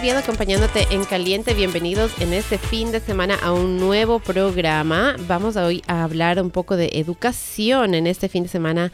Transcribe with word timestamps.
Acompañándote 0.00 0.86
en 0.90 1.04
Caliente. 1.04 1.52
Bienvenidos 1.52 2.18
en 2.20 2.32
este 2.32 2.56
fin 2.56 2.90
de 2.90 3.00
semana 3.00 3.34
a 3.34 3.52
un 3.52 3.76
nuevo 3.76 4.18
programa. 4.18 5.14
Vamos 5.28 5.56
hoy 5.56 5.82
a 5.88 6.02
hablar 6.02 6.40
un 6.42 6.50
poco 6.50 6.74
de 6.74 6.88
educación 6.94 7.94
en 7.94 8.06
este 8.06 8.30
fin 8.30 8.44
de 8.44 8.48
semana 8.48 8.92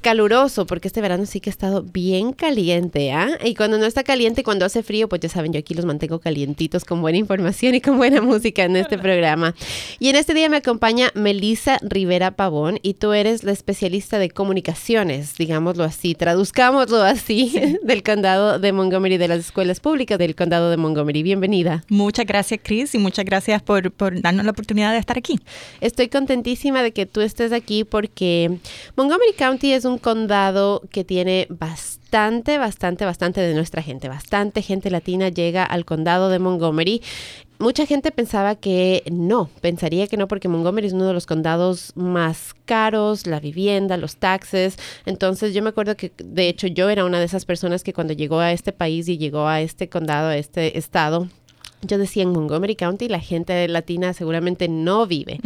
caluroso, 0.00 0.66
porque 0.66 0.88
este 0.88 1.00
verano 1.00 1.26
sí 1.26 1.40
que 1.40 1.50
ha 1.50 1.52
estado 1.52 1.82
bien 1.82 2.32
caliente, 2.32 3.12
¿ah? 3.12 3.30
Y 3.44 3.54
cuando 3.54 3.78
no 3.78 3.86
está 3.86 4.04
caliente, 4.04 4.42
cuando 4.42 4.64
hace 4.64 4.82
frío, 4.82 5.08
pues 5.08 5.20
ya 5.20 5.28
saben, 5.28 5.52
yo 5.52 5.58
aquí 5.58 5.74
los 5.74 5.84
mantengo 5.84 6.20
calientitos 6.20 6.84
con 6.84 7.00
buena 7.00 7.18
información 7.18 7.74
y 7.74 7.80
con 7.80 7.96
buena 7.96 8.20
música 8.20 8.64
en 8.64 8.76
este 8.76 8.98
programa. 8.98 9.54
Y 9.98 10.08
en 10.08 10.16
este 10.16 10.34
día 10.34 10.48
me 10.48 10.58
acompaña 10.58 11.10
Melisa 11.14 11.78
Rivera 11.82 12.32
Pavón 12.32 12.78
y 12.82 12.94
tú 12.94 13.12
eres 13.12 13.42
la 13.42 13.52
especialista 13.52 14.18
de 14.18 14.30
comunicaciones, 14.30 15.36
digámoslo 15.36 15.84
así, 15.84 16.14
traduzcámoslo 16.14 17.02
así, 17.02 17.60
del 17.82 18.02
condado 18.02 18.58
de 18.58 18.72
Montgomery, 18.72 19.16
de 19.16 19.28
las 19.28 19.40
escuelas 19.40 19.80
públicas 19.80 20.18
del 20.18 20.34
condado 20.34 20.70
de 20.70 20.76
Montgomery. 20.76 21.22
Bienvenida. 21.22 21.84
Muchas 21.88 22.26
gracias, 22.26 22.60
Chris, 22.62 22.94
y 22.94 22.98
muchas 22.98 23.24
gracias 23.24 23.62
por, 23.62 23.90
por 23.90 24.20
darnos 24.20 24.44
la 24.44 24.52
oportunidad 24.52 24.92
de 24.92 24.98
estar 24.98 25.18
aquí. 25.18 25.40
Estoy 25.80 26.08
contentísima 26.08 26.82
de 26.82 26.92
que 26.92 27.06
tú 27.06 27.20
estés 27.20 27.52
aquí 27.52 27.84
porque 27.84 28.58
Montgomery 28.96 29.32
County 29.32 29.72
es 29.72 29.84
un 29.84 29.87
condado 29.96 30.82
que 30.90 31.04
tiene 31.04 31.46
bastante, 31.48 32.58
bastante, 32.58 33.06
bastante 33.06 33.40
de 33.40 33.54
nuestra 33.54 33.82
gente. 33.82 34.08
Bastante 34.08 34.60
gente 34.60 34.90
latina 34.90 35.30
llega 35.30 35.64
al 35.64 35.86
condado 35.86 36.28
de 36.28 36.38
Montgomery. 36.38 37.00
Mucha 37.58 37.86
gente 37.86 38.10
pensaba 38.10 38.54
que 38.54 39.02
no, 39.10 39.48
pensaría 39.62 40.06
que 40.06 40.18
no 40.18 40.28
porque 40.28 40.48
Montgomery 40.48 40.88
es 40.88 40.92
uno 40.92 41.06
de 41.06 41.14
los 41.14 41.24
condados 41.24 41.92
más 41.96 42.54
caros, 42.66 43.26
la 43.26 43.40
vivienda, 43.40 43.96
los 43.96 44.16
taxes. 44.16 44.76
Entonces 45.06 45.54
yo 45.54 45.62
me 45.62 45.70
acuerdo 45.70 45.96
que 45.96 46.12
de 46.22 46.48
hecho 46.48 46.66
yo 46.66 46.90
era 46.90 47.06
una 47.06 47.18
de 47.18 47.24
esas 47.24 47.46
personas 47.46 47.82
que 47.82 47.94
cuando 47.94 48.12
llegó 48.12 48.40
a 48.40 48.52
este 48.52 48.72
país 48.72 49.08
y 49.08 49.16
llegó 49.16 49.48
a 49.48 49.60
este 49.62 49.88
condado, 49.88 50.28
a 50.28 50.36
este 50.36 50.76
estado, 50.76 51.28
yo 51.82 51.98
decía 51.98 52.22
en 52.24 52.30
Montgomery 52.30 52.76
County 52.76 53.08
la 53.08 53.20
gente 53.20 53.66
latina 53.68 54.12
seguramente 54.12 54.68
no 54.68 55.06
vive, 55.06 55.40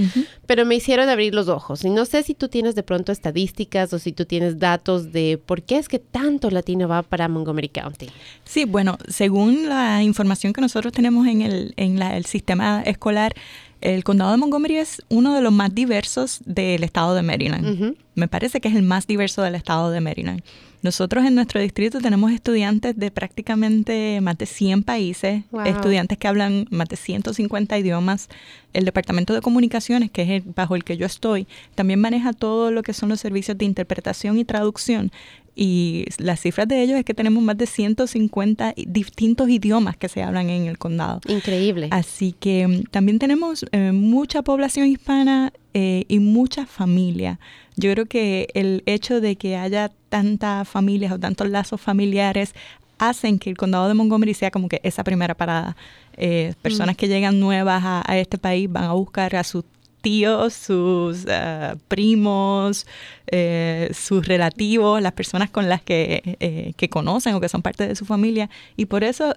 pero 0.46 0.64
me 0.64 0.74
hicieron 0.74 1.08
abrir 1.08 1.34
los 1.34 1.48
ojos. 1.48 1.84
Y 1.84 1.90
no 1.90 2.04
sé 2.04 2.22
si 2.22 2.34
tú 2.34 2.48
tienes 2.48 2.74
de 2.74 2.82
pronto 2.82 3.12
estadísticas 3.12 3.92
o 3.92 3.98
si 3.98 4.12
tú 4.12 4.24
tienes 4.24 4.58
datos 4.58 5.12
de 5.12 5.40
por 5.44 5.62
qué 5.62 5.76
es 5.76 5.88
que 5.88 5.98
tanto 5.98 6.50
latino 6.50 6.88
va 6.88 7.02
para 7.02 7.28
Montgomery 7.28 7.68
County. 7.68 8.08
Sí, 8.44 8.64
bueno, 8.64 8.98
según 9.08 9.68
la 9.68 10.02
información 10.02 10.52
que 10.52 10.60
nosotros 10.60 10.92
tenemos 10.92 11.26
en 11.26 11.42
el, 11.42 11.74
en 11.76 12.00
el 12.00 12.24
sistema 12.24 12.82
escolar, 12.82 13.34
el 13.82 14.04
condado 14.04 14.30
de 14.30 14.36
Montgomery 14.36 14.76
es 14.76 15.02
uno 15.08 15.34
de 15.34 15.42
los 15.42 15.52
más 15.52 15.74
diversos 15.74 16.40
del 16.46 16.84
estado 16.84 17.14
de 17.14 17.22
Maryland. 17.22 17.96
Me 18.14 18.28
parece 18.28 18.60
que 18.60 18.68
es 18.68 18.76
el 18.76 18.82
más 18.82 19.06
diverso 19.06 19.42
del 19.42 19.56
estado 19.56 19.90
de 19.90 20.00
Maryland. 20.00 20.42
Nosotros 20.82 21.24
en 21.24 21.36
nuestro 21.36 21.60
distrito 21.60 22.00
tenemos 22.00 22.32
estudiantes 22.32 22.96
de 22.96 23.12
prácticamente 23.12 24.20
más 24.20 24.36
de 24.36 24.46
100 24.46 24.82
países, 24.82 25.44
estudiantes 25.64 26.18
que 26.18 26.26
hablan 26.26 26.66
más 26.70 26.88
de 26.88 26.96
150 26.96 27.78
idiomas. 27.78 28.28
El 28.72 28.84
Departamento 28.84 29.32
de 29.32 29.42
Comunicaciones, 29.42 30.10
que 30.10 30.22
es 30.22 30.30
el, 30.30 30.42
bajo 30.42 30.74
el 30.74 30.82
que 30.82 30.96
yo 30.96 31.06
estoy, 31.06 31.46
también 31.76 32.00
maneja 32.00 32.32
todo 32.32 32.72
lo 32.72 32.82
que 32.82 32.94
son 32.94 33.10
los 33.10 33.20
servicios 33.20 33.56
de 33.58 33.64
interpretación 33.64 34.38
y 34.38 34.44
traducción. 34.44 35.12
Y 35.54 36.06
las 36.18 36.40
cifras 36.40 36.66
de 36.66 36.82
ellos 36.82 36.98
es 36.98 37.04
que 37.04 37.14
tenemos 37.14 37.42
más 37.42 37.58
de 37.58 37.66
150 37.66 38.74
distintos 38.86 39.48
idiomas 39.50 39.96
que 39.96 40.08
se 40.08 40.22
hablan 40.22 40.48
en 40.48 40.66
el 40.66 40.78
condado. 40.78 41.20
Increíble. 41.28 41.88
Así 41.90 42.32
que 42.32 42.66
mm, 42.66 42.82
también 42.90 43.18
tenemos 43.18 43.64
eh, 43.70 43.92
mucha 43.92 44.42
población 44.42 44.86
hispana 44.86 45.52
eh, 45.74 46.04
y 46.08 46.18
mucha 46.18 46.66
familia. 46.66 47.38
Yo 47.76 47.92
creo 47.92 48.06
que 48.06 48.48
el 48.54 48.82
hecho 48.86 49.20
de 49.20 49.36
que 49.36 49.56
haya 49.56 49.90
tantas 50.08 50.68
familias 50.68 51.12
o 51.12 51.18
tantos 51.18 51.48
lazos 51.48 51.80
familiares 51.80 52.54
hacen 52.98 53.38
que 53.38 53.50
el 53.50 53.56
condado 53.56 53.88
de 53.88 53.94
Montgomery 53.94 54.34
sea 54.34 54.50
como 54.50 54.68
que 54.68 54.80
esa 54.82 55.02
primera 55.04 55.34
parada. 55.34 55.76
Eh, 56.16 56.54
personas 56.62 56.94
mm. 56.94 56.98
que 56.98 57.08
llegan 57.08 57.40
nuevas 57.40 57.82
a, 57.84 58.02
a, 58.06 58.18
este 58.18 58.38
país 58.38 58.70
van 58.70 58.84
a 58.84 58.92
buscar 58.92 59.34
a 59.34 59.44
sus 59.44 59.64
tíos, 60.02 60.52
sus 60.52 61.24
eh, 61.26 61.74
primos, 61.88 62.86
eh, 63.28 63.88
sus 63.94 64.26
relativos, 64.26 65.00
las 65.00 65.12
personas 65.12 65.48
con 65.48 65.70
las 65.70 65.80
que, 65.80 66.36
eh, 66.40 66.74
que 66.76 66.90
conocen 66.90 67.34
o 67.34 67.40
que 67.40 67.48
son 67.48 67.62
parte 67.62 67.88
de 67.88 67.96
su 67.96 68.04
familia. 68.04 68.50
Y 68.76 68.86
por 68.86 69.04
eso 69.04 69.34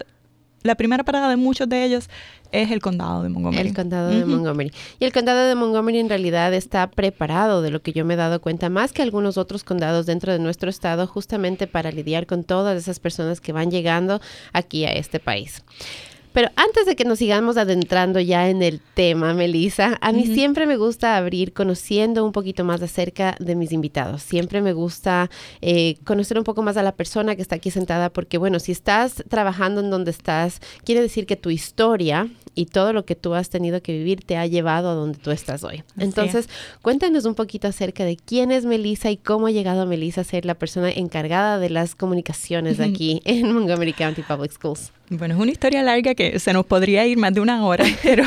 la 0.65 0.75
primera 0.75 1.03
parada 1.03 1.29
de 1.29 1.35
muchos 1.35 1.69
de 1.69 1.83
ellos 1.83 2.09
es 2.51 2.71
el 2.71 2.81
condado 2.81 3.21
de 3.21 3.29
Montgomery. 3.29 3.67
El 3.67 3.73
condado 3.73 4.09
de 4.09 4.25
Montgomery. 4.25 4.71
Y 4.99 5.05
el 5.05 5.13
condado 5.13 5.47
de 5.47 5.55
Montgomery 5.55 5.99
en 5.99 6.09
realidad 6.09 6.53
está 6.53 6.87
preparado, 6.89 7.61
de 7.61 7.69
lo 7.69 7.81
que 7.81 7.93
yo 7.93 8.03
me 8.03 8.15
he 8.15 8.17
dado 8.17 8.41
cuenta, 8.41 8.69
más 8.69 8.91
que 8.91 9.03
algunos 9.03 9.37
otros 9.37 9.63
condados 9.63 10.05
dentro 10.05 10.31
de 10.31 10.39
nuestro 10.39 10.69
estado, 10.69 11.05
justamente 11.05 11.67
para 11.67 11.91
lidiar 11.91 12.25
con 12.25 12.43
todas 12.43 12.77
esas 12.77 12.99
personas 12.99 13.41
que 13.41 13.51
van 13.51 13.69
llegando 13.69 14.21
aquí 14.53 14.85
a 14.85 14.93
este 14.93 15.19
país. 15.19 15.63
Pero 16.35 16.49
antes 16.57 16.85
de 16.85 16.97
que 16.97 17.05
nos 17.05 17.19
sigamos 17.19 17.55
adentrando 17.55 18.19
ya 18.19 18.49
en 18.49 18.61
el 18.61 18.81
tema, 18.93 19.33
Melissa, 19.33 19.97
a 20.01 20.11
mí 20.11 20.27
siempre 20.27 20.67
me 20.67 20.75
gusta 20.75 21.15
abrir 21.15 21.53
conociendo 21.53 22.25
un 22.25 22.33
poquito 22.33 22.65
más 22.65 22.81
acerca 22.81 23.37
de 23.39 23.55
mis 23.55 23.71
invitados. 23.71 24.21
Siempre 24.21 24.61
me 24.61 24.73
gusta 24.73 25.29
eh, 25.61 25.95
conocer 26.03 26.37
un 26.37 26.43
poco 26.43 26.61
más 26.61 26.75
a 26.75 26.83
la 26.83 26.91
persona 26.91 27.37
que 27.37 27.41
está 27.41 27.55
aquí 27.55 27.71
sentada, 27.71 28.09
porque 28.09 28.37
bueno, 28.37 28.59
si 28.59 28.73
estás 28.73 29.23
trabajando 29.29 29.79
en 29.79 29.89
donde 29.89 30.11
estás, 30.11 30.59
quiere 30.83 30.99
decir 30.99 31.25
que 31.25 31.37
tu 31.37 31.51
historia 31.51 32.27
y 32.55 32.67
todo 32.67 32.93
lo 32.93 33.05
que 33.05 33.15
tú 33.15 33.33
has 33.33 33.49
tenido 33.49 33.81
que 33.81 33.91
vivir 33.91 34.23
te 34.23 34.37
ha 34.37 34.47
llevado 34.47 34.89
a 34.89 34.93
donde 34.93 35.19
tú 35.19 35.31
estás 35.31 35.63
hoy. 35.63 35.83
Entonces, 35.97 36.49
cuéntanos 36.81 37.25
un 37.25 37.35
poquito 37.35 37.67
acerca 37.67 38.05
de 38.05 38.15
quién 38.17 38.51
es 38.51 38.65
Melissa 38.65 39.11
y 39.11 39.17
cómo 39.17 39.47
ha 39.47 39.51
llegado 39.51 39.85
Melissa 39.85 40.21
a 40.21 40.23
ser 40.23 40.45
la 40.45 40.55
persona 40.55 40.89
encargada 40.89 41.59
de 41.59 41.69
las 41.69 41.95
comunicaciones 41.95 42.79
aquí 42.79 43.21
en 43.25 43.53
Montgomery 43.53 43.93
County 43.93 44.21
Public 44.21 44.51
Schools. 44.51 44.91
Bueno, 45.09 45.35
es 45.35 45.39
una 45.39 45.51
historia 45.51 45.83
larga 45.83 46.15
que 46.15 46.39
se 46.39 46.53
nos 46.53 46.65
podría 46.65 47.05
ir 47.05 47.17
más 47.17 47.33
de 47.33 47.41
una 47.41 47.63
hora, 47.65 47.85
pero 48.03 48.23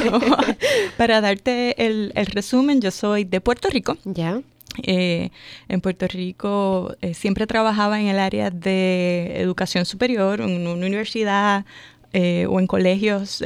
para 0.97 1.21
darte 1.21 1.87
el, 1.87 2.13
resumen, 2.33 2.81
yo 2.81 2.91
soy 2.91 3.25
de 3.25 3.41
Puerto 3.41 3.69
Rico. 3.69 3.97
Ya. 4.05 4.41
Eh, 4.85 5.31
en 5.69 5.81
Puerto 5.81 6.07
Rico 6.07 6.95
eh, 7.01 7.15
siempre 7.15 7.47
trabajaba 7.47 8.01
en 8.01 8.07
el 8.07 8.19
área 8.19 8.51
de 8.51 9.41
educación 9.41 9.87
superior, 9.87 10.41
en 10.41 10.67
una 10.67 10.87
universidad 10.87 11.65
eh, 12.13 12.47
o 12.49 12.61
en 12.61 12.67
colegios 12.69 13.43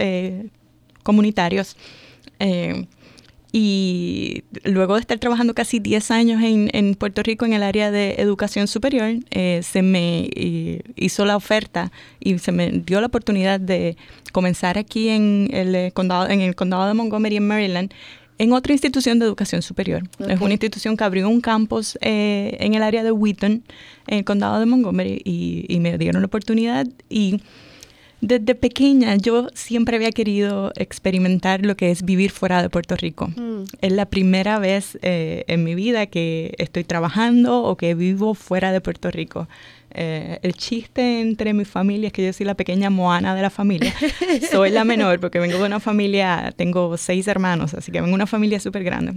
comunitarios. 1.02 1.76
Y 3.54 4.44
luego 4.64 4.94
de 4.94 5.00
estar 5.00 5.18
trabajando 5.18 5.52
casi 5.52 5.78
10 5.78 6.10
años 6.10 6.42
en, 6.42 6.70
en 6.72 6.94
Puerto 6.94 7.22
Rico 7.22 7.44
en 7.44 7.52
el 7.52 7.62
área 7.62 7.90
de 7.90 8.14
educación 8.16 8.66
superior, 8.66 9.16
eh, 9.30 9.60
se 9.62 9.82
me 9.82 10.30
hizo 10.96 11.26
la 11.26 11.36
oferta 11.36 11.92
y 12.18 12.38
se 12.38 12.50
me 12.50 12.70
dio 12.70 12.98
la 13.02 13.08
oportunidad 13.08 13.60
de 13.60 13.98
comenzar 14.32 14.78
aquí 14.78 15.10
en 15.10 15.50
el 15.52 15.74
eh, 15.74 15.92
condado, 15.92 16.30
en 16.30 16.40
el 16.40 16.54
condado 16.54 16.86
de 16.86 16.94
Montgomery, 16.94 17.36
en 17.36 17.46
Maryland, 17.46 17.92
en 18.38 18.54
otra 18.54 18.72
institución 18.72 19.18
de 19.18 19.26
educación 19.26 19.60
superior. 19.60 20.02
Es 20.26 20.40
una 20.40 20.52
institución 20.52 20.96
que 20.96 21.04
abrió 21.04 21.28
un 21.28 21.42
campus 21.42 21.98
eh, 22.00 22.56
en 22.58 22.72
el 22.72 22.82
área 22.82 23.04
de 23.04 23.12
Wheaton, 23.12 23.62
en 24.06 24.18
el 24.18 24.24
condado 24.24 24.60
de 24.60 24.66
Montgomery, 24.66 25.20
y, 25.26 25.66
y 25.68 25.78
me 25.78 25.98
dieron 25.98 26.22
la 26.22 26.26
oportunidad 26.26 26.86
y 27.10 27.42
desde 28.22 28.54
pequeña 28.54 29.16
yo 29.16 29.48
siempre 29.52 29.96
había 29.96 30.12
querido 30.12 30.72
experimentar 30.76 31.66
lo 31.66 31.76
que 31.76 31.90
es 31.90 32.04
vivir 32.04 32.30
fuera 32.30 32.62
de 32.62 32.70
Puerto 32.70 32.94
Rico. 32.94 33.26
Mm. 33.36 33.64
Es 33.80 33.92
la 33.92 34.06
primera 34.06 34.60
vez 34.60 34.96
eh, 35.02 35.44
en 35.48 35.64
mi 35.64 35.74
vida 35.74 36.06
que 36.06 36.54
estoy 36.58 36.84
trabajando 36.84 37.64
o 37.64 37.76
que 37.76 37.94
vivo 37.94 38.34
fuera 38.34 38.70
de 38.70 38.80
Puerto 38.80 39.10
Rico. 39.10 39.48
Eh, 39.90 40.38
el 40.42 40.54
chiste 40.54 41.20
entre 41.20 41.52
mi 41.52 41.64
familia 41.64 42.06
es 42.06 42.12
que 42.12 42.24
yo 42.24 42.32
soy 42.32 42.46
la 42.46 42.54
pequeña 42.54 42.90
Moana 42.90 43.34
de 43.34 43.42
la 43.42 43.50
familia. 43.50 43.92
soy 44.52 44.70
la 44.70 44.84
menor 44.84 45.18
porque 45.18 45.40
vengo 45.40 45.58
de 45.58 45.64
una 45.64 45.80
familia, 45.80 46.54
tengo 46.56 46.96
seis 46.96 47.26
hermanos, 47.26 47.74
así 47.74 47.90
que 47.90 48.00
vengo 48.00 48.10
de 48.10 48.14
una 48.14 48.28
familia 48.28 48.60
súper 48.60 48.84
grande. 48.84 49.14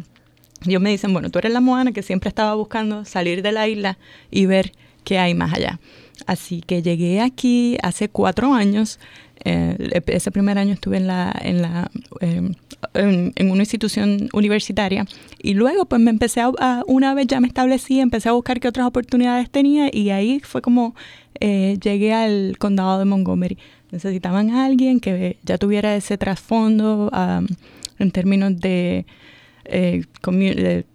Ellos 0.65 0.81
me 0.81 0.89
dicen, 0.89 1.13
bueno, 1.13 1.29
tú 1.29 1.37
eres 1.37 1.53
la 1.53 1.61
Moana 1.61 1.91
que 1.91 2.01
siempre 2.01 2.27
estaba 2.27 2.55
buscando 2.55 3.05
salir 3.05 3.43
de 3.43 3.51
la 3.51 3.67
isla 3.67 3.99
y 4.31 4.47
ver 4.47 4.71
qué 5.03 5.19
hay 5.19 5.35
más 5.35 5.53
allá. 5.53 5.79
Así 6.25 6.61
que 6.61 6.81
llegué 6.81 7.21
aquí 7.21 7.77
hace 7.81 8.09
cuatro 8.09 8.53
años. 8.53 8.99
Eh, 9.43 10.01
ese 10.07 10.31
primer 10.31 10.57
año 10.57 10.73
estuve 10.73 10.97
en 10.97 11.07
la, 11.07 11.33
en 11.41 11.61
la 11.61 11.91
em, 12.21 12.53
en, 12.93 13.51
una 13.51 13.61
institución 13.61 14.29
universitaria 14.33 15.05
y 15.41 15.53
luego 15.53 15.85
pues 15.85 16.01
me 16.01 16.09
empecé 16.09 16.41
a, 16.41 16.83
una 16.87 17.13
vez 17.13 17.27
ya 17.27 17.39
me 17.39 17.47
establecí, 17.47 17.99
empecé 17.99 18.29
a 18.29 18.31
buscar 18.31 18.59
qué 18.59 18.67
otras 18.67 18.87
oportunidades 18.87 19.49
tenía 19.49 19.89
y 19.91 20.09
ahí 20.09 20.39
fue 20.39 20.61
como 20.61 20.95
eh, 21.39 21.77
llegué 21.81 22.13
al 22.13 22.57
condado 22.57 22.97
de 22.99 23.05
Montgomery. 23.05 23.57
Necesitaban 23.91 24.49
a 24.49 24.65
alguien 24.65 24.99
que 24.99 25.37
ya 25.43 25.57
tuviera 25.57 25.95
ese 25.95 26.17
trasfondo 26.17 27.11
en 27.99 28.11
términos 28.11 28.59
de 28.59 29.05
eh, 29.65 30.03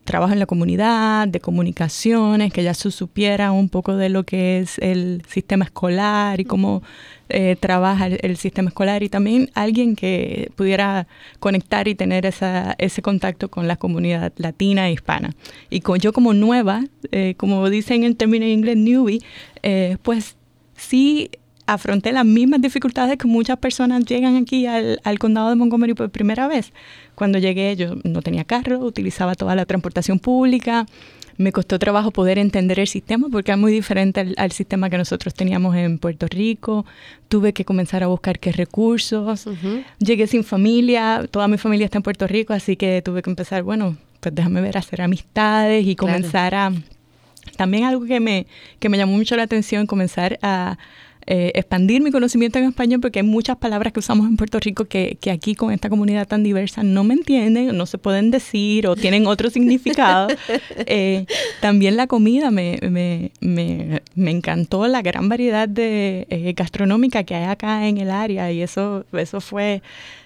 trabajo 0.04 0.32
en 0.32 0.38
la 0.38 0.46
comunidad, 0.46 1.28
de 1.28 1.40
comunicaciones, 1.40 2.52
que 2.52 2.62
ya 2.62 2.74
se 2.74 2.90
supiera 2.90 3.52
un 3.52 3.68
poco 3.68 3.96
de 3.96 4.08
lo 4.08 4.24
que 4.24 4.60
es 4.60 4.78
el 4.78 5.22
sistema 5.28 5.64
escolar 5.64 6.40
y 6.40 6.44
cómo 6.44 6.82
eh, 7.28 7.56
trabaja 7.58 8.06
el, 8.06 8.36
sistema 8.36 8.68
escolar 8.68 9.02
y 9.02 9.08
también 9.08 9.50
alguien 9.54 9.96
que 9.96 10.50
pudiera 10.56 11.06
conectar 11.38 11.88
y 11.88 11.94
tener 11.94 12.26
esa, 12.26 12.74
ese 12.78 13.02
contacto 13.02 13.50
con 13.50 13.68
la 13.68 13.76
comunidad 13.76 14.32
latina 14.36 14.88
e 14.88 14.92
hispana. 14.92 15.34
Y 15.68 15.80
con, 15.80 15.98
yo 15.98 16.12
como 16.12 16.32
nueva, 16.34 16.84
eh, 17.12 17.34
como 17.36 17.68
dicen 17.70 18.04
en 18.04 18.14
términos 18.14 18.46
en 18.46 18.52
inglés, 18.52 18.76
newbie, 18.76 19.22
pues 20.02 20.36
sí 20.76 21.30
afronté 21.72 22.12
las 22.12 22.24
mismas 22.24 22.60
dificultades 22.60 23.16
que 23.16 23.26
muchas 23.26 23.58
personas 23.58 24.04
llegan 24.04 24.36
aquí 24.36 24.66
al, 24.66 25.00
al, 25.04 25.18
condado 25.18 25.50
de 25.50 25.56
Montgomery 25.56 25.94
por 25.94 26.10
primera 26.10 26.48
vez. 26.48 26.72
Cuando 27.14 27.38
llegué 27.38 27.76
yo 27.76 27.96
no 28.04 28.22
tenía 28.22 28.44
carro, 28.44 28.78
utilizaba 28.80 29.34
toda 29.34 29.54
la 29.54 29.66
transportación 29.66 30.18
pública, 30.18 30.86
me 31.40 31.52
costó 31.52 31.78
trabajo 31.78 32.10
poder 32.10 32.38
entender 32.38 32.78
el 32.78 32.86
sistema 32.86 33.28
porque 33.30 33.50
es 33.52 33.56
muy 33.56 33.72
diferente 33.72 34.34
al, 34.36 34.52
sistema 34.52 34.90
que 34.90 34.98
nosotros 34.98 35.32
teníamos 35.32 35.74
en 35.74 35.98
Puerto 35.98 36.26
Rico. 36.28 36.84
Tuve 37.28 37.54
que 37.54 37.64
comenzar 37.64 38.02
a 38.02 38.08
buscar 38.08 38.38
qué 38.38 38.52
recursos. 38.52 39.46
Llegué 39.98 40.26
sin 40.26 40.44
familia, 40.44 41.26
toda 41.30 41.48
mi 41.48 41.56
familia 41.56 41.86
está 41.86 41.96
en 41.96 42.02
Puerto 42.02 42.26
Rico, 42.26 42.52
así 42.52 42.76
que 42.76 43.00
tuve 43.00 43.22
que 43.22 43.30
empezar, 43.30 43.62
bueno, 43.62 43.96
pues 44.20 44.34
déjame 44.34 44.60
ver, 44.60 44.76
hacer 44.76 45.00
amistades 45.00 45.86
y 45.86 45.96
comenzar 45.96 46.54
a... 46.54 46.72
También 47.56 47.84
algo 47.84 48.04
que 48.04 48.20
me, 48.20 48.46
que 48.78 48.90
me 48.90 48.98
llamó 48.98 49.16
mucho 49.16 49.34
la 49.34 49.44
atención, 49.44 49.86
comenzar 49.86 50.38
a 50.42 50.76
eh, 51.32 51.52
expandir 51.54 52.02
mi 52.02 52.10
conocimiento 52.10 52.58
en 52.58 52.64
español 52.64 52.98
porque 53.00 53.20
hay 53.20 53.24
muchas 53.24 53.56
palabras 53.56 53.92
que 53.92 54.00
usamos 54.00 54.26
en 54.26 54.36
Puerto 54.36 54.58
Rico 54.58 54.86
que, 54.86 55.16
que, 55.20 55.30
aquí 55.30 55.54
con 55.54 55.72
esta 55.72 55.88
comunidad 55.88 56.26
tan 56.26 56.42
diversa 56.42 56.82
no 56.82 57.04
me 57.04 57.14
entienden, 57.14 57.76
no 57.76 57.86
se 57.86 57.98
pueden 57.98 58.32
decir 58.32 58.88
o 58.88 58.96
tienen 58.96 59.28
otro 59.28 59.48
significado. 59.50 60.26
Eh, 60.86 61.26
también 61.60 61.96
la 61.96 62.08
comida, 62.08 62.50
me, 62.50 62.80
me, 62.82 63.30
me, 63.40 64.02
me, 64.16 64.30
encantó 64.32 64.88
la 64.88 65.02
gran 65.02 65.28
variedad 65.28 65.68
de 65.68 66.26
eh, 66.30 66.52
gastronómica 66.56 67.22
que 67.22 67.36
hay 67.36 67.44
acá 67.44 67.86
en 67.86 67.98
el 67.98 68.10
área 68.10 68.50
y 68.50 68.62
eso, 68.62 69.04
eso 69.12 69.40
fue 69.40 69.82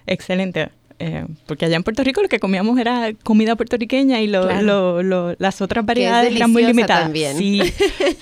excelente. 0.07 0.71
Eh, 1.07 1.27
porque 1.45 1.67
allá 1.67 1.77
en 1.77 1.83
Puerto 1.83 2.03
Rico 2.03 2.23
lo 2.23 2.31
que 2.31 2.41
comíamos 2.41 2.79
era 2.79 3.13
comida 3.23 3.57
puertorriqueña 3.57 4.23
y 4.23 4.27
lo, 4.27 4.63
lo, 4.63 5.35
las 5.39 5.61
otras 5.61 5.85
variedades 5.85 6.35
eran 6.35 6.51
muy 6.51 6.65
limitadas. 6.65 7.05
También. 7.05 7.37
Sí, 7.37 7.61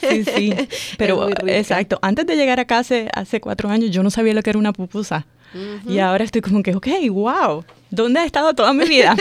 sí, 0.00 0.24
sí. 0.36 0.54
Pero 0.98 1.28
exacto, 1.46 2.00
antes 2.02 2.26
de 2.26 2.34
llegar 2.34 2.58
acá 2.58 2.78
hace, 2.80 3.08
hace 3.14 3.40
cuatro 3.40 3.68
años 3.68 3.92
yo 3.92 4.02
no 4.02 4.10
sabía 4.10 4.34
lo 4.34 4.42
que 4.42 4.50
era 4.50 4.58
una 4.58 4.72
pupusa. 4.72 5.26
Y 5.86 5.98
ahora 5.98 6.24
estoy 6.24 6.40
como 6.40 6.62
que, 6.62 6.74
ok, 6.74 6.88
wow, 7.10 7.62
¿dónde 7.90 8.20
he 8.20 8.24
estado 8.24 8.54
toda 8.54 8.72
mi 8.72 8.86
vida? 8.86 9.14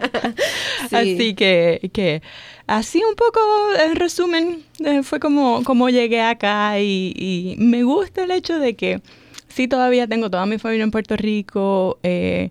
Así 0.90 1.34
que, 1.34 1.90
que, 1.92 2.22
así 2.66 3.00
un 3.08 3.14
poco, 3.14 3.40
en 3.82 3.94
resumen, 3.94 4.64
eh, 4.84 5.04
fue 5.04 5.20
como, 5.20 5.62
como 5.62 5.88
llegué 5.90 6.20
acá 6.20 6.80
y, 6.80 7.14
y 7.16 7.54
me 7.56 7.84
gusta 7.84 8.24
el 8.24 8.32
hecho 8.32 8.58
de 8.58 8.74
que 8.74 9.00
sí 9.58 9.66
todavía 9.66 10.06
tengo 10.06 10.30
toda 10.30 10.46
mi 10.46 10.56
familia 10.58 10.84
en 10.84 10.92
Puerto 10.92 11.16
Rico. 11.16 11.98
Eh, 12.04 12.50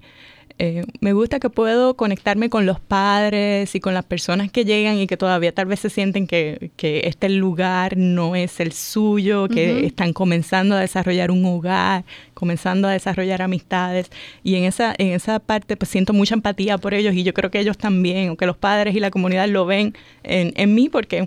eh, 0.59 0.83
me 0.99 1.13
gusta 1.13 1.39
que 1.39 1.49
puedo 1.49 1.95
conectarme 1.95 2.49
con 2.49 2.65
los 2.65 2.81
padres 2.81 3.73
y 3.75 3.79
con 3.79 3.93
las 3.93 4.03
personas 4.03 4.51
que 4.51 4.65
llegan 4.65 4.97
y 4.97 5.07
que 5.07 5.15
todavía 5.15 5.53
tal 5.53 5.67
vez 5.67 5.79
se 5.79 5.89
sienten 5.89 6.27
que, 6.27 6.69
este 7.05 7.29
lugar 7.29 7.95
no 7.95 8.35
es 8.35 8.59
el 8.59 8.73
suyo, 8.73 9.47
que 9.47 9.85
están 9.85 10.11
comenzando 10.11 10.75
a 10.75 10.81
desarrollar 10.81 11.31
un 11.31 11.45
hogar, 11.45 12.03
comenzando 12.33 12.89
a 12.89 12.91
desarrollar 12.91 13.41
amistades. 13.41 14.11
Y 14.43 14.55
en 14.55 14.65
esa, 14.65 14.93
en 14.97 15.13
esa 15.13 15.39
parte 15.39 15.77
pues 15.77 15.89
siento 15.89 16.11
mucha 16.11 16.35
empatía 16.35 16.77
por 16.77 16.93
ellos 16.93 17.13
y 17.13 17.23
yo 17.23 17.33
creo 17.33 17.51
que 17.51 17.61
ellos 17.61 17.77
también, 17.77 18.31
o 18.31 18.35
que 18.35 18.45
los 18.45 18.57
padres 18.57 18.93
y 18.95 18.99
la 18.99 19.11
comunidad 19.11 19.47
lo 19.47 19.65
ven 19.65 19.93
en, 20.23 20.51
en 20.57 20.75
mí 20.75 20.89
porque 20.89 21.25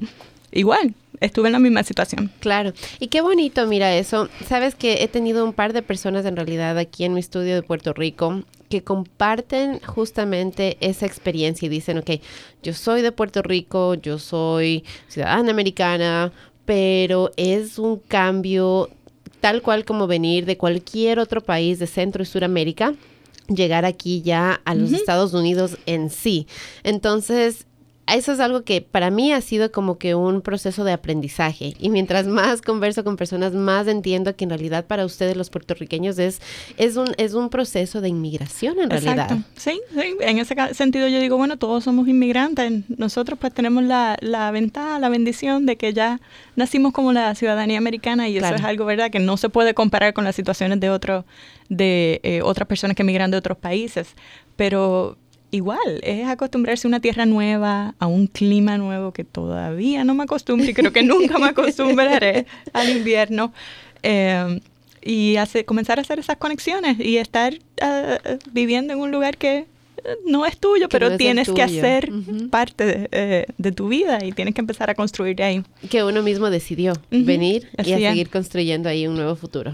igual 0.52 0.94
estuve 1.20 1.48
en 1.48 1.52
la 1.52 1.58
misma 1.58 1.82
situación. 1.82 2.30
Claro. 2.40 2.72
Y 2.98 3.08
qué 3.08 3.20
bonito, 3.20 3.66
mira 3.66 3.94
eso. 3.94 4.28
Sabes 4.46 4.74
que 4.74 5.02
he 5.02 5.08
tenido 5.08 5.44
un 5.44 5.52
par 5.52 5.72
de 5.72 5.82
personas 5.82 6.24
en 6.24 6.36
realidad 6.36 6.78
aquí 6.78 7.04
en 7.04 7.14
mi 7.14 7.20
estudio 7.20 7.54
de 7.54 7.62
Puerto 7.62 7.92
Rico 7.92 8.42
que 8.68 8.82
comparten 8.84 9.80
justamente 9.80 10.76
esa 10.80 11.04
experiencia 11.04 11.66
y 11.66 11.68
dicen, 11.68 11.98
ok, 11.98 12.10
yo 12.62 12.72
soy 12.72 13.02
de 13.02 13.10
Puerto 13.10 13.42
Rico, 13.42 13.94
yo 13.94 14.18
soy 14.18 14.84
ciudadana 15.08 15.50
americana, 15.50 16.32
pero 16.64 17.32
es 17.36 17.78
un 17.78 17.98
cambio 17.98 18.88
tal 19.40 19.60
cual 19.62 19.84
como 19.84 20.06
venir 20.06 20.46
de 20.46 20.56
cualquier 20.56 21.18
otro 21.18 21.40
país 21.40 21.78
de 21.80 21.88
Centro 21.88 22.22
y 22.22 22.26
Suramérica 22.26 22.94
llegar 23.48 23.84
aquí 23.84 24.22
ya 24.22 24.60
a 24.64 24.74
los 24.74 24.92
Estados 24.92 25.34
Unidos 25.34 25.76
en 25.86 26.10
sí. 26.10 26.46
Entonces, 26.84 27.66
eso 28.14 28.32
es 28.32 28.40
algo 28.40 28.62
que 28.62 28.80
para 28.80 29.10
mí 29.10 29.32
ha 29.32 29.40
sido 29.40 29.70
como 29.72 29.98
que 29.98 30.14
un 30.14 30.42
proceso 30.42 30.84
de 30.84 30.92
aprendizaje. 30.92 31.74
Y 31.78 31.90
mientras 31.90 32.26
más 32.26 32.62
converso 32.62 33.04
con 33.04 33.16
personas, 33.16 33.52
más 33.52 33.86
entiendo 33.86 34.34
que 34.36 34.44
en 34.44 34.50
realidad 34.50 34.86
para 34.86 35.04
ustedes 35.04 35.36
los 35.36 35.50
puertorriqueños 35.50 36.18
es, 36.18 36.40
es, 36.76 36.96
un, 36.96 37.12
es 37.18 37.34
un 37.34 37.50
proceso 37.50 38.00
de 38.00 38.08
inmigración 38.08 38.80
en 38.80 38.90
realidad. 38.90 39.38
Sí, 39.56 39.80
sí, 39.94 40.16
en 40.20 40.38
ese 40.38 40.54
sentido 40.74 41.08
yo 41.08 41.20
digo, 41.20 41.36
bueno, 41.36 41.58
todos 41.58 41.84
somos 41.84 42.08
inmigrantes. 42.08 42.84
Nosotros 42.88 43.38
pues 43.38 43.52
tenemos 43.52 43.84
la, 43.84 44.16
la 44.20 44.50
ventaja, 44.50 44.98
la 44.98 45.08
bendición 45.08 45.66
de 45.66 45.76
que 45.76 45.92
ya 45.92 46.20
nacimos 46.56 46.92
como 46.92 47.12
la 47.12 47.34
ciudadanía 47.34 47.78
americana 47.78 48.28
y 48.28 48.36
eso 48.36 48.54
es 48.54 48.62
algo, 48.62 48.84
¿verdad?, 48.84 49.10
que 49.10 49.18
no 49.18 49.36
se 49.36 49.48
puede 49.48 49.74
comparar 49.74 50.14
con 50.14 50.24
las 50.24 50.36
situaciones 50.36 50.80
de 50.80 50.90
otros 50.90 51.24
de 51.68 52.20
eh, 52.24 52.42
otras 52.42 52.66
personas 52.66 52.96
que 52.96 53.02
emigran 53.02 53.30
de 53.30 53.36
otros 53.36 53.56
países. 53.56 54.14
Pero 54.56 55.16
igual, 55.50 56.00
es 56.02 56.26
acostumbrarse 56.26 56.86
a 56.86 56.88
una 56.88 57.00
tierra 57.00 57.26
nueva, 57.26 57.94
a 57.98 58.06
un 58.06 58.26
clima 58.26 58.78
nuevo 58.78 59.12
que 59.12 59.24
todavía 59.24 60.04
no 60.04 60.14
me 60.14 60.24
acostumbro 60.24 60.68
y 60.68 60.74
creo 60.74 60.92
que 60.92 61.02
nunca 61.02 61.38
me 61.38 61.46
acostumbraré 61.46 62.46
al 62.72 62.90
invierno. 62.90 63.52
Eh, 64.02 64.60
y 65.02 65.36
hace, 65.36 65.64
comenzar 65.64 65.98
a 65.98 66.02
hacer 66.02 66.18
esas 66.18 66.36
conexiones 66.36 66.98
y 67.00 67.16
estar 67.16 67.54
ah, 67.80 68.18
viviendo 68.52 68.92
en 68.92 68.98
un 69.00 69.10
lugar 69.10 69.38
que 69.38 69.66
no 70.26 70.46
es 70.46 70.58
tuyo, 70.58 70.88
pero 70.88 71.16
tienes 71.16 71.48
que 71.50 71.62
hacer 71.62 72.10
parte 72.50 73.08
eh, 73.12 73.46
de, 73.58 73.72
tu 73.72 73.88
vida 73.88 74.24
y 74.24 74.32
tienes 74.32 74.54
que 74.54 74.60
empezar 74.60 74.90
a 74.90 74.94
construir 74.94 75.36
de 75.36 75.42
ahí. 75.42 75.62
Que 75.88 76.02
uno 76.02 76.22
mismo 76.22 76.50
decidió 76.50 76.94
venir 77.10 77.68
y 77.84 77.92
a 77.92 77.98
seguir 77.98 78.30
construyendo 78.30 78.88
ahí 78.88 79.06
un 79.06 79.14
nuevo 79.14 79.36
futuro. 79.36 79.72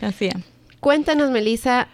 Así 0.00 0.26
es. 0.26 0.34
Cuéntanos, 0.80 1.30
Melissa, 1.30 1.88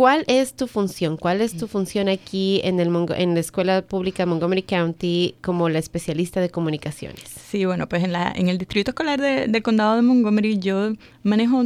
¿Cuál 0.00 0.24
es 0.28 0.54
tu 0.54 0.66
función? 0.66 1.18
¿Cuál 1.18 1.42
es 1.42 1.58
tu 1.58 1.68
función 1.68 2.08
aquí 2.08 2.62
en, 2.64 2.80
el 2.80 2.88
en 3.18 3.34
la 3.34 3.40
Escuela 3.40 3.82
Pública 3.82 4.24
Montgomery 4.24 4.62
County 4.62 5.34
como 5.42 5.68
la 5.68 5.78
especialista 5.78 6.40
de 6.40 6.48
comunicaciones? 6.48 7.20
Sí, 7.28 7.66
bueno, 7.66 7.86
pues 7.86 8.02
en, 8.02 8.12
la, 8.12 8.32
en 8.34 8.48
el 8.48 8.56
Distrito 8.56 8.92
Escolar 8.92 9.20
del 9.20 9.62
Condado 9.62 9.96
de 9.96 10.00
Montgomery 10.00 10.58
yo 10.58 10.94
manejo 11.22 11.64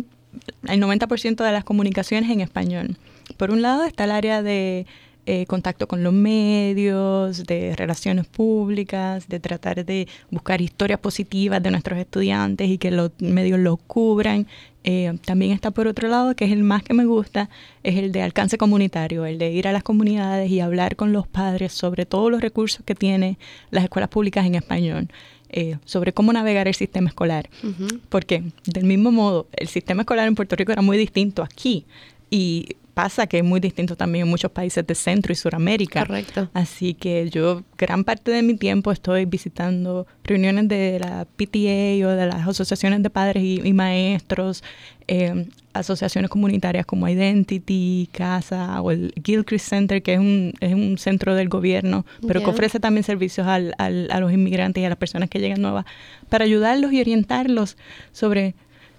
el 0.66 0.82
90% 0.82 1.44
de 1.44 1.52
las 1.52 1.62
comunicaciones 1.62 2.28
en 2.28 2.40
español. 2.40 2.96
Por 3.36 3.52
un 3.52 3.62
lado 3.62 3.84
está 3.84 4.02
el 4.02 4.10
área 4.10 4.42
de 4.42 4.84
eh, 5.26 5.46
contacto 5.46 5.86
con 5.86 6.03
los 6.03 6.12
medios, 6.12 7.44
de 7.44 7.76
relaciones 7.76 8.26
públicas, 8.26 9.29
de 9.29 9.38
tratar 9.38 9.84
de 9.84 10.08
buscar 10.32 10.60
historias 10.60 10.98
positivas 10.98 11.62
de 11.62 11.70
nuestros 11.70 12.00
estudiantes 12.00 12.69
y 12.69 12.79
que 12.79 12.91
los 12.91 13.12
medios 13.20 13.60
los 13.60 13.79
cubran. 13.86 14.48
Eh, 14.84 15.17
también 15.24 15.53
está 15.53 15.70
por 15.70 15.86
otro 15.86 16.08
lado, 16.08 16.36
que 16.36 16.44
es 16.44 16.53
el 16.53 16.62
más 16.62 16.82
que 16.82 16.93
me 16.93 17.06
gusta, 17.06 17.48
es 17.82 17.96
el 17.96 18.12
de 18.12 18.20
alcance 18.22 18.58
comunitario, 18.58 19.24
el 19.24 19.38
de 19.38 19.50
ir 19.50 19.67
a 19.67 19.72
las 19.72 19.82
comunidades 19.82 20.50
y 20.50 20.60
hablar 20.60 20.94
con 20.94 21.12
los 21.12 21.26
padres 21.26 21.72
sobre 21.72 22.05
todos 22.05 22.31
los 22.31 22.43
recursos 22.43 22.82
que 22.84 22.94
tienen 22.94 23.38
las 23.70 23.84
escuelas 23.84 24.10
públicas 24.10 24.46
en 24.46 24.55
español. 24.55 25.08
Eh, 25.56 25.76
sobre 25.84 26.12
cómo 26.12 26.32
navegar 26.32 26.67
el 26.67 26.74
sistema 26.74 27.08
escolar. 27.08 27.48
Porque, 28.08 28.43
del 28.67 28.84
mismo 28.84 29.12
modo, 29.12 29.46
el 29.53 29.69
sistema 29.69 30.03
escolar 30.03 30.26
en 30.26 30.34
Puerto 30.34 30.56
Rico 30.56 30.72
era 30.72 30.82
muy 30.82 30.98
distinto 30.98 31.44
aquí. 31.44 31.86
Y 32.29 32.70
pasa 32.94 33.27
que 33.27 33.39
es 33.39 33.44
muy 33.44 33.60
distinto 33.60 33.96
también 33.96 34.24
en 34.24 34.31
muchos 34.31 34.51
países 34.51 34.86
de 34.86 34.94
Centro 34.94 35.32
y 35.32 35.36
Suramérica. 35.36 36.06
Correcto. 36.06 36.48
Así 36.55 36.94
que 36.94 37.29
yo 37.29 37.63
gran 37.77 38.05
parte 38.05 38.31
de 38.31 38.43
mi 38.43 38.55
tiempo 38.55 38.93
estoy 38.93 39.24
visitando 39.24 40.06
reuniones 40.22 40.69
de 40.69 41.01
la 41.01 41.27
PTA 41.36 42.06
o 42.06 42.10
de 42.10 42.27
las 42.27 42.46
asociaciones 42.48 43.03
de 43.03 43.10
padres 43.10 43.43
y, 43.43 43.72
maestros, 43.72 44.63
eh, 45.08 45.46
asociaciones 45.72 46.31
comunitarias 46.31 46.86
como 46.86 47.08
Identity, 47.08 48.08
Casa 48.13 48.81
o 48.81 48.93
el 48.93 49.13
Gilchrist 49.22 49.69
Center, 49.69 50.03
que 50.03 50.15
es 50.15 50.20
un, 50.20 50.55
es 50.60 50.72
un 50.72 50.96
centro 50.96 51.34
del 51.34 51.48
gobierno, 51.48 52.06
pero 52.27 52.41
que 52.41 52.51
ofrece 52.51 52.79
también 52.79 53.03
servicios 53.03 53.46
al, 53.46 53.74
al, 53.79 54.08
a 54.10 54.20
los 54.20 54.32
inmigrantes 54.32 54.81
y 54.81 54.86
a 54.86 54.89
las 54.89 54.98
personas 54.98 55.29
que 55.29 55.41
llegan 55.41 55.60
nuevas, 55.60 55.84
para 56.29 56.44
ayudarlos 56.44 56.93
y 56.93 57.01
orientarlos 57.01 57.77
sobre 58.13 58.55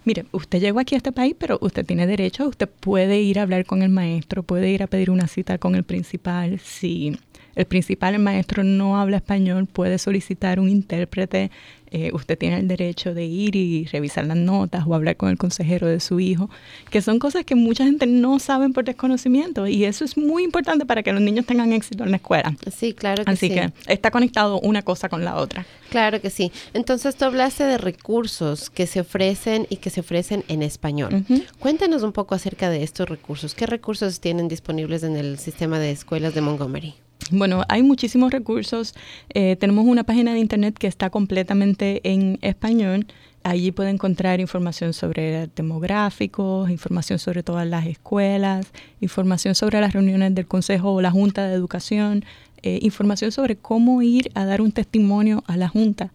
mire, 0.06 0.26
usted 0.32 0.60
llegó 0.60 0.80
aquí 0.80 0.96
a 0.96 0.98
este 0.98 1.12
país, 1.12 1.36
pero 1.38 1.58
usted 1.62 1.86
tiene 1.86 2.08
derecho, 2.08 2.48
usted 2.48 2.70
puede 2.70 3.22
ir 3.22 3.40
a 3.40 3.42
hablar 3.42 3.66
con 3.66 3.82
el 3.82 3.90
maestro, 3.90 4.44
puede 4.44 4.70
ir 4.70 4.84
a 4.84 4.88
pedir 4.88 5.10
una 5.12 5.28
cita 5.28 5.58
con 5.58 5.76
el 5.76 5.84
principal. 5.84 6.60
Si 6.60 7.18
el 7.56 7.66
principal, 7.66 8.16
el 8.16 8.22
maestro, 8.22 8.64
no 8.64 8.98
habla 8.98 9.18
español, 9.18 9.66
puede 9.66 9.98
solicitar 9.98 10.60
un 10.60 10.70
intérprete 10.70 11.52
eh, 11.96 12.12
usted 12.12 12.38
tiene 12.38 12.58
el 12.58 12.68
derecho 12.68 13.14
de 13.14 13.24
ir 13.24 13.56
y 13.56 13.86
revisar 13.86 14.26
las 14.26 14.36
notas 14.36 14.84
o 14.86 14.94
hablar 14.96 15.16
con 15.16 15.30
el 15.30 15.38
consejero 15.38 15.88
de 15.88 16.02
su 16.02 16.20
hijo, 16.20 16.50
que 16.90 17.02
son 17.02 17.20
cosas 17.20 17.46
que 17.46 17.56
mucha 17.56 17.86
gente 17.86 18.06
no 18.06 18.38
sabe 18.40 18.70
por 18.70 18.84
desconocimiento 18.84 19.66
y 19.66 19.86
eso 19.86 20.04
es 20.04 20.18
muy 20.18 20.44
importante 20.44 20.86
para 20.86 21.04
que 21.04 21.14
los 21.14 21.22
niños 21.22 21.46
tengan 21.46 21.72
éxito 21.72 22.04
en 22.04 22.12
la 22.12 22.18
escuela. 22.18 22.54
Sí, 22.76 22.94
claro 22.94 23.24
que 23.24 23.34
sí. 23.38 23.46
Así 23.46 23.56
que 23.56 23.72
está 23.88 24.12
conectado 24.12 24.60
una 24.60 24.82
cosa 24.82 25.08
con 25.08 25.24
la 25.24 25.38
otra. 25.38 25.66
Claro 25.90 26.20
que 26.20 26.30
sí. 26.30 26.52
Entonces 26.74 27.16
tú 27.16 27.24
hablaste 27.24 27.64
de 27.64 27.78
recursos 27.78 28.70
que 28.70 28.88
se 28.88 29.00
ofrecen 29.00 29.66
y 29.70 29.78
que 29.78 29.90
se 29.90 30.02
ofrecen 30.02 30.44
en 30.50 30.64
español. 30.64 31.24
Cuéntanos 31.60 32.04
un 32.04 32.12
poco 32.12 32.36
acerca 32.36 32.70
de 32.70 32.84
estos 32.84 33.08
recursos. 33.08 33.56
¿Qué 33.56 33.68
recursos 33.68 34.20
tienen 34.20 34.50
disponibles 34.50 35.04
en 35.04 35.16
el 35.16 35.40
sistema 35.40 35.80
de 35.80 35.92
escuelas 35.92 36.34
de 36.34 36.42
Montgomery? 36.42 37.05
Bueno, 37.32 37.64
hay 37.70 37.82
muchísimos 37.82 38.32
recursos. 38.32 38.94
Eh, 39.34 39.56
tenemos 39.56 39.86
una 39.86 40.04
página 40.04 40.34
de 40.34 40.40
internet 40.40 40.78
que 40.78 40.88
está 40.88 41.10
completamente 41.10 42.02
en 42.04 42.38
español. 42.42 43.08
Allí 43.44 43.72
puede 43.72 43.90
encontrar 43.90 44.40
información 44.40 44.94
sobre 44.94 45.48
demográficos, 45.56 46.70
información 46.70 47.20
sobre 47.20 47.44
todas 47.44 47.68
las 47.68 47.86
escuelas, 47.86 48.68
información 49.02 49.56
sobre 49.56 49.82
las 49.82 49.94
reuniones 49.94 50.34
del 50.36 50.48
Consejo 50.48 50.94
o 50.94 51.02
la 51.02 51.12
Junta 51.12 51.48
de 51.48 51.54
Educación, 51.54 52.26
eh, 52.64 52.80
información 52.82 53.32
sobre 53.32 53.56
cómo 53.56 54.02
ir 54.02 54.32
a 54.34 54.46
dar 54.46 54.62
un 54.62 54.72
testimonio 54.72 55.44
a 55.48 55.58
la 55.58 55.68
Junta. 55.68 56.12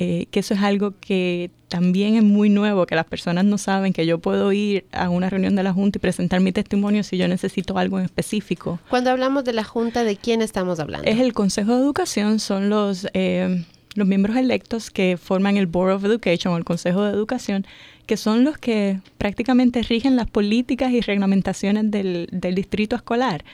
Eh, 0.00 0.26
que 0.30 0.38
eso 0.38 0.54
es 0.54 0.62
algo 0.62 0.94
que 1.00 1.50
también 1.66 2.14
es 2.14 2.22
muy 2.22 2.50
nuevo, 2.50 2.86
que 2.86 2.94
las 2.94 3.04
personas 3.04 3.44
no 3.44 3.58
saben 3.58 3.92
que 3.92 4.06
yo 4.06 4.20
puedo 4.20 4.52
ir 4.52 4.84
a 4.92 5.10
una 5.10 5.28
reunión 5.28 5.56
de 5.56 5.64
la 5.64 5.72
Junta 5.72 5.98
y 5.98 6.00
presentar 6.00 6.40
mi 6.40 6.52
testimonio 6.52 7.02
si 7.02 7.16
yo 7.16 7.26
necesito 7.26 7.76
algo 7.76 7.98
en 7.98 8.04
específico. 8.04 8.78
Cuando 8.90 9.10
hablamos 9.10 9.42
de 9.42 9.54
la 9.54 9.64
Junta, 9.64 10.04
¿de 10.04 10.16
quién 10.16 10.40
estamos 10.40 10.78
hablando? 10.78 11.10
Es 11.10 11.18
el 11.18 11.32
Consejo 11.32 11.74
de 11.74 11.82
Educación, 11.82 12.38
son 12.38 12.70
los, 12.70 13.08
eh, 13.12 13.64
los 13.96 14.06
miembros 14.06 14.36
electos 14.36 14.92
que 14.92 15.16
forman 15.16 15.56
el 15.56 15.66
Board 15.66 15.94
of 15.94 16.04
Education 16.04 16.54
o 16.54 16.56
el 16.56 16.64
Consejo 16.64 17.02
de 17.02 17.10
Educación, 17.10 17.66
que 18.06 18.16
son 18.16 18.44
los 18.44 18.56
que 18.56 19.00
prácticamente 19.18 19.82
rigen 19.82 20.14
las 20.14 20.30
políticas 20.30 20.92
y 20.92 21.00
reglamentaciones 21.00 21.90
del, 21.90 22.28
del 22.30 22.54
distrito 22.54 22.94
escolar. 22.94 23.44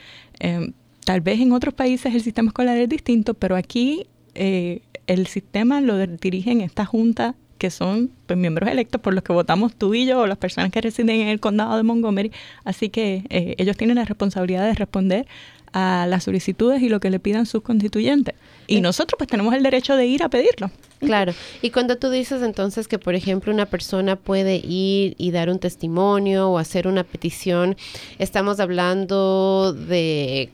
Eh, 0.40 0.72
tal 1.06 1.22
vez 1.22 1.40
en 1.40 1.52
otros 1.52 1.72
países 1.72 2.14
el 2.14 2.20
sistema 2.20 2.48
escolar 2.48 2.76
es 2.76 2.88
distinto, 2.90 3.32
pero 3.32 3.56
aquí 3.56 4.06
eh, 4.34 4.82
el 5.06 5.26
sistema 5.26 5.80
lo 5.80 5.99
dirigen 6.06 6.61
esta 6.61 6.84
junta 6.84 7.34
que 7.58 7.70
son 7.70 8.11
pues, 8.26 8.38
miembros 8.38 8.68
electos 8.68 9.00
por 9.00 9.14
los 9.14 9.23
que 9.23 9.32
votamos 9.32 9.75
tú 9.75 9.94
y 9.94 10.06
yo 10.06 10.20
o 10.20 10.26
las 10.26 10.38
personas 10.38 10.70
que 10.70 10.80
residen 10.80 11.20
en 11.20 11.28
el 11.28 11.40
condado 11.40 11.76
de 11.76 11.82
Montgomery. 11.82 12.32
Así 12.64 12.90
que 12.90 13.25
eh, 13.30 13.54
ellos 13.58 13.76
tienen 13.76 13.96
la 13.96 14.04
responsabilidad 14.04 14.66
de 14.66 14.75
responder 14.75 15.26
a 15.73 16.06
las 16.08 16.25
solicitudes 16.25 16.82
y 16.82 16.88
lo 16.88 17.00
que 17.00 17.11
le 17.11 17.18
pidan 17.18 17.46
sus 17.46 17.62
constituyentes. 17.62 18.34
Y 18.66 18.76
eh. 18.76 18.80
nosotros 18.80 19.16
pues 19.18 19.28
tenemos 19.28 19.54
el 19.54 19.62
derecho 19.62 19.96
de 19.96 20.06
ir 20.06 20.23
a 20.23 20.28
pedirlo. 20.28 20.70
Claro. 21.00 21.32
Y 21.62 21.70
cuando 21.70 21.96
tú 21.96 22.11
dices 22.11 22.42
entonces 22.42 22.87
que, 22.87 22.99
por 22.99 23.14
ejemplo, 23.14 23.52
una 23.52 23.66
persona 23.66 24.16
puede 24.16 24.56
ir 24.56 25.14
y 25.18 25.32
dar 25.32 25.50
un 25.50 25.58
testimonio 25.58 26.50
o 26.50 26.58
hacer 26.58 26.87
una 26.87 27.02
petición, 27.02 27.76
estamos 28.18 28.61
hablando 28.61 29.73
de 29.73 30.50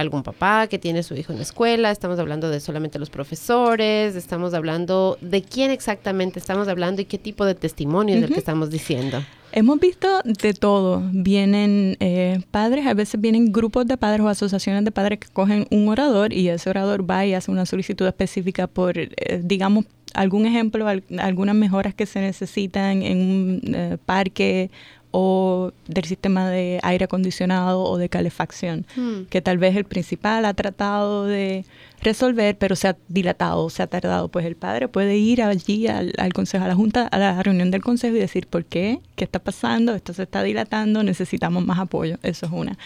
algún 0.00 0.22
papá 0.22 0.66
que 0.66 0.78
tiene 0.78 1.02
su 1.02 1.14
hijo 1.14 1.32
en 1.32 1.38
la 1.38 1.44
escuela, 1.44 1.90
estamos 1.90 2.18
hablando 2.18 2.50
de 2.50 2.60
solamente 2.60 2.98
los 2.98 3.10
profesores, 3.10 4.16
estamos 4.16 4.54
hablando 4.54 5.18
de 5.20 5.42
quién 5.42 5.70
exactamente 5.70 6.38
estamos 6.38 6.68
hablando 6.68 7.02
y 7.02 7.04
qué 7.04 7.18
tipo 7.18 7.44
de 7.44 7.54
testimonio 7.54 8.16
es 8.16 8.22
el 8.22 8.32
que 8.32 8.38
estamos 8.38 8.70
diciendo. 8.70 9.22
Hemos 9.52 9.80
visto 9.80 10.20
de 10.24 10.54
todo. 10.54 11.02
Vienen 11.12 11.96
eh, 11.98 12.40
padres, 12.52 12.86
a 12.86 12.94
veces 12.94 13.20
vienen 13.20 13.50
grupos 13.50 13.86
de 13.86 13.96
padres 13.96 14.20
o 14.20 14.28
asociaciones 14.28 14.84
de 14.84 14.92
padres 14.92 15.18
que 15.18 15.28
cogen 15.28 15.66
un 15.70 15.88
orador 15.88 16.32
y 16.32 16.48
ese 16.48 16.70
orador 16.70 17.08
va 17.08 17.26
y 17.26 17.34
hace 17.34 17.50
una 17.50 17.66
solicitud 17.66 18.06
específica 18.06 18.68
por, 18.68 18.96
eh, 18.96 19.10
digamos, 19.42 19.86
algún 20.14 20.46
ejemplo, 20.46 20.86
algunas 21.18 21.54
mejoras 21.54 21.94
que 21.94 22.06
se 22.06 22.20
necesitan 22.20 23.02
en 23.02 23.18
un 23.18 23.74
eh, 23.74 23.98
parque 24.06 24.70
o 25.10 25.72
del 25.88 26.04
sistema 26.04 26.48
de 26.48 26.78
aire 26.82 27.04
acondicionado 27.04 27.82
o 27.82 27.98
de 27.98 28.08
calefacción, 28.08 28.86
hmm. 28.96 29.22
que 29.28 29.40
tal 29.40 29.58
vez 29.58 29.76
el 29.76 29.84
principal 29.84 30.44
ha 30.44 30.54
tratado 30.54 31.26
de 31.26 31.64
resolver, 32.02 32.56
pero 32.56 32.76
se 32.76 32.88
ha 32.88 32.96
dilatado, 33.08 33.70
se 33.70 33.82
ha 33.82 33.86
tardado. 33.86 34.28
Pues 34.28 34.46
el 34.46 34.56
padre 34.56 34.88
puede 34.88 35.16
ir 35.16 35.42
allí 35.42 35.86
al, 35.86 36.32
consejo, 36.32 36.64
a 36.64 36.68
la 36.68 36.74
junta, 36.74 37.06
a 37.06 37.18
la 37.18 37.42
reunión 37.42 37.70
del 37.70 37.82
consejo 37.82 38.16
y 38.16 38.20
decir, 38.20 38.46
¿por 38.46 38.64
qué? 38.64 39.00
¿Qué 39.16 39.24
está 39.24 39.38
pasando? 39.38 39.94
Esto 39.94 40.12
se 40.12 40.22
está 40.22 40.42
dilatando, 40.42 41.02
necesitamos 41.02 41.64
más 41.64 41.78
apoyo. 41.78 42.18
Eso 42.22 42.46
es 42.46 42.52
una. 42.52 42.78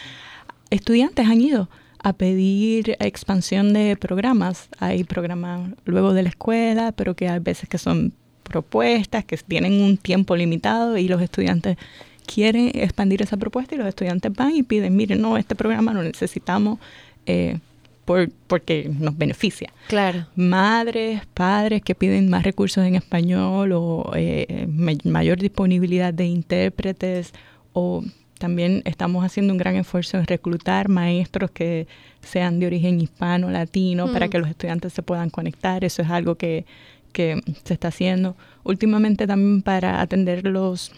Estudiantes 0.70 1.26
han 1.26 1.40
ido 1.40 1.68
a 2.02 2.12
pedir 2.12 2.96
expansión 3.00 3.72
de 3.72 3.96
programas. 3.96 4.68
Hay 4.78 5.04
programas 5.04 5.70
luego 5.84 6.12
de 6.12 6.22
la 6.22 6.28
escuela, 6.30 6.92
pero 6.92 7.14
que 7.14 7.28
hay 7.28 7.38
veces 7.38 7.68
que 7.68 7.78
son 7.78 8.12
propuestas, 8.42 9.24
que 9.24 9.36
tienen 9.38 9.82
un 9.82 9.96
tiempo 9.96 10.36
limitado 10.36 10.98
y 10.98 11.08
los 11.08 11.22
estudiantes 11.22 11.76
quiere 12.26 12.70
expandir 12.82 13.22
esa 13.22 13.36
propuesta 13.36 13.74
y 13.74 13.78
los 13.78 13.86
estudiantes 13.86 14.32
van 14.32 14.54
y 14.54 14.62
piden, 14.62 14.96
miren, 14.96 15.20
no, 15.20 15.36
este 15.36 15.54
programa 15.54 15.92
lo 15.92 16.02
necesitamos 16.02 16.78
eh, 17.26 17.58
por, 18.04 18.30
porque 18.46 18.90
nos 18.98 19.16
beneficia. 19.16 19.72
Claro. 19.88 20.26
Madres, 20.36 21.22
padres 21.34 21.82
que 21.82 21.94
piden 21.94 22.28
más 22.28 22.42
recursos 22.42 22.84
en 22.84 22.94
español 22.94 23.72
o 23.72 24.12
eh, 24.14 24.66
mayor 25.04 25.38
disponibilidad 25.38 26.12
de 26.12 26.26
intérpretes 26.26 27.32
o 27.72 28.02
también 28.38 28.82
estamos 28.84 29.24
haciendo 29.24 29.52
un 29.52 29.58
gran 29.58 29.76
esfuerzo 29.76 30.18
en 30.18 30.26
reclutar 30.26 30.88
maestros 30.88 31.50
que 31.50 31.86
sean 32.20 32.58
de 32.58 32.66
origen 32.66 33.00
hispano, 33.00 33.50
latino, 33.50 34.12
para 34.12 34.28
que 34.28 34.38
los 34.38 34.48
estudiantes 34.48 34.92
se 34.92 35.02
puedan 35.02 35.30
conectar. 35.30 35.84
Eso 35.84 36.02
es 36.02 36.10
algo 36.10 36.34
que, 36.34 36.66
que 37.12 37.40
se 37.64 37.74
está 37.74 37.88
haciendo. 37.88 38.36
Últimamente 38.64 39.26
también 39.26 39.62
para 39.62 40.00
atender 40.00 40.46
los 40.46 40.92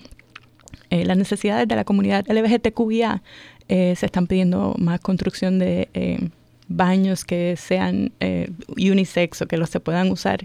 eh, 0.91 1.05
las 1.05 1.17
necesidades 1.17 1.69
de 1.69 1.77
la 1.77 1.85
comunidad 1.85 2.25
LGBTQIA, 2.29 3.23
eh, 3.69 3.95
se 3.97 4.07
están 4.07 4.29
pidiendo 4.29 4.77
más 4.79 5.01
construcción 5.01 5.59
de 5.59 5.89
eh, 5.93 6.29
baños 6.69 7.25
que 7.25 7.57
sean 7.57 8.13
eh, 8.21 8.49
unisex 8.77 9.43
o 9.43 9.47
que 9.49 9.57
los 9.57 9.71
se 9.71 9.81
puedan 9.81 10.11
usar 10.11 10.45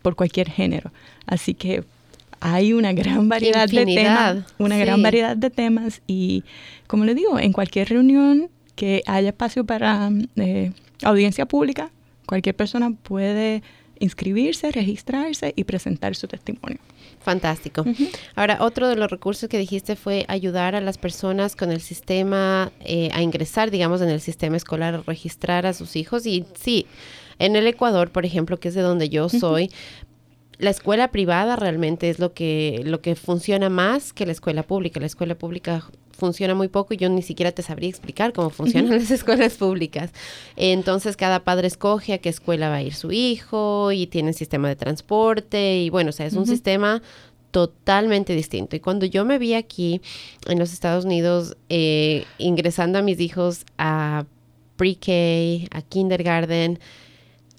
por 0.00 0.16
cualquier 0.16 0.48
género. 0.48 0.90
Así 1.26 1.52
que 1.52 1.84
hay 2.40 2.72
una 2.72 2.94
gran 2.94 3.28
variedad 3.28 3.68
de 3.68 3.84
temas, 3.84 4.38
una 4.58 4.78
gran 4.78 5.02
variedad 5.02 5.36
de 5.36 5.50
temas 5.50 6.00
y 6.06 6.44
como 6.86 7.04
le 7.04 7.14
digo, 7.14 7.38
en 7.38 7.52
cualquier 7.52 7.90
reunión 7.90 8.48
que 8.74 9.02
haya 9.06 9.28
espacio 9.28 9.64
para 9.64 10.10
audiencia 11.02 11.44
pública, 11.44 11.90
cualquier 12.24 12.56
persona 12.56 12.90
puede 12.90 13.62
inscribirse, 13.98 14.72
registrarse 14.72 15.52
y 15.54 15.64
presentar 15.64 16.14
su 16.16 16.26
testimonio. 16.26 16.78
Fantástico. 17.20 17.84
Ahora, 18.34 18.58
otro 18.60 18.88
de 18.88 18.96
los 18.96 19.10
recursos 19.10 19.48
que 19.48 19.58
dijiste 19.58 19.94
fue 19.94 20.24
ayudar 20.28 20.74
a 20.74 20.80
las 20.80 20.96
personas 20.96 21.54
con 21.54 21.70
el 21.70 21.80
sistema 21.82 22.72
eh, 22.80 23.10
a 23.12 23.20
ingresar, 23.20 23.70
digamos, 23.70 24.00
en 24.00 24.08
el 24.08 24.20
sistema 24.20 24.56
escolar, 24.56 24.94
a 24.94 25.02
registrar 25.02 25.66
a 25.66 25.74
sus 25.74 25.96
hijos. 25.96 26.24
Y 26.24 26.46
sí, 26.54 26.86
en 27.38 27.56
el 27.56 27.66
Ecuador, 27.66 28.10
por 28.10 28.24
ejemplo, 28.24 28.58
que 28.58 28.68
es 28.68 28.74
de 28.74 28.80
donde 28.80 29.10
yo 29.10 29.28
soy, 29.28 29.70
la 30.56 30.70
escuela 30.70 31.10
privada 31.10 31.56
realmente 31.56 32.08
es 32.10 32.18
lo 32.18 32.32
que, 32.32 32.82
lo 32.84 33.00
que 33.00 33.16
funciona 33.16 33.68
más 33.68 34.12
que 34.12 34.24
la 34.26 34.32
escuela 34.32 34.62
pública. 34.62 35.00
La 35.00 35.06
escuela 35.06 35.34
pública 35.34 35.90
funciona 36.20 36.54
muy 36.54 36.68
poco 36.68 36.94
y 36.94 36.98
yo 36.98 37.08
ni 37.08 37.22
siquiera 37.22 37.50
te 37.50 37.62
sabría 37.62 37.88
explicar 37.88 38.32
cómo 38.32 38.50
funcionan 38.50 38.98
las 38.98 39.10
escuelas 39.10 39.54
públicas. 39.54 40.12
Entonces 40.56 41.16
cada 41.16 41.42
padre 41.42 41.66
escoge 41.66 42.12
a 42.12 42.18
qué 42.18 42.28
escuela 42.28 42.68
va 42.68 42.76
a 42.76 42.82
ir 42.82 42.94
su 42.94 43.10
hijo 43.10 43.90
y 43.90 44.06
tiene 44.06 44.32
sistema 44.32 44.68
de 44.68 44.76
transporte 44.76 45.78
y 45.78 45.90
bueno, 45.90 46.10
o 46.10 46.12
sea, 46.12 46.26
es 46.26 46.34
un 46.34 46.46
sistema 46.46 47.02
totalmente 47.50 48.34
distinto. 48.34 48.76
Y 48.76 48.80
cuando 48.80 49.06
yo 49.06 49.24
me 49.24 49.38
vi 49.38 49.54
aquí 49.54 50.00
en 50.46 50.58
los 50.58 50.72
Estados 50.72 51.04
Unidos 51.04 51.56
eh, 51.68 52.24
ingresando 52.38 52.98
a 52.98 53.02
mis 53.02 53.18
hijos 53.20 53.64
a 53.78 54.24
pre-K, 54.76 55.76
a 55.76 55.82
kindergarten, 55.82 56.78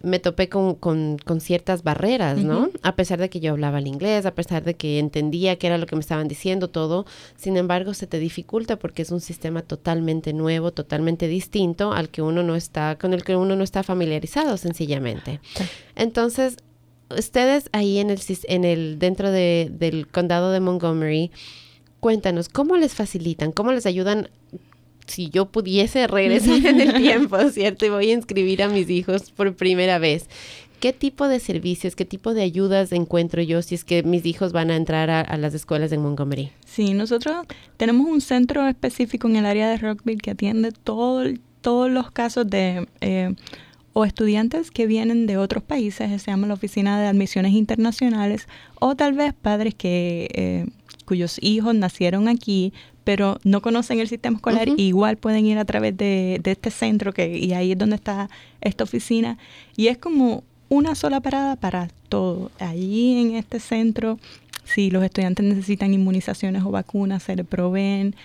me 0.04 0.20
topé 0.20 0.50
con, 0.50 0.76
con, 0.76 1.42
ciertas 1.42 1.84
barreras, 1.84 2.38
¿no? 2.38 2.70
A 2.82 2.96
pesar 2.96 3.20
de 3.20 3.30
que 3.30 3.40
yo 3.40 3.52
hablaba 3.52 3.80
el 3.80 3.88
inglés, 3.88 4.26
a 4.26 4.34
pesar 4.34 4.64
de 4.64 4.76
que 4.76 5.00
entendía 5.00 5.58
qué 5.58 5.68
era 5.68 5.78
lo 5.78 5.86
que 5.86 5.96
me 5.96 6.02
estaban 6.02 6.28
diciendo, 6.28 6.70
todo, 6.70 7.06
sin 7.36 7.58
embargo 7.58 7.94
se 7.94 8.08
te 8.08 8.20
dificulta 8.20 8.78
porque 8.78 9.02
es 9.02 9.12
un 9.12 9.22
sistema 9.22 9.62
totalmente 9.62 10.34
nuevo, 10.34 10.72
totalmente 10.72 11.28
distinto 11.28 11.94
al 11.94 12.10
que 12.10 12.22
uno 12.22 12.44
no 12.44 12.56
está, 12.56 12.98
con 12.98 13.14
el 13.14 13.24
que 13.24 13.36
uno 13.36 13.56
no 13.56 13.64
está 13.64 13.84
familiarizado 13.84 14.58
sencillamente. 14.58 15.40
Entonces, 15.96 16.58
ustedes 17.10 17.70
ahí 17.72 18.00
en 18.00 18.10
el, 18.10 18.20
en 18.48 18.66
el 18.66 19.00
dentro 19.00 19.32
de, 19.32 19.72
del 19.72 20.08
condado 20.08 20.52
de 20.52 20.60
Montgomery, 20.60 21.32
cuéntanos, 22.00 22.50
¿cómo 22.50 22.78
les 22.78 22.94
facilitan? 22.96 23.52
¿Cómo 23.52 23.72
les 23.72 23.86
ayudan 23.86 24.30
si 25.08 25.30
yo 25.30 25.46
pudiese 25.46 26.08
regresar 26.08 26.66
en 26.66 26.82
el 26.82 26.94
tiempo, 27.02 27.38
¿cierto? 27.50 27.86
Y 27.86 27.90
voy 27.90 28.12
a 28.12 28.14
inscribir 28.14 28.64
a 28.64 28.70
mis 28.70 28.90
hijos 28.90 29.32
por 29.32 29.56
primera 29.56 30.00
vez. 30.00 30.28
¿Qué 30.80 30.94
tipo 30.94 31.28
de 31.28 31.40
servicios, 31.40 31.96
qué 31.96 32.06
tipo 32.06 32.34
de 32.34 32.42
ayudas 32.42 32.92
encuentro 32.92 33.44
yo 33.44 33.62
si 33.62 33.76
es 33.76 33.84
que 33.84 34.02
mis 34.02 34.26
hijos 34.26 34.52
van 34.52 34.72
a 34.72 34.76
entrar 34.76 35.12
a, 35.12 35.38
las 35.38 35.54
escuelas 35.54 35.92
de 35.92 36.00
Montgomery? 36.00 36.52
Sí, 36.66 36.96
nosotros 36.96 37.46
tenemos 37.78 38.08
un 38.10 38.20
centro 38.20 38.68
específico 38.68 39.28
en 39.28 39.36
el 39.36 39.46
área 39.46 39.70
de 39.70 39.78
Rockville 39.78 40.18
que 40.18 40.32
atiende 40.32 40.72
todo, 40.72 41.24
todos 41.62 41.92
los 41.92 42.10
casos 42.10 42.50
de 42.50 42.88
eh, 43.02 43.36
o 43.94 44.06
estudiantes 44.06 44.72
que 44.72 44.88
vienen 44.88 45.28
de 45.28 45.38
otros 45.38 45.64
países, 45.64 46.22
se 46.22 46.32
llama 46.32 46.48
la 46.48 46.54
Oficina 46.54 47.00
de 47.00 47.08
Admisiones 47.08 47.54
Internacionales, 47.54 48.48
o 48.80 48.96
tal 48.96 49.14
vez 49.14 49.34
padres 49.34 49.76
que 49.76 50.30
eh, 50.34 50.66
cuyos 51.06 51.38
hijos 51.42 51.76
nacieron 51.76 52.28
aquí, 52.28 52.74
pero 53.04 53.40
no 53.44 53.62
conocen 53.62 54.00
el 54.00 54.08
sistema 54.08 54.38
escolar, 54.38 54.68
igual 54.78 55.18
pueden 55.18 55.46
ir 55.46 55.58
a 55.58 55.66
través 55.66 55.98
de, 55.98 56.40
este 56.44 56.72
centro, 56.72 57.14
que, 57.14 57.38
y 57.38 57.54
ahí 57.54 57.72
es 57.72 57.78
donde 57.78 57.96
está 57.96 58.30
esta 58.62 58.84
oficina. 58.84 59.38
Y 59.76 59.88
es 59.88 59.98
como 59.98 60.44
una 60.70 60.96
sola 60.96 61.20
parada 61.20 61.56
para 61.56 61.90
todo. 62.10 62.52
Allí 62.60 63.20
en 63.20 63.36
este 63.36 63.60
centro, 63.60 64.20
si 64.64 64.92
los 64.92 65.04
estudiantes 65.04 65.46
necesitan 65.46 65.94
inmunizaciones 65.94 66.64
o 66.64 66.72
vacunas, 66.72 67.24
se 67.24 67.36
les 67.36 67.46
proveen. 67.46 68.16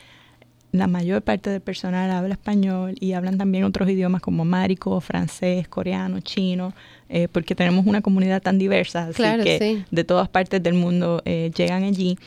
la 0.72 0.86
mayor 0.86 1.22
parte 1.22 1.48
del 1.48 1.62
personal 1.62 2.10
habla 2.10 2.34
español 2.34 2.96
y 3.00 3.12
hablan 3.12 3.38
también 3.38 3.64
otros 3.64 3.88
idiomas 3.88 4.20
como 4.20 4.44
márico, 4.44 5.00
francés, 5.00 5.66
coreano, 5.68 6.20
chino, 6.20 6.74
eh, 7.08 7.28
porque 7.32 7.54
tenemos 7.54 7.86
una 7.86 8.02
comunidad 8.02 8.42
tan 8.42 8.58
diversa, 8.58 9.04
así 9.04 9.22
que 9.42 9.84
de 9.90 10.04
todas 10.04 10.28
partes 10.28 10.62
del 10.62 10.74
mundo 10.74 11.22
eh, 11.24 11.50
llegan 11.56 11.82
allí. 11.82 12.18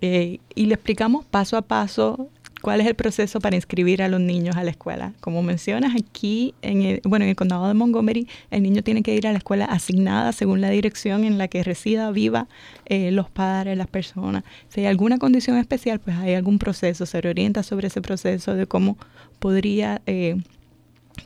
Eh, 0.00 0.38
y 0.54 0.66
le 0.66 0.74
explicamos 0.74 1.24
paso 1.24 1.56
a 1.56 1.62
paso 1.62 2.28
cuál 2.62 2.80
es 2.80 2.86
el 2.86 2.94
proceso 2.94 3.40
para 3.40 3.56
inscribir 3.56 4.02
a 4.02 4.08
los 4.08 4.20
niños 4.20 4.56
a 4.56 4.64
la 4.64 4.70
escuela. 4.70 5.12
Como 5.20 5.42
mencionas 5.42 5.94
aquí, 5.94 6.54
en 6.62 6.82
el, 6.82 7.00
bueno, 7.04 7.24
en 7.24 7.30
el 7.30 7.36
condado 7.36 7.68
de 7.68 7.74
Montgomery, 7.74 8.26
el 8.50 8.62
niño 8.62 8.82
tiene 8.82 9.02
que 9.02 9.14
ir 9.14 9.26
a 9.26 9.32
la 9.32 9.38
escuela 9.38 9.66
asignada 9.66 10.32
según 10.32 10.60
la 10.60 10.70
dirección 10.70 11.24
en 11.24 11.38
la 11.38 11.48
que 11.48 11.62
resida, 11.62 12.10
viva 12.10 12.48
eh, 12.86 13.10
los 13.10 13.30
padres, 13.30 13.76
las 13.76 13.86
personas. 13.86 14.44
Si 14.68 14.80
hay 14.80 14.86
alguna 14.86 15.18
condición 15.18 15.58
especial, 15.58 16.00
pues 16.00 16.16
hay 16.16 16.34
algún 16.34 16.58
proceso, 16.58 17.06
se 17.06 17.18
orienta 17.18 17.62
sobre 17.62 17.88
ese 17.88 18.00
proceso 18.00 18.54
de 18.54 18.66
cómo 18.66 18.98
podría 19.38 20.02
eh, 20.06 20.36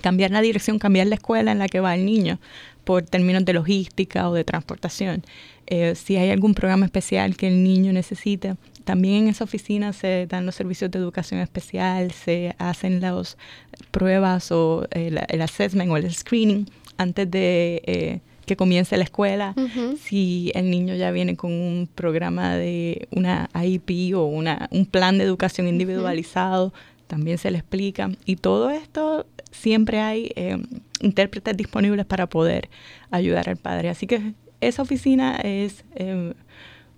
cambiar 0.00 0.30
la 0.30 0.40
dirección, 0.40 0.78
cambiar 0.78 1.06
la 1.06 1.14
escuela 1.14 1.52
en 1.52 1.58
la 1.58 1.68
que 1.68 1.80
va 1.80 1.94
el 1.94 2.04
niño 2.04 2.38
por 2.84 3.02
términos 3.02 3.44
de 3.44 3.52
logística 3.52 4.28
o 4.28 4.34
de 4.34 4.44
transportación. 4.44 5.22
Eh, 5.70 5.94
si 5.94 6.16
hay 6.16 6.30
algún 6.30 6.54
programa 6.54 6.84
especial 6.84 7.36
que 7.36 7.46
el 7.46 7.62
niño 7.62 7.92
necesita, 7.92 8.56
también 8.84 9.22
en 9.22 9.28
esa 9.28 9.44
oficina 9.44 9.92
se 9.92 10.26
dan 10.26 10.44
los 10.44 10.56
servicios 10.56 10.90
de 10.90 10.98
educación 10.98 11.38
especial, 11.40 12.10
se 12.10 12.56
hacen 12.58 13.00
las 13.00 13.36
pruebas 13.92 14.50
o 14.50 14.86
el, 14.90 15.16
assessment 15.40 15.90
o 15.90 15.96
el 15.96 16.12
screening 16.12 16.68
antes 16.96 17.30
de 17.30 17.82
eh, 17.86 18.20
que 18.46 18.56
comience 18.56 18.96
la 18.96 19.04
escuela. 19.04 19.54
Si 20.02 20.50
el 20.56 20.72
niño 20.72 20.96
ya 20.96 21.12
viene 21.12 21.36
con 21.36 21.52
un 21.52 21.88
programa 21.94 22.56
de 22.56 23.06
una 23.12 23.48
IEP 23.54 24.16
o 24.16 24.24
una, 24.24 24.68
un 24.72 24.86
plan 24.86 25.18
de 25.18 25.24
educación 25.24 25.68
individualizado, 25.68 26.74
también 27.06 27.38
se 27.38 27.52
le 27.52 27.58
explica. 27.58 28.10
Y 28.24 28.36
todo 28.36 28.70
esto 28.70 29.24
siempre 29.52 30.00
hay 30.00 30.32
eh, 30.34 30.58
intérpretes 31.00 31.56
disponibles 31.56 32.06
para 32.06 32.28
poder 32.28 32.68
ayudar 33.12 33.48
al 33.48 33.56
padre. 33.56 33.88
Así 33.88 34.08
que 34.08 34.34
esa 34.60 34.82
oficina 34.82 35.36
es 35.36 35.84
eh, 35.94 36.34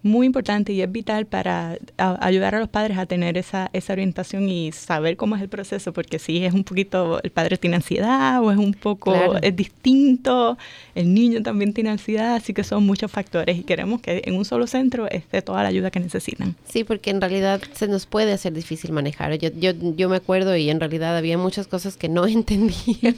muy 0.02 0.26
importante 0.26 0.72
y 0.72 0.82
es 0.82 0.90
vital 0.90 1.26
para 1.26 1.78
ayudar 1.96 2.56
a 2.56 2.60
los 2.60 2.68
padres 2.68 2.98
a 2.98 3.06
tener 3.06 3.38
esa, 3.38 3.70
esa 3.72 3.92
orientación 3.92 4.48
y 4.48 4.72
saber 4.72 5.16
cómo 5.16 5.36
es 5.36 5.42
el 5.42 5.48
proceso, 5.48 5.92
porque 5.92 6.18
si 6.18 6.44
es 6.44 6.52
un 6.52 6.64
poquito, 6.64 7.22
el 7.22 7.30
padre 7.30 7.56
tiene 7.56 7.76
ansiedad 7.76 8.42
o 8.42 8.50
es 8.50 8.58
un 8.58 8.74
poco, 8.74 9.36
es 9.40 9.54
distinto, 9.54 10.58
el 10.94 11.14
niño 11.14 11.42
también 11.42 11.72
tiene 11.72 11.90
ansiedad, 11.90 12.34
así 12.34 12.52
que 12.52 12.64
son 12.64 12.84
muchos 12.84 13.10
factores 13.10 13.56
y 13.56 13.62
queremos 13.62 14.00
que 14.00 14.22
en 14.24 14.36
un 14.36 14.44
solo 14.44 14.66
centro 14.66 15.08
esté 15.08 15.40
toda 15.40 15.62
la 15.62 15.68
ayuda 15.68 15.90
que 15.90 16.00
necesitan. 16.00 16.56
Sí, 16.68 16.82
porque 16.82 17.10
en 17.10 17.20
realidad 17.20 17.62
se 17.72 17.86
nos 17.86 18.06
puede 18.06 18.32
hacer 18.32 18.52
difícil 18.52 18.92
manejar. 18.92 19.32
Yo, 19.38 19.50
yo, 19.54 19.72
yo 19.96 20.08
me 20.08 20.16
acuerdo 20.16 20.56
y 20.56 20.68
en 20.68 20.80
realidad 20.80 21.16
había 21.16 21.38
muchas 21.38 21.68
cosas 21.68 21.96
que 21.96 22.08
no 22.08 22.26
entendía 22.32 23.14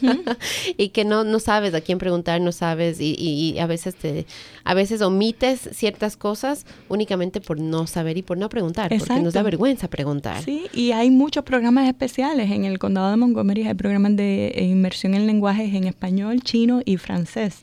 y 0.76 0.90
que 0.90 1.04
no, 1.04 1.24
no 1.24 1.40
sabes 1.40 1.72
a 1.72 1.80
quién 1.80 1.98
preguntar, 1.98 2.42
no 2.42 2.52
sabes 2.52 3.00
y, 3.00 3.14
y, 3.18 3.54
y 3.54 3.58
a 3.58 3.66
veces 3.66 3.94
te, 3.94 4.26
a 4.64 4.74
veces 4.74 5.00
omites 5.00 5.70
ciertas 5.72 6.16
cosas 6.16 6.66
únicamente 6.88 7.40
por 7.40 7.58
no 7.58 7.86
saber 7.86 8.18
y 8.18 8.22
por 8.22 8.38
no 8.38 8.48
preguntar, 8.48 8.90
porque 8.96 9.20
nos 9.20 9.34
da 9.34 9.42
vergüenza 9.42 9.88
preguntar. 9.88 10.42
Sí, 10.42 10.66
y 10.72 10.92
hay 10.92 11.10
muchos 11.10 11.44
programas 11.44 11.88
especiales 11.88 12.50
en 12.50 12.64
el 12.64 12.78
condado 12.78 13.10
de 13.10 13.16
Montgomery, 13.16 13.66
hay 13.66 13.74
programas 13.74 14.16
de 14.16 14.54
inmersión 14.70 15.14
en 15.14 15.26
lenguajes 15.26 15.74
en 15.74 15.84
español, 15.84 16.42
chino 16.42 16.82
y 16.84 16.96
francés. 16.96 17.60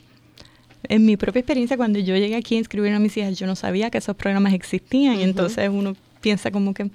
En 0.90 1.06
mi 1.06 1.16
propia 1.16 1.42
experiencia, 1.42 1.78
cuando 1.78 2.00
yo 2.00 2.16
llegué 2.16 2.36
aquí 2.36 2.56
a 2.56 2.60
inscribir 2.60 2.92
a 2.94 3.00
mis 3.00 3.16
hijas, 3.16 3.38
yo 3.38 3.46
no 3.46 3.56
sabía 3.56 3.90
que 3.90 4.00
esos 4.00 4.16
programas 4.16 4.54
existían, 4.54 5.20
entonces 5.20 5.70
uno 5.72 5.96
piensa 6.22 6.52
como 6.52 6.74
que, 6.74 6.90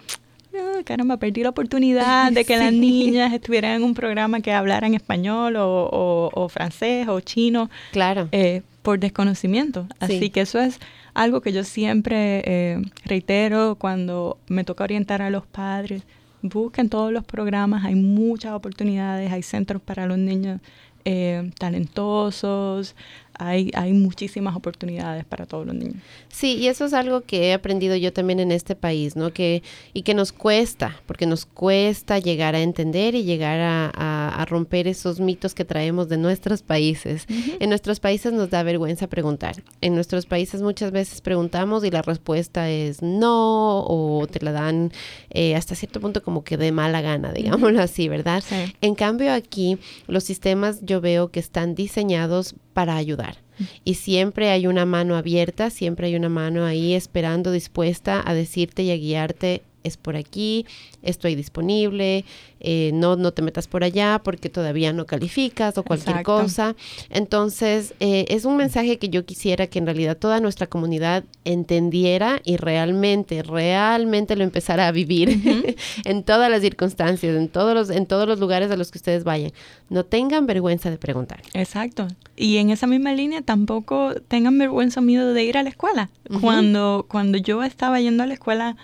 caramba, 0.85 1.17
perdí 1.19 1.43
la 1.43 1.51
oportunidad 1.51 2.33
de 2.33 2.45
que 2.45 2.57
las 2.59 2.73
niñas 2.73 3.33
estuvieran 3.33 3.73
en 3.73 3.83
un 3.83 3.95
programa 3.95 4.41
que 4.41 4.53
hablaran 4.53 4.95
español 4.95 5.55
o, 5.59 6.49
francés 6.51 7.09
o 7.09 7.21
chino. 7.21 7.71
Claro. 7.92 8.29
Eh, 8.33 8.62
por 8.83 9.01
desconocimiento. 9.01 9.88
Así 9.99 10.31
que 10.31 10.42
eso 10.42 10.61
es 10.61 10.79
algo 11.12 11.40
que 11.40 11.53
yo 11.53 11.64
siempre 11.64 12.42
eh, 12.45 12.83
reitero 13.05 13.75
cuando 13.75 14.38
me 14.47 14.62
toca 14.62 14.85
orientar 14.85 15.23
a 15.23 15.31
los 15.31 15.45
padres. 15.45 16.03
Busquen 16.42 16.88
todos 16.88 17.11
los 17.11 17.25
programas, 17.25 17.85
hay 17.85 17.97
muchas 17.97 18.53
oportunidades, 18.53 19.33
hay 19.33 19.42
centros 19.42 19.83
para 19.83 20.07
los 20.07 20.19
niños 20.19 20.61
eh, 21.05 21.51
talentosos, 21.59 22.95
hay, 23.38 23.70
hay 23.75 23.92
muchísimas 23.92 24.57
oportunidades 24.57 25.25
para 25.25 25.46
todos 25.46 25.66
los 25.66 25.75
niños. 25.75 25.96
Sí, 26.29 26.57
y 26.57 26.68
eso 26.68 26.85
es 26.85 26.92
algo 26.92 27.22
que 27.22 27.49
he 27.49 27.53
aprendido 27.53 27.96
yo 27.96 28.12
también 28.12 28.40
en 28.40 28.53
este 28.53 28.77
país, 28.77 29.16
¿no? 29.16 29.33
Que, 29.33 29.62
y 29.92 30.03
que 30.03 30.14
nos 30.14 30.33
cuesta, 30.33 31.01
porque 31.07 31.27
nos 31.27 31.46
cuesta 31.46 32.18
llegar 32.18 32.55
a 32.55 32.61
entender 32.61 33.14
y 33.14 33.25
llegar 33.25 33.61
a, 33.61 34.44
romper 34.49 34.87
esos 34.87 35.18
mitos 35.18 35.55
que 35.55 35.64
traemos 35.64 36.09
de 36.09 36.18
nuestros 36.18 36.62
países. 36.62 37.27
En 37.59 37.68
nuestros 37.68 37.99
países 37.99 38.33
nos 38.33 38.49
da 38.49 38.62
vergüenza 38.62 39.09
preguntar. 39.09 39.57
En 39.81 39.94
nuestros 39.94 40.25
países 40.25 40.62
muchas 40.62 40.92
veces 40.92 41.20
preguntamos 41.20 41.85
y 41.85 41.90
la 41.90 42.03
respuesta 42.03 42.70
es 42.70 43.03
no, 43.03 43.81
o 43.81 44.27
te 44.31 44.44
la 44.44 44.53
dan 44.53 44.92
eh, 45.31 45.57
hasta 45.57 45.75
cierto 45.75 46.01
punto 46.01 46.22
como 46.22 46.44
que 46.44 46.57
de 46.57 46.70
mala 46.70 47.01
gana, 47.01 47.33
digámoslo 47.33 47.83
así, 47.83 48.09
¿verdad? 48.09 48.44
En 48.81 48.94
cambio 48.94 49.33
aquí 49.33 49.79
los 50.07 50.22
sistemas 50.22 50.81
yo 50.83 51.01
veo 51.01 51.31
que 51.31 51.40
están 51.40 51.75
diseñados 51.75 52.55
para 52.77 52.97
ayudar. 52.97 53.39
Y 53.85 53.95
siempre 53.95 54.51
hay 54.51 54.67
una 54.67 54.85
mano 54.85 55.17
abierta, 55.17 55.71
siempre 55.71 56.09
hay 56.09 56.15
una 56.15 56.29
mano 56.29 56.67
ahí 56.67 56.93
esperando, 56.93 57.51
dispuesta 57.51 58.23
a 58.23 58.35
decirte 58.35 58.83
y 58.83 58.91
a 58.91 58.97
guiarte 58.99 59.62
es 59.87 59.96
por 59.96 60.16
aquí, 60.16 60.66
estoy 61.03 61.35
disponible, 61.35 62.25
eh, 62.59 62.90
no, 62.94 63.16
no 63.16 63.33
te 63.33 63.42
metas 63.42 63.68
por 63.68 63.85
allá 63.85 64.20
porque 64.25 64.49
todavía 64.49 64.92
no 64.92 65.07
calificas 65.07 65.77
o 65.79 65.83
cualquier 65.83 66.22
cosa. 66.22 66.75
Entonces, 67.11 67.94
eh, 68.01 68.25
es 68.29 68.44
un 68.44 68.57
mensaje 68.57 68.99
que 68.99 69.09
yo 69.09 69.25
quisiera 69.25 69.66
que 69.66 69.79
en 69.79 69.87
realidad 69.87 70.16
toda 70.16 70.40
nuestra 70.40 70.66
comunidad 70.66 71.25
entendiera 71.44 72.40
y 72.44 72.57
realmente, 72.57 73.42
realmente 73.42 74.37
lo 74.37 74.44
empezara 74.44 74.88
a 74.88 74.92
vivir 74.92 75.77
en 76.05 76.22
todas 76.25 76.51
las 76.51 76.62
circunstancias, 76.62 77.37
en 77.37 77.49
todos, 77.49 77.75
los, 77.75 77.90
en 77.90 78.07
todos 78.07 78.27
los 78.27 78.40
lugares 78.40 78.70
a 78.70 78.77
los 78.77 78.90
que 78.90 78.99
ustedes 78.99 79.22
vayan. 79.25 79.53
No 79.90 80.05
tengan 80.05 80.46
vergüenza 80.46 80.90
de 80.90 80.99
preguntar. 80.99 81.42
Exacto. 81.53 82.09
Y 82.37 82.57
en 82.57 82.70
esa 82.70 82.87
misma 82.87 83.12
línea 83.12 83.42
tampoco 83.42 84.14
tengan 84.29 84.59
vergüenza 84.59 85.01
o 85.01 85.03
miedo 85.03 85.33
de 85.35 85.44
ir 85.44 85.59
a 85.59 85.62
la 85.62 85.68
escuela. 85.68 86.11
cuando, 86.40 87.07
cuando 87.09 87.38
yo 87.38 87.62
estaba 87.62 88.01
yendo 88.01 88.22
a 88.22 88.27
la 88.27 88.35
escuela, 88.35 88.77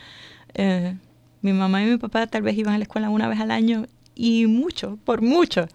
eh, 0.54 0.96
mi 1.40 1.52
mamá 1.52 1.82
y 1.82 1.86
mi 1.86 1.96
papá 1.96 2.26
tal 2.26 2.42
vez 2.42 2.56
iban 2.56 2.74
a 2.74 2.78
la 2.78 2.84
escuela 2.84 3.10
una 3.10 3.28
vez 3.28 3.40
al 3.40 3.50
año 3.50 3.86
y 4.14 4.46
mucho, 4.46 4.98
por 5.04 5.22
mucho. 5.22 5.68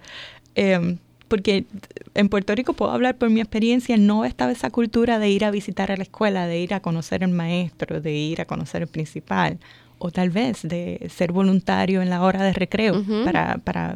Em, 0.56 0.98
porque 1.28 1.66
en 2.13 2.30
Puerto 2.30 2.56
Rico 2.56 2.74
puedo 2.74 2.92
hablar 2.92 3.18
por 3.18 3.30
mi 3.30 3.42
experiencia, 3.42 3.98
no 3.98 4.24
estaba 4.24 4.52
esa 4.52 4.70
cultura 4.70 5.20
de 5.20 5.30
ir 5.30 5.44
a 5.44 5.52
visitar 5.52 5.92
a 5.92 5.98
la 5.98 6.04
escuela, 6.04 6.48
de 6.48 6.60
ir 6.60 6.74
a 6.74 6.80
conocer 6.80 7.24
al 7.24 7.32
maestro, 7.32 8.00
de 8.00 8.13
ir 8.13 8.42
a 8.42 8.46
conocer 8.46 8.84
al 8.84 8.88
principal, 8.88 9.60
o 10.00 10.12
tal 10.12 10.30
vez 10.30 10.62
de 10.63 11.10
ser 11.13 11.32
voluntario 11.32 12.02
en 12.02 12.10
la 12.10 12.22
hora 12.22 12.44
de 12.44 12.54
recreo 12.54 13.04
para, 13.26 13.58
para 13.58 13.96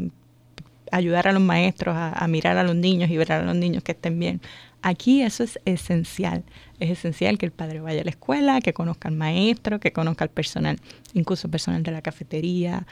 ayudar 0.91 1.27
a 1.27 1.31
los 1.31 1.41
maestros 1.41 1.95
a, 1.97 2.27
mirar 2.27 2.57
a 2.57 2.63
los 2.63 2.75
niños 2.75 3.09
y 3.09 3.17
ver 3.17 3.31
a 3.31 3.43
los 3.43 3.55
niños 3.55 3.83
que 3.83 3.93
estén 3.93 4.19
bien. 4.19 4.41
Aquí 4.81 5.21
eso 5.21 5.43
es 5.43 5.59
esencial. 5.65 6.43
Es 6.79 6.89
esencial 6.89 7.37
que 7.37 7.45
el 7.45 7.51
padre 7.51 7.81
vaya 7.81 8.01
a 8.01 8.03
la 8.03 8.09
escuela, 8.09 8.61
que 8.61 8.73
conozca 8.73 9.09
al 9.09 9.15
maestro, 9.15 9.79
que 9.79 9.93
conozca 9.93 10.25
al 10.25 10.29
personal, 10.31 10.79
incluso 11.13 11.47
el 11.47 11.51
personal 11.51 11.83
de 11.83 11.91
la 11.91 12.01
cafetería, 12.01 12.87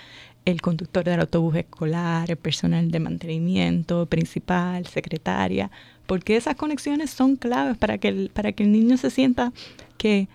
el 0.45 0.61
conductor 0.61 1.03
del 1.03 1.19
autobús 1.19 1.55
escolar, 1.55 2.29
el 2.29 2.37
personal 2.37 2.91
de 2.91 2.99
mantenimiento, 2.99 4.05
principal, 4.05 4.85
secretaria, 4.85 5.71
porque 6.05 6.35
esas 6.35 6.55
conexiones 6.55 7.09
son 7.09 7.35
claves 7.35 7.77
para 7.77 7.97
que 7.97 8.09
el, 8.09 8.29
para 8.33 8.51
que 8.51 8.63
el 8.63 8.71
niño 8.71 8.97
se 8.97 9.09
sienta 9.09 9.51
que 9.97 10.27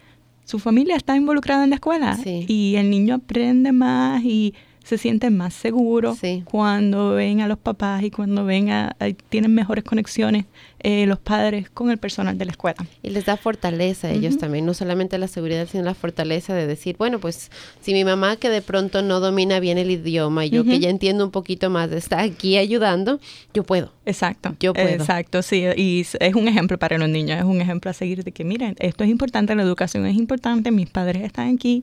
su 0.45 0.59
familia 0.59 0.97
está 0.97 1.17
involucrada 1.17 1.65
en 1.65 1.71
la 1.71 1.77
escuela 1.77 2.19
y 2.25 2.77
el 2.77 2.91
niño 2.91 3.15
aprende 3.15 3.73
más 3.73 4.23
y 4.23 4.55
se 4.85 4.99
sienten 4.99 5.37
más 5.37 5.55
seguros 5.55 6.19
cuando 6.45 7.15
ven 7.15 7.41
a 7.41 7.49
los 7.49 7.59
papás 7.59 8.03
y 8.03 8.11
cuando 8.11 8.45
ven 8.45 8.71
a, 8.71 8.95
tienen 9.31 9.53
mejores 9.53 9.83
conexiones 9.83 10.45
eh, 10.87 11.07
los 11.07 11.19
padres 11.19 11.71
con 11.71 11.91
el 11.91 11.97
personal 11.97 12.37
de 12.37 12.45
la 12.45 12.51
escuela. 12.51 12.77
Y 13.03 13.09
les 13.09 13.25
da 13.25 13.39
fortaleza 13.39 14.09
a 14.09 14.11
ellos 14.11 14.37
también, 14.37 14.67
no 14.67 14.75
solamente 14.75 15.17
la 15.17 15.29
seguridad, 15.29 15.67
sino 15.67 15.83
la 15.83 15.95
fortaleza 15.95 16.55
de 16.55 16.67
decir, 16.67 16.97
bueno, 16.99 17.21
pues 17.21 17.51
si 17.81 17.95
mi 17.95 18.05
mamá 18.05 18.37
que 18.37 18.51
de 18.51 18.61
pronto 18.61 19.01
no 19.01 19.19
domina 19.19 19.61
bien 19.61 19.79
el 19.79 19.91
idioma 19.91 20.45
y 20.45 20.51
yo 20.51 20.63
que 20.63 20.79
ya 20.79 20.91
entiendo 20.91 21.25
un 21.25 21.31
poquito 21.31 21.71
más 21.71 21.91
está 21.91 22.21
aquí 22.21 22.59
ayudando, 22.59 23.19
yo 23.55 23.65
puedo. 23.65 23.93
Exacto. 24.05 24.55
Yo 24.61 24.75
puedo. 24.75 24.89
Exacto, 24.89 25.41
sí. 25.41 25.65
Y 25.75 26.07
es 26.21 26.35
un 26.35 26.49
ejemplo 26.49 26.79
para 26.79 26.99
los 26.99 27.09
niños, 27.09 27.39
es 27.39 27.45
un 27.45 27.63
ejemplo 27.63 27.91
a 27.91 27.95
seguir 27.95 28.23
de 28.23 28.33
que, 28.33 28.45
miren, 28.45 28.77
esto 28.79 29.05
es 29.05 29.11
importante, 29.11 29.55
la 29.55 29.63
educación 29.63 30.05
es 30.05 30.17
importante, 30.17 30.71
mis 30.71 30.91
padres 30.91 31.23
están 31.23 31.55
aquí, 31.55 31.83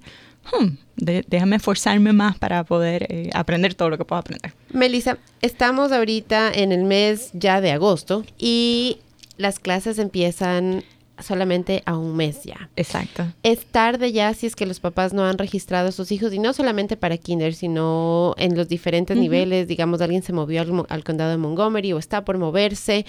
Hmm, 0.52 0.78
déjame 0.96 1.56
esforzarme 1.58 2.14
más 2.14 2.38
para 2.38 2.64
poder 2.64 3.08
eh, 3.10 3.30
aprender 3.34 3.74
todo 3.74 3.90
lo 3.90 3.98
que 3.98 4.06
puedo 4.06 4.20
aprender. 4.20 4.54
Melissa, 4.72 5.18
estamos 5.42 5.92
ahorita 5.92 6.52
en 6.54 6.72
el 6.72 6.84
mes 6.84 7.30
ya 7.34 7.62
de 7.62 7.72
agosto 7.72 8.24
y 8.38 8.98
las 9.38 9.60
clases 9.60 10.00
empiezan 10.00 10.84
solamente 11.22 11.84
a 11.86 11.98
un 11.98 12.16
mes 12.16 12.44
ya. 12.44 12.70
Exacto. 12.76 13.26
Es 13.44 13.66
tarde 13.66 14.12
ya 14.12 14.34
si 14.34 14.48
es 14.48 14.56
que 14.56 14.66
los 14.66 14.80
papás 14.80 15.14
no 15.14 15.26
han 15.26 15.38
registrado 15.38 15.90
a 15.90 15.92
sus 15.92 16.12
hijos 16.12 16.34
y 16.34 16.40
no 16.40 16.54
solamente 16.54 16.98
para 16.98 17.18
kinder, 17.18 17.54
sino 17.54 18.34
en 18.38 18.58
los 18.58 18.68
diferentes 18.68 19.16
niveles, 19.18 19.68
digamos, 19.68 20.02
alguien 20.02 20.24
se 20.24 20.34
movió 20.34 20.62
al, 20.62 21.04
condado 21.04 21.32
de 21.32 21.38
Montgomery 21.38 21.94
o 21.94 21.98
está 21.98 22.24
por 22.26 22.38
moverse. 22.38 23.06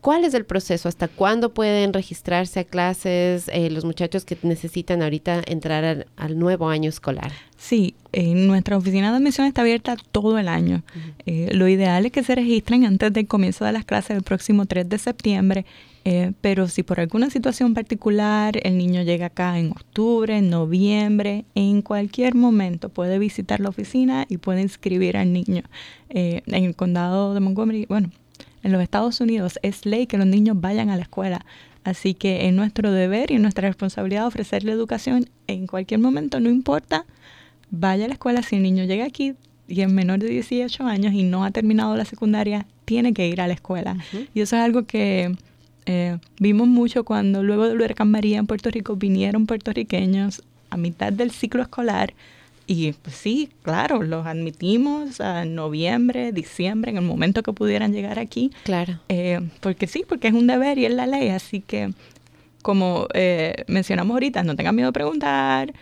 ¿Cuál 0.00 0.24
es 0.24 0.34
el 0.34 0.44
proceso? 0.44 0.88
¿Hasta 0.88 1.08
cuándo 1.08 1.52
pueden 1.54 1.92
registrarse 1.92 2.60
a 2.60 2.64
clases 2.64 3.48
eh, 3.48 3.70
los 3.70 3.84
muchachos 3.84 4.24
que 4.24 4.36
necesitan 4.42 5.02
ahorita 5.02 5.42
entrar 5.46 6.06
al, 6.16 6.38
nuevo 6.38 6.68
año 6.68 6.88
escolar? 6.88 7.32
Sí, 7.58 7.94
nuestra 8.12 8.76
oficina 8.76 9.10
de 9.10 9.16
admisión 9.16 9.46
está 9.46 9.62
abierta 9.62 9.96
todo 10.12 10.38
el 10.38 10.48
año. 10.48 10.82
Eh, 11.24 11.50
lo 11.52 11.68
ideal 11.68 12.06
es 12.06 12.12
que 12.12 12.22
se 12.22 12.34
registren 12.34 12.84
antes 12.84 13.12
del 13.12 13.26
comienzo 13.26 13.64
de 13.64 13.72
las 13.72 13.84
clases 13.84 14.16
el 14.16 14.22
próximo 14.22 14.66
3 14.66 14.88
de 14.88 14.98
septiembre 14.98 15.64
eh, 16.08 16.34
pero 16.40 16.68
si 16.68 16.84
por 16.84 17.00
alguna 17.00 17.30
situación 17.30 17.74
particular 17.74 18.60
el 18.62 18.78
niño 18.78 19.02
llega 19.02 19.26
acá 19.26 19.58
en 19.58 19.72
octubre, 19.72 20.38
en 20.38 20.50
noviembre, 20.50 21.46
en 21.56 21.82
cualquier 21.82 22.36
momento 22.36 22.90
puede 22.90 23.18
visitar 23.18 23.58
la 23.58 23.70
oficina 23.70 24.24
y 24.28 24.36
puede 24.36 24.60
inscribir 24.60 25.16
al 25.16 25.32
niño. 25.32 25.64
Eh, 26.10 26.42
en 26.46 26.64
el 26.64 26.76
condado 26.76 27.34
de 27.34 27.40
Montgomery, 27.40 27.86
bueno, 27.88 28.12
en 28.62 28.70
los 28.70 28.82
Estados 28.82 29.20
Unidos 29.20 29.58
es 29.62 29.84
ley 29.84 30.06
que 30.06 30.16
los 30.16 30.28
niños 30.28 30.60
vayan 30.60 30.90
a 30.90 30.96
la 30.96 31.02
escuela. 31.02 31.44
Así 31.82 32.14
que 32.14 32.46
es 32.46 32.54
nuestro 32.54 32.92
deber 32.92 33.32
y 33.32 33.38
nuestra 33.40 33.66
responsabilidad 33.66 34.28
ofrecerle 34.28 34.70
educación 34.70 35.28
en 35.48 35.66
cualquier 35.66 35.98
momento, 35.98 36.38
no 36.38 36.50
importa, 36.50 37.04
vaya 37.70 38.04
a 38.04 38.08
la 38.08 38.14
escuela. 38.14 38.42
Si 38.42 38.56
el 38.56 38.62
niño 38.62 38.84
llega 38.84 39.04
aquí 39.04 39.34
y 39.68 39.80
es 39.80 39.90
menor 39.90 40.18
de 40.20 40.28
18 40.28 40.84
años 40.84 41.12
y 41.12 41.22
no 41.22 41.44
ha 41.44 41.50
terminado 41.50 41.96
la 41.96 42.04
secundaria, 42.04 42.66
tiene 42.84 43.12
que 43.12 43.28
ir 43.28 43.40
a 43.40 43.46
la 43.46 43.54
escuela. 43.54 43.96
Y 44.34 44.40
eso 44.40 44.56
es 44.56 44.62
algo 44.62 44.84
que 44.84 45.34
eh, 45.86 46.18
vimos 46.38 46.68
mucho 46.68 47.04
cuando 47.04 47.42
luego 47.42 47.68
del 47.68 47.80
huracán 47.80 48.10
María 48.10 48.38
en 48.38 48.46
Puerto 48.46 48.70
Rico 48.70 48.96
vinieron 48.96 49.46
puertorriqueños 49.46 50.42
a 50.70 50.76
mitad 50.76 51.12
del 51.12 51.30
ciclo 51.30 51.62
escolar 51.62 52.14
y 52.66 52.92
pues 52.94 53.14
sí, 53.14 53.48
claro, 53.62 54.02
los 54.02 54.26
admitimos 54.26 55.20
a 55.20 55.44
noviembre, 55.44 56.32
diciembre, 56.32 56.90
en 56.90 56.96
el 56.96 57.04
momento 57.04 57.42
que 57.42 57.52
pudieran 57.52 57.92
llegar 57.92 58.18
aquí. 58.18 58.50
Claro. 58.64 58.98
Eh, 59.08 59.40
porque 59.60 59.86
sí, 59.86 60.04
porque 60.06 60.28
es 60.28 60.34
un 60.34 60.48
deber 60.48 60.76
y 60.78 60.86
es 60.86 60.92
la 60.92 61.06
ley, 61.06 61.28
así 61.28 61.60
que 61.60 61.92
como 62.62 63.06
eh, 63.14 63.64
mencionamos 63.68 64.14
ahorita, 64.14 64.42
no 64.42 64.56
tengan 64.56 64.74
miedo 64.74 64.88
de 64.88 64.92
preguntar, 64.92 65.72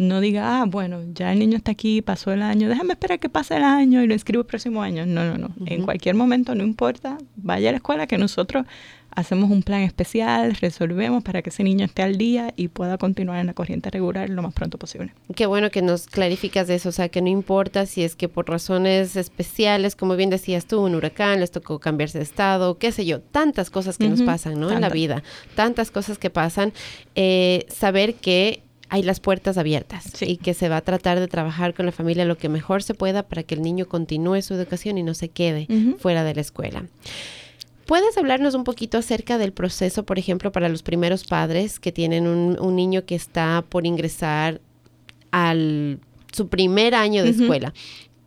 no 0.00 0.20
diga, 0.20 0.62
ah, 0.62 0.64
bueno, 0.64 1.02
ya 1.12 1.30
el 1.30 1.38
niño 1.38 1.58
está 1.58 1.72
aquí, 1.72 2.00
pasó 2.00 2.32
el 2.32 2.40
año, 2.40 2.70
déjame 2.70 2.94
esperar 2.94 3.18
que 3.18 3.28
pase 3.28 3.58
el 3.58 3.64
año 3.64 4.02
y 4.02 4.06
lo 4.06 4.14
inscribo 4.14 4.40
el 4.40 4.46
próximo 4.46 4.82
año. 4.82 5.04
No, 5.04 5.26
no, 5.26 5.36
no. 5.36 5.50
En 5.66 5.82
cualquier 5.84 6.14
momento, 6.14 6.54
no 6.54 6.64
importa, 6.64 7.18
vaya 7.36 7.68
a 7.68 7.72
la 7.72 7.76
escuela 7.76 8.06
que 8.06 8.16
nosotros 8.16 8.64
hacemos 9.10 9.50
un 9.50 9.62
plan 9.62 9.82
especial, 9.82 10.54
resolvemos 10.54 11.22
para 11.22 11.42
que 11.42 11.50
ese 11.50 11.64
niño 11.64 11.84
esté 11.84 12.02
al 12.02 12.16
día 12.16 12.54
y 12.56 12.68
pueda 12.68 12.96
continuar 12.96 13.40
en 13.40 13.46
la 13.48 13.52
corriente 13.52 13.90
regular 13.90 14.30
lo 14.30 14.40
más 14.40 14.54
pronto 14.54 14.78
posible. 14.78 15.12
Qué 15.34 15.44
bueno 15.44 15.70
que 15.70 15.82
nos 15.82 16.06
clarificas 16.06 16.70
eso, 16.70 16.88
o 16.88 16.92
sea, 16.92 17.10
que 17.10 17.20
no 17.20 17.28
importa 17.28 17.84
si 17.84 18.02
es 18.02 18.16
que 18.16 18.28
por 18.30 18.48
razones 18.48 19.16
especiales, 19.16 19.96
como 19.96 20.16
bien 20.16 20.30
decías 20.30 20.64
tú, 20.64 20.80
un 20.80 20.94
huracán, 20.94 21.40
les 21.40 21.50
tocó 21.50 21.78
cambiarse 21.78 22.16
de 22.16 22.24
estado, 22.24 22.78
qué 22.78 22.90
sé 22.90 23.04
yo, 23.04 23.20
tantas 23.20 23.68
cosas 23.68 23.98
que 23.98 24.08
nos 24.08 24.22
pasan, 24.22 24.58
¿no? 24.58 24.70
En 24.70 24.80
la 24.80 24.88
vida, 24.88 25.22
tantas 25.56 25.90
cosas 25.90 26.16
que 26.16 26.30
pasan, 26.30 26.72
eh, 27.16 27.66
saber 27.68 28.14
que 28.14 28.62
hay 28.90 29.04
las 29.04 29.20
puertas 29.20 29.56
abiertas 29.56 30.20
y 30.20 30.36
que 30.36 30.52
se 30.52 30.68
va 30.68 30.78
a 30.78 30.80
tratar 30.80 31.20
de 31.20 31.28
trabajar 31.28 31.74
con 31.74 31.86
la 31.86 31.92
familia 31.92 32.24
lo 32.24 32.36
que 32.36 32.48
mejor 32.48 32.82
se 32.82 32.92
pueda 32.92 33.22
para 33.22 33.44
que 33.44 33.54
el 33.54 33.62
niño 33.62 33.86
continúe 33.86 34.42
su 34.42 34.54
educación 34.54 34.98
y 34.98 35.04
no 35.04 35.14
se 35.14 35.28
quede 35.28 35.68
fuera 35.98 36.24
de 36.24 36.34
la 36.34 36.40
escuela. 36.40 36.84
¿Puedes 37.86 38.18
hablarnos 38.18 38.54
un 38.54 38.64
poquito 38.64 38.98
acerca 38.98 39.38
del 39.38 39.52
proceso, 39.52 40.04
por 40.04 40.18
ejemplo, 40.18 40.52
para 40.52 40.68
los 40.68 40.82
primeros 40.82 41.24
padres 41.24 41.78
que 41.80 41.92
tienen 41.92 42.26
un, 42.26 42.76
niño 42.76 43.04
que 43.04 43.14
está 43.14 43.64
por 43.68 43.86
ingresar 43.86 44.60
al 45.30 46.00
su 46.32 46.48
primer 46.48 46.94
año 46.94 47.22
de 47.22 47.30
escuela? 47.30 47.72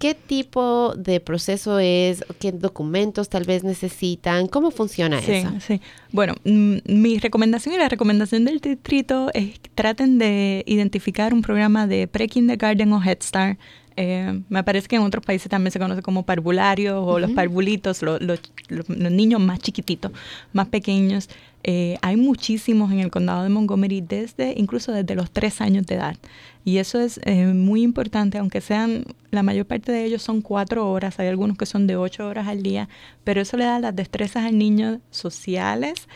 ¿Qué 0.04 0.16
tipo 0.16 0.96
de 0.98 1.22
proceso 1.22 1.80
es? 1.80 2.26
¿Qué 2.38 2.52
documentos 2.52 3.30
tal 3.30 3.46
vez 3.46 3.63
necesitan? 3.63 4.48
¿Cómo 4.48 4.70
funciona 4.70 5.20
eso? 5.20 5.50
Sí, 5.66 5.80
bueno, 6.12 6.36
mm, 6.44 6.80
mi 6.88 7.20
recomendación 7.20 7.74
y 7.74 7.78
la 7.78 7.88
recomendación 7.88 8.44
del 8.44 8.60
distrito 8.60 9.32
es 9.34 9.60
que 9.60 9.70
traten 9.74 10.18
de 10.18 10.66
identificar 10.68 11.34
un 11.34 11.42
programa 11.42 11.88
de 11.88 12.10
pre-kindergarten 12.10 12.92
o 12.92 13.02
Head 13.02 13.20
Start 13.22 13.58
eh, 13.96 14.42
me 14.50 14.63
parece 14.63 14.88
que 14.88 14.96
en 14.96 15.04
otros 15.04 15.24
países 15.24 15.50
también 15.50 15.72
se 15.72 15.80
conoce 15.80 16.02
como 16.02 16.24
parvularios 16.24 17.02
o 17.06 17.20
los 17.20 17.32
parvulitos, 17.32 18.02
los, 18.02 18.20
niños 18.89 19.39
más 19.39 19.60
chiquititos, 19.60 20.12
más 20.52 20.68
pequeños. 20.68 21.30
Eh, 21.63 21.98
hay 22.02 22.18
muchísimos 22.18 22.92
en 22.92 23.00
el 23.00 23.12
condado 23.12 23.44
de 23.44 23.50
Montgomery 23.50 24.02
desde 24.02 24.54
incluso 24.58 24.92
desde 24.92 25.16
los 25.16 25.32
tres 25.32 25.62
años 25.62 25.86
de 25.86 25.96
edad. 25.96 26.18
Y 26.65 26.78
eso 26.78 26.99
es 26.99 27.19
eh, 27.23 27.47
muy 27.47 27.84
importante, 27.84 28.38
aunque 28.38 28.62
sean, 28.62 29.06
la 29.32 29.43
mayor 29.43 29.65
parte 29.65 29.91
de 29.91 30.06
ellos 30.06 30.21
son 30.21 30.41
cuatro 30.41 30.89
horas, 30.89 31.19
hay 31.19 31.28
algunos 31.28 31.58
que 31.58 31.65
son 31.65 31.88
de 31.88 31.97
ocho 31.97 32.28
horas 32.28 32.47
al 32.47 32.63
día, 32.63 32.88
pero 33.23 33.41
eso 33.41 33.58
le 33.58 33.65
da 33.65 33.80
las 33.80 33.95
destrezas 33.95 34.45
al 34.45 34.58
niño 34.58 35.02
sociales, 35.12 36.08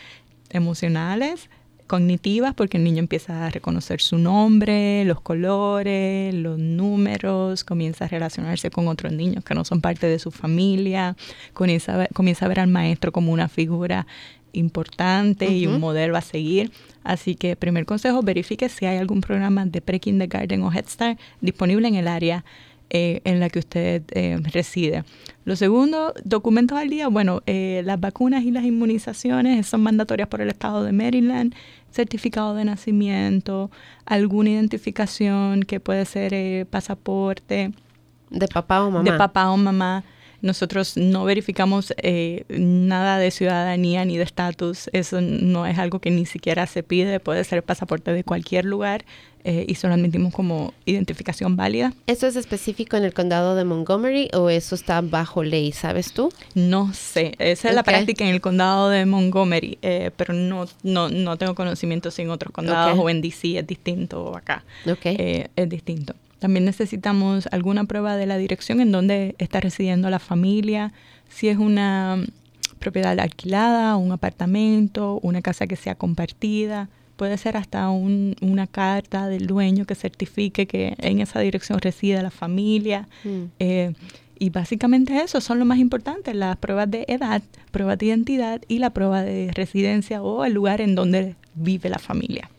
emocionales, 0.49 1.49
cognitivas 1.88 2.53
porque 2.53 2.77
el 2.77 2.83
niño 2.83 2.99
empieza 2.99 3.45
a 3.45 3.49
reconocer 3.49 4.01
su 4.01 4.17
nombre, 4.17 5.03
los 5.05 5.21
colores, 5.21 6.33
los 6.33 6.60
números, 6.60 7.63
comienza 7.63 8.05
a 8.05 8.07
relacionarse 8.10 8.69
con 8.69 8.88
otros 8.88 9.13
niños 9.13 9.43
que 9.43 9.55
no 9.55 9.65
son 9.65 9.81
parte 9.81 10.05
de 10.07 10.19
su 10.19 10.29
familia, 10.29 11.15
comienza 11.53 11.95
a 11.95 11.97
ver, 11.97 12.10
comienza 12.13 12.45
a 12.45 12.49
ver 12.49 12.60
al 12.60 12.67
maestro 12.67 13.12
como 13.12 13.31
una 13.31 13.47
figura 13.47 14.05
importante 14.53 15.47
y 15.47 15.67
un 15.67 15.79
modelo 15.79 16.17
a 16.17 16.21
seguir. 16.21 16.71
Así 17.03 17.36
que 17.36 17.55
primer 17.55 17.86
consejo, 17.86 18.21
verifique 18.21 18.69
si 18.69 18.86
hay 18.86 18.97
algún 18.97 19.21
programa 19.21 19.65
de 19.65 19.81
pre-kindergarten 19.81 20.62
o 20.63 20.71
Head 20.71 20.88
Start 20.88 21.19
disponible 21.41 21.88
en 21.88 21.95
el 21.95 22.07
área 22.07 22.43
eh, 22.89 23.19
en 23.25 23.41
la 23.41 23.49
que 23.49 23.60
usted 23.60 24.03
eh, 24.12 24.39
reside. 24.53 25.03
Lo 25.43 25.57
segundo, 25.57 26.13
documentos 26.23 26.77
al 26.77 26.89
día. 26.89 27.10
Bueno, 27.10 27.41
eh, 27.45 27.81
las 27.83 27.99
vacunas 27.99 28.45
y 28.45 28.51
las 28.51 28.63
inmunizaciones 28.63 29.67
son 29.67 29.81
mandatorias 29.81 30.29
por 30.29 30.39
el 30.39 30.47
estado 30.47 30.83
de 30.86 30.93
Maryland. 30.93 31.53
Certificado 31.91 32.55
de 32.55 32.63
nacimiento, 32.63 33.71
alguna 34.05 34.51
identificación 34.51 35.63
que 35.63 35.81
puede 35.81 36.05
ser 36.05 36.65
pasaporte. 36.67 37.71
De 38.29 38.47
papá 38.47 38.83
o 38.83 38.91
mamá. 38.91 39.12
De 39.12 39.17
papá 39.17 39.49
o 39.49 39.57
mamá. 39.57 40.05
Nosotros 40.41 40.97
no 40.97 41.26
verificamos 41.26 41.93
eh, 41.97 42.43
nada 42.50 43.17
de 43.17 43.32
ciudadanía 43.32 44.06
ni 44.06 44.17
de 44.17 44.23
estatus. 44.23 44.89
Eso 44.93 45.19
no 45.21 45.65
es 45.65 45.80
algo 45.80 46.00
que 46.00 46.12
ni 46.12 46.26
siquiera 46.26 46.67
se 46.67 46.84
pide. 46.84 47.19
Puede 47.19 47.43
ser 47.43 47.63
pasaporte 47.63 48.13
de 48.13 48.23
cualquier 48.23 48.65
lugar 48.65 49.04
eh, 49.43 49.65
y 49.67 49.76
solo 49.76 49.95
admitimos 49.95 50.34
como 50.34 50.73
identificación 50.86 51.56
válida. 51.56 51.93
¿Eso 52.06 52.28
es 52.28 52.36
específico 52.36 52.97
en 52.97 53.04
el 53.04 53.13
condado 53.13 53.56
de 53.56 53.65
Montgomery 53.65 54.30
o 54.34 54.50
eso 54.50 54.76
está 54.76 55.02
bajo 55.02 55.43
ley? 55.43 55.71
¿Sabes 55.71 56.13
tú? 56.13 56.32
No 56.54 56.93
sé. 56.93 57.34
Esa 57.39 57.69
es 57.69 57.76
la 57.76 57.84
práctica 57.84 58.23
en 58.23 58.32
el 58.32 58.41
condado 58.41 58.89
de 58.89 59.06
Montgomery, 59.06 59.80
eh, 59.82 60.12
pero 60.15 60.34
no, 60.34 60.67
no, 60.84 61.10
no 61.10 61.38
tengo 61.38 61.56
conocimiento 61.56 62.12
si 62.12 62.21
en 62.21 62.30
otros 62.30 62.54
condados 62.54 63.00
o 63.00 63.10
en 63.10 63.21
DC 63.21 63.58
es 63.58 63.65
distinto 63.65 64.23
o 64.23 64.38
acá. 64.38 64.63
es 64.86 65.69
distinto. 65.69 66.13
También 66.39 66.65
necesitamos 66.65 67.47
alguna 67.52 67.86
prueba 67.86 68.15
de 68.15 68.26
la 68.28 68.38
dirección 68.38 68.80
en 68.80 68.91
donde 68.91 69.36
está 69.39 69.60
residiendo 69.60 70.10
la 70.10 70.19
familia, 70.19 70.93
si 71.30 71.50
es 71.50 71.58
una 71.58 72.23
propiedad 72.80 73.19
alquilada, 73.19 73.95
un 73.95 74.12
apartamento, 74.12 75.19
una 75.23 75.41
casa 75.41 75.67
que 75.67 75.76
sea 75.76 75.95
compartida. 75.95 76.89
Puede 77.15 77.38
ser 77.39 77.58
hasta 77.58 77.89
una 77.89 78.67
carta 78.67 79.28
del 79.28 79.47
dueño 79.47 79.86
que 79.86 79.95
certifique 79.95 80.67
que 80.67 80.93
en 81.00 81.19
esa 81.19 81.39
dirección 81.39 81.80
reside 81.80 82.21
la 82.21 82.30
familia. 82.30 83.08
Mm. 83.23 83.43
Eh, 83.58 83.93
y 84.39 84.52
básicamente 84.52 85.19
eso 85.19 85.41
son 85.41 85.58
lo 85.58 85.65
más 85.65 85.80
importante, 85.80 86.36
las 86.36 86.58
pruebas 86.58 86.91
de 86.91 87.06
edad, 87.08 87.41
pruebas 87.71 87.97
de 87.97 88.06
identidad 88.08 88.62
y 88.67 88.78
la 88.78 88.91
prueba 88.91 89.23
de 89.23 89.52
residencia 89.52 90.21
o 90.21 90.45
el 90.45 90.54
lugar 90.54 90.80
en 90.80 90.93
donde 90.93 91.36
vive 91.56 91.89
la 91.89 91.97
familia. 91.97 92.50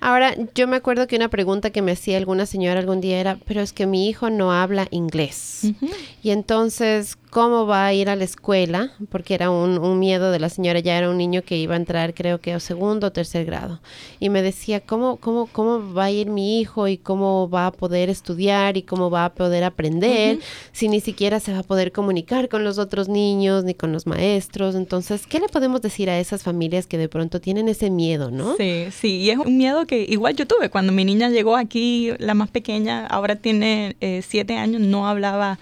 Ahora, 0.00 0.34
yo 0.54 0.66
me 0.66 0.76
acuerdo 0.76 1.06
que 1.06 1.16
una 1.16 1.28
pregunta 1.28 1.70
que 1.70 1.82
me 1.82 1.92
hacía 1.92 2.16
alguna 2.16 2.46
señora 2.46 2.80
algún 2.80 3.00
día 3.00 3.20
era, 3.20 3.38
pero 3.46 3.60
es 3.60 3.72
que 3.72 3.86
mi 3.86 4.08
hijo 4.08 4.30
no 4.30 4.52
habla 4.52 4.88
inglés. 4.90 5.72
Y 6.22 6.30
entonces, 6.30 7.18
cómo 7.30 7.66
va 7.66 7.86
a 7.86 7.94
ir 7.94 8.10
a 8.10 8.16
la 8.16 8.24
escuela, 8.24 8.92
porque 9.08 9.34
era 9.34 9.50
un, 9.50 9.98
miedo 9.98 10.30
de 10.30 10.38
la 10.38 10.48
señora, 10.48 10.80
ya 10.80 10.98
era 10.98 11.10
un 11.10 11.16
niño 11.16 11.42
que 11.42 11.56
iba 11.56 11.74
a 11.74 11.76
entrar 11.76 12.14
creo 12.14 12.40
que 12.40 12.52
a 12.52 12.60
segundo 12.60 13.08
o 13.08 13.12
tercer 13.12 13.44
grado. 13.44 13.80
Y 14.18 14.28
me 14.28 14.42
decía, 14.42 14.80
¿cómo, 14.80 15.16
cómo, 15.16 15.46
cómo 15.46 15.92
va 15.92 16.04
a 16.04 16.10
ir 16.10 16.28
mi 16.28 16.60
hijo 16.60 16.88
y 16.88 16.98
cómo 16.98 17.48
va 17.48 17.66
a 17.66 17.72
poder 17.72 18.10
estudiar 18.10 18.76
y 18.76 18.82
cómo 18.82 19.10
va 19.10 19.26
a 19.26 19.34
poder 19.34 19.64
aprender 19.64 20.38
si 20.72 20.88
ni 20.88 21.00
siquiera 21.00 21.40
se 21.40 21.52
va 21.52 21.60
a 21.60 21.62
poder 21.62 21.92
comunicar 21.92 22.48
con 22.48 22.64
los 22.64 22.78
otros 22.78 23.08
niños 23.08 23.64
ni 23.64 23.74
con 23.74 23.92
los 23.92 24.06
maestros? 24.06 24.74
Entonces, 24.74 25.26
¿qué 25.26 25.38
le 25.38 25.48
podemos 25.48 25.82
decir 25.82 26.10
a 26.10 26.18
esas 26.18 26.42
familias 26.42 26.86
que 26.86 26.98
de 26.98 27.08
pronto 27.08 27.40
tienen 27.40 27.68
ese 27.68 27.90
miedo, 27.90 28.30
no? 28.30 28.56
Sí, 28.56 28.86
sí, 28.90 29.16
y 29.18 29.30
es 29.30 29.38
un 29.38 29.56
miedo 29.56 29.86
que 29.86 29.89
igual 29.96 30.36
yo 30.36 30.46
tuve 30.46 30.70
cuando 30.70 30.92
mi 30.92 31.04
niña 31.04 31.30
llegó 31.30 31.56
aquí, 31.56 32.12
la 32.18 32.34
más 32.34 32.50
pequeña, 32.50 33.06
ahora 33.06 33.36
tiene 33.36 33.96
eh, 34.00 34.22
siete 34.26 34.56
años, 34.56 34.80
no 34.80 35.08
hablaba 35.08 35.58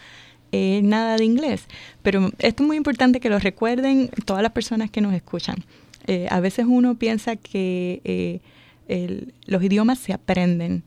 eh, 0.53 0.81
nada 0.83 1.17
de 1.17 1.25
inglés. 1.25 1.67
Pero 2.03 2.31
esto 2.39 2.63
es 2.63 2.67
muy 2.67 2.77
importante 2.77 3.21
que 3.21 3.31
lo 3.31 3.39
recuerden 3.39 4.11
todas 4.25 4.43
las 4.43 4.53
personas 4.53 4.91
que 4.91 5.01
nos 5.01 5.15
escuchan. 5.15 5.65
Eh, 6.07 6.27
a 6.31 6.41
veces 6.41 6.67
uno 6.69 6.97
piensa 6.97 7.37
que 7.37 8.41
los 9.47 9.63
idiomas 9.63 9.99
se 9.99 10.13
aprenden, 10.13 10.83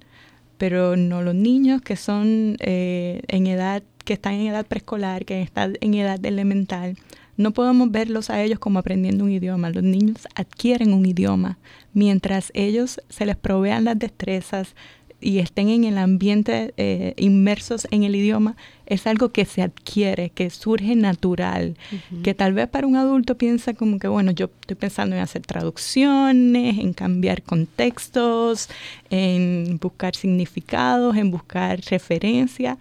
pero 0.57 0.95
no 0.95 1.21
los 1.21 1.35
niños 1.35 1.81
que 1.81 1.95
son 1.95 2.57
en 2.59 3.47
edad, 3.47 3.83
que 4.03 4.13
están 4.13 4.33
en 4.33 4.47
edad 4.47 4.65
preescolar, 4.65 5.25
que 5.25 5.41
están 5.41 5.77
en 5.81 5.93
edad 5.93 6.23
elemental, 6.25 6.97
no 7.37 7.51
podemos 7.51 7.91
verlos 7.91 8.29
a 8.29 8.41
ellos 8.41 8.59
como 8.59 8.79
aprendiendo 8.79 9.23
un 9.23 9.31
idioma. 9.31 9.69
Los 9.69 9.83
niños 9.83 10.27
adquieren 10.35 10.93
un 10.93 11.05
idioma 11.05 11.57
mientras 11.93 12.51
ellos 12.53 13.01
se 13.09 13.25
les 13.25 13.35
provean 13.35 13.85
las 13.85 13.99
destrezas 13.99 14.75
y 15.21 15.37
estén 15.37 15.69
en 15.69 15.83
el 15.83 15.97
ambiente 15.99 16.73
eh, 16.77 17.13
inmersos 17.15 17.87
en 17.91 18.03
el 18.03 18.15
idioma, 18.15 18.55
es 18.87 19.05
algo 19.05 19.29
que 19.29 19.45
se 19.45 19.61
adquiere, 19.61 20.31
que 20.31 20.49
surge 20.49 20.95
natural, 20.95 21.77
que 22.23 22.33
tal 22.33 22.53
vez 22.53 22.67
para 22.67 22.87
un 22.87 22.95
adulto 22.95 23.37
piensa 23.37 23.73
como 23.73 23.99
que, 23.99 24.07
bueno, 24.07 24.31
yo 24.31 24.49
estoy 24.61 24.75
pensando 24.75 25.15
en 25.15 25.21
hacer 25.21 25.43
traducciones, 25.43 26.79
en 26.79 26.93
cambiar 26.93 27.43
contextos, 27.43 28.67
en 29.11 29.77
buscar 29.79 30.15
significados, 30.15 31.15
en 31.15 31.29
buscar 31.29 31.79
referencia. 31.89 32.77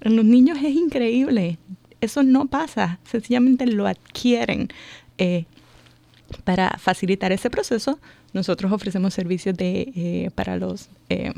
En 0.00 0.16
los 0.16 0.24
niños 0.24 0.58
es 0.58 0.74
increíble, 0.74 1.58
eso 2.00 2.22
no 2.22 2.46
pasa, 2.46 2.98
sencillamente 3.04 3.66
lo 3.66 3.86
adquieren. 3.86 4.68
Eh, 5.18 5.44
para 6.44 6.78
facilitar 6.78 7.30
ese 7.30 7.50
proceso, 7.50 7.98
nosotros 8.32 8.72
ofrecemos 8.72 9.14
servicios 9.14 9.56
de, 9.56 9.92
eh, 9.94 10.30
para 10.34 10.56
los 10.56 10.88
eh, 11.08 11.32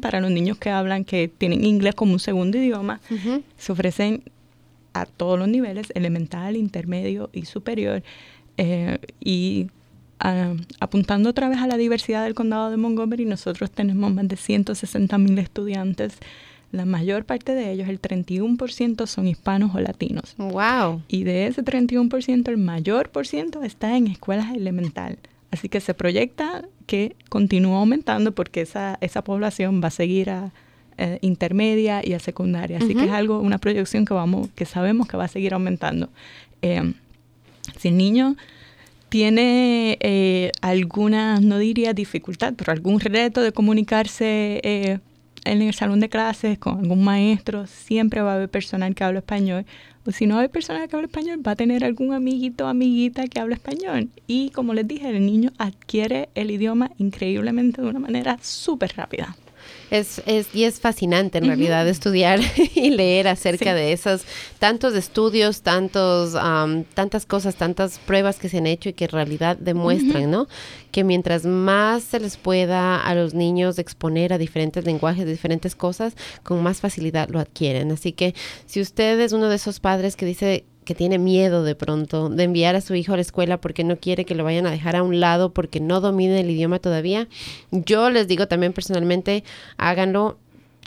para 0.00 0.20
los 0.20 0.30
niños 0.30 0.56
que 0.56 0.70
hablan, 0.70 1.04
que 1.04 1.28
tienen 1.28 1.62
inglés 1.62 1.94
como 1.94 2.14
un 2.14 2.20
segundo 2.20 2.56
idioma. 2.56 3.00
Se 3.58 3.70
ofrecen 3.70 4.22
a 4.94 5.04
todos 5.04 5.38
los 5.38 5.46
niveles, 5.46 5.92
elemental, 5.94 6.56
intermedio 6.56 7.28
y 7.34 7.44
superior. 7.44 8.02
y 9.20 9.66
ah, 10.20 10.54
apuntando 10.80 11.28
otra 11.28 11.50
vez 11.50 11.58
a 11.58 11.66
la 11.66 11.76
diversidad 11.76 12.24
del 12.24 12.34
condado 12.34 12.70
de 12.70 12.78
Montgomery, 12.78 13.26
nosotros 13.26 13.70
tenemos 13.70 14.10
más 14.10 14.26
de 14.26 14.36
160 14.36 15.18
mil 15.18 15.38
estudiantes 15.38 16.18
la 16.70 16.84
mayor 16.84 17.24
parte 17.24 17.54
de 17.54 17.72
ellos, 17.72 17.88
el 17.88 18.00
31% 18.00 19.06
son 19.06 19.26
hispanos 19.26 19.74
o 19.74 19.80
latinos. 19.80 20.34
Wow. 20.36 21.02
Y 21.08 21.24
de 21.24 21.46
ese 21.46 21.64
31%, 21.64 22.48
el 22.48 22.58
mayor 22.58 23.10
por 23.10 23.26
ciento 23.26 23.62
está 23.62 23.96
en 23.96 24.06
escuelas 24.06 24.54
elemental. 24.54 25.18
Así 25.50 25.68
que 25.68 25.80
se 25.80 25.94
proyecta 25.94 26.64
que 26.86 27.16
continúa 27.28 27.78
aumentando 27.78 28.32
porque 28.32 28.60
esa, 28.60 28.98
esa 29.00 29.22
población 29.22 29.80
va 29.82 29.88
a 29.88 29.90
seguir 29.90 30.30
a 30.30 30.52
eh, 30.98 31.18
intermedia 31.22 32.00
y 32.04 32.12
a 32.12 32.18
secundaria. 32.18 32.78
Así 32.78 32.94
que 32.94 33.04
es 33.04 33.10
algo, 33.10 33.40
una 33.40 33.58
proyección 33.58 34.04
que 34.04 34.14
vamos, 34.14 34.48
que 34.54 34.66
sabemos 34.66 35.08
que 35.08 35.16
va 35.16 35.24
a 35.24 35.28
seguir 35.28 35.54
aumentando. 35.54 36.10
Eh, 36.60 36.92
si 37.78 37.88
el 37.88 37.96
niño 37.96 38.36
tiene 39.08 39.96
eh, 40.00 40.52
alguna, 40.60 41.40
no 41.40 41.58
diría 41.58 41.94
dificultad, 41.94 42.54
pero 42.56 42.72
algún 42.72 43.00
reto 43.00 43.40
de 43.42 43.52
comunicarse 43.52 44.60
eh, 44.62 44.98
en 45.44 45.62
el 45.62 45.74
salón 45.74 46.00
de 46.00 46.08
clases 46.08 46.58
con 46.58 46.78
algún 46.78 47.04
maestro, 47.04 47.66
siempre 47.66 48.20
va 48.20 48.32
a 48.32 48.34
haber 48.36 48.48
personal 48.48 48.94
que 48.94 49.04
habla 49.04 49.20
español. 49.20 49.66
O 50.06 50.10
si 50.10 50.26
no 50.26 50.38
hay 50.38 50.48
personal 50.48 50.88
que 50.88 50.96
habla 50.96 51.06
español, 51.06 51.46
va 51.46 51.52
a 51.52 51.56
tener 51.56 51.84
algún 51.84 52.14
amiguito 52.14 52.64
o 52.64 52.68
amiguita 52.68 53.26
que 53.26 53.40
habla 53.40 53.54
español. 53.54 54.08
Y 54.26 54.50
como 54.50 54.74
les 54.74 54.86
dije, 54.86 55.08
el 55.08 55.24
niño 55.24 55.52
adquiere 55.58 56.28
el 56.34 56.50
idioma 56.50 56.90
increíblemente 56.98 57.82
de 57.82 57.88
una 57.88 57.98
manera 57.98 58.38
súper 58.40 58.94
rápida. 58.96 59.36
Es, 59.90 60.22
es, 60.26 60.54
y 60.54 60.64
es 60.64 60.80
fascinante 60.80 61.38
en 61.38 61.46
realidad 61.46 61.88
estudiar 61.88 62.40
y 62.74 62.90
leer 62.90 63.28
acerca 63.28 63.74
de 63.74 63.92
esos 63.92 64.24
tantos 64.58 64.94
estudios, 64.94 65.62
tantos, 65.62 66.34
tantas 66.94 67.26
cosas, 67.26 67.56
tantas 67.56 67.98
pruebas 67.98 68.38
que 68.38 68.48
se 68.48 68.58
han 68.58 68.66
hecho 68.66 68.90
y 68.90 68.92
que 68.92 69.04
en 69.04 69.10
realidad 69.10 69.56
demuestran, 69.56 70.30
¿no? 70.30 70.48
Que 70.90 71.04
mientras 71.04 71.46
más 71.46 72.02
se 72.02 72.20
les 72.20 72.36
pueda 72.36 73.00
a 73.00 73.14
los 73.14 73.34
niños 73.34 73.78
exponer 73.78 74.32
a 74.32 74.38
diferentes 74.38 74.84
lenguajes, 74.84 75.26
diferentes 75.26 75.74
cosas, 75.74 76.14
con 76.42 76.62
más 76.62 76.80
facilidad 76.80 77.28
lo 77.28 77.40
adquieren. 77.40 77.92
Así 77.92 78.12
que 78.12 78.34
si 78.66 78.80
usted 78.80 79.18
es 79.20 79.32
uno 79.32 79.48
de 79.48 79.56
esos 79.56 79.80
padres 79.80 80.16
que 80.16 80.26
dice, 80.26 80.64
que 80.88 80.94
tiene 80.94 81.18
miedo 81.18 81.64
de 81.64 81.74
pronto 81.74 82.30
de 82.30 82.44
enviar 82.44 82.74
a 82.74 82.80
su 82.80 82.94
hijo 82.94 83.12
a 83.12 83.16
la 83.16 83.20
escuela 83.20 83.60
porque 83.60 83.84
no 83.84 83.98
quiere 83.98 84.24
que 84.24 84.34
lo 84.34 84.42
vayan 84.42 84.66
a 84.66 84.70
dejar 84.70 84.96
a 84.96 85.02
un 85.02 85.20
lado 85.20 85.52
porque 85.52 85.80
no 85.80 86.00
domine 86.00 86.40
el 86.40 86.48
idioma 86.48 86.78
todavía, 86.78 87.28
yo 87.70 88.08
les 88.08 88.26
digo 88.26 88.48
también 88.48 88.72
personalmente, 88.72 89.44
háganlo 89.76 90.38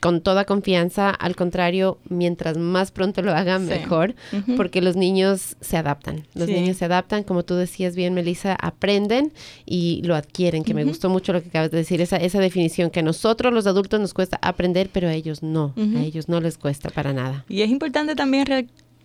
con 0.02 0.22
toda 0.22 0.46
confianza, 0.46 1.12
al 1.12 1.36
contrario, 1.36 2.00
mientras 2.10 2.58
más 2.58 2.90
pronto 2.90 3.22
lo 3.22 3.32
hagan, 3.32 3.68
mejor, 3.68 4.16
porque 4.58 4.82
los 4.82 4.96
niños 4.96 5.56
se 5.62 5.78
adaptan, 5.78 6.26
los 6.34 6.50
niños 6.50 6.78
se 6.78 6.86
adaptan, 6.86 7.22
como 7.22 7.44
tú 7.44 7.54
decías 7.54 7.96
bien, 7.96 8.16
Melissa, 8.16 8.58
aprenden 8.60 9.32
y 9.68 10.02
lo 10.04 10.16
adquieren, 10.16 10.64
que 10.64 10.74
me 10.74 10.84
gustó 10.84 11.10
mucho 11.10 11.32
lo 11.32 11.44
que 11.44 11.50
acabas 11.50 11.70
de 11.70 11.78
decir, 11.78 12.02
esa, 12.02 12.18
esa 12.18 12.40
definición, 12.40 12.90
que 12.90 13.02
a 13.02 13.04
nosotros 13.04 13.54
los 13.54 13.68
adultos 13.68 14.00
nos 14.00 14.16
cuesta 14.16 14.40
aprender, 14.42 14.90
pero 14.92 15.08
a 15.08 15.14
ellos 15.14 15.44
no, 15.44 15.76
a 15.78 16.02
ellos 16.02 16.28
no 16.28 16.42
les 16.42 16.58
cuesta 16.58 16.90
para 16.90 17.14
nada. 17.14 17.46
Y 17.48 17.62
es 17.62 17.70
importante 17.70 18.16
también 18.16 18.48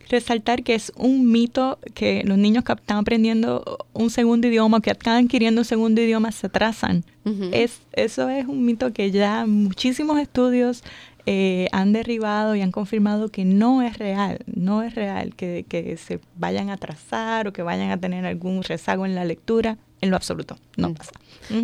resaltar 0.08 0.62
que 0.62 0.74
es 0.74 0.92
un 0.96 1.30
mito 1.30 1.78
que 1.94 2.22
los 2.24 2.38
niños 2.38 2.64
que 2.64 2.72
están 2.72 2.98
aprendiendo 2.98 3.78
un 3.92 4.10
segundo 4.10 4.46
idioma, 4.48 4.80
que 4.80 4.90
están 4.90 5.24
adquiriendo 5.24 5.60
un 5.62 5.64
segundo 5.64 6.00
idioma, 6.00 6.32
se 6.32 6.46
atrasan. 6.46 7.04
es, 7.52 7.80
eso 7.92 8.28
es 8.28 8.46
un 8.46 8.64
mito 8.64 8.92
que 8.92 9.10
ya 9.10 9.46
muchísimos 9.46 10.18
estudios 10.20 10.84
eh, 11.28 11.66
han 11.72 11.92
derribado 11.92 12.54
y 12.54 12.60
han 12.60 12.70
confirmado 12.70 13.30
que 13.30 13.44
no 13.44 13.82
es 13.82 13.98
real, 13.98 14.38
no 14.46 14.84
es 14.84 14.94
real 14.94 15.34
que, 15.34 15.64
que, 15.68 15.96
se 15.96 16.20
vayan 16.36 16.70
a 16.70 16.74
atrasar 16.74 17.48
o 17.48 17.52
que 17.52 17.62
vayan 17.62 17.90
a 17.90 17.96
tener 17.98 18.24
algún 18.24 18.62
rezago 18.62 19.06
en 19.06 19.16
la 19.16 19.24
lectura, 19.24 19.76
en 20.00 20.10
lo 20.10 20.16
absoluto, 20.16 20.56
no 20.76 20.94
pasa. 20.94 21.10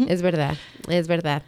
Es 0.08 0.20
verdad, 0.20 0.56
es 0.88 1.06
verdad. 1.06 1.44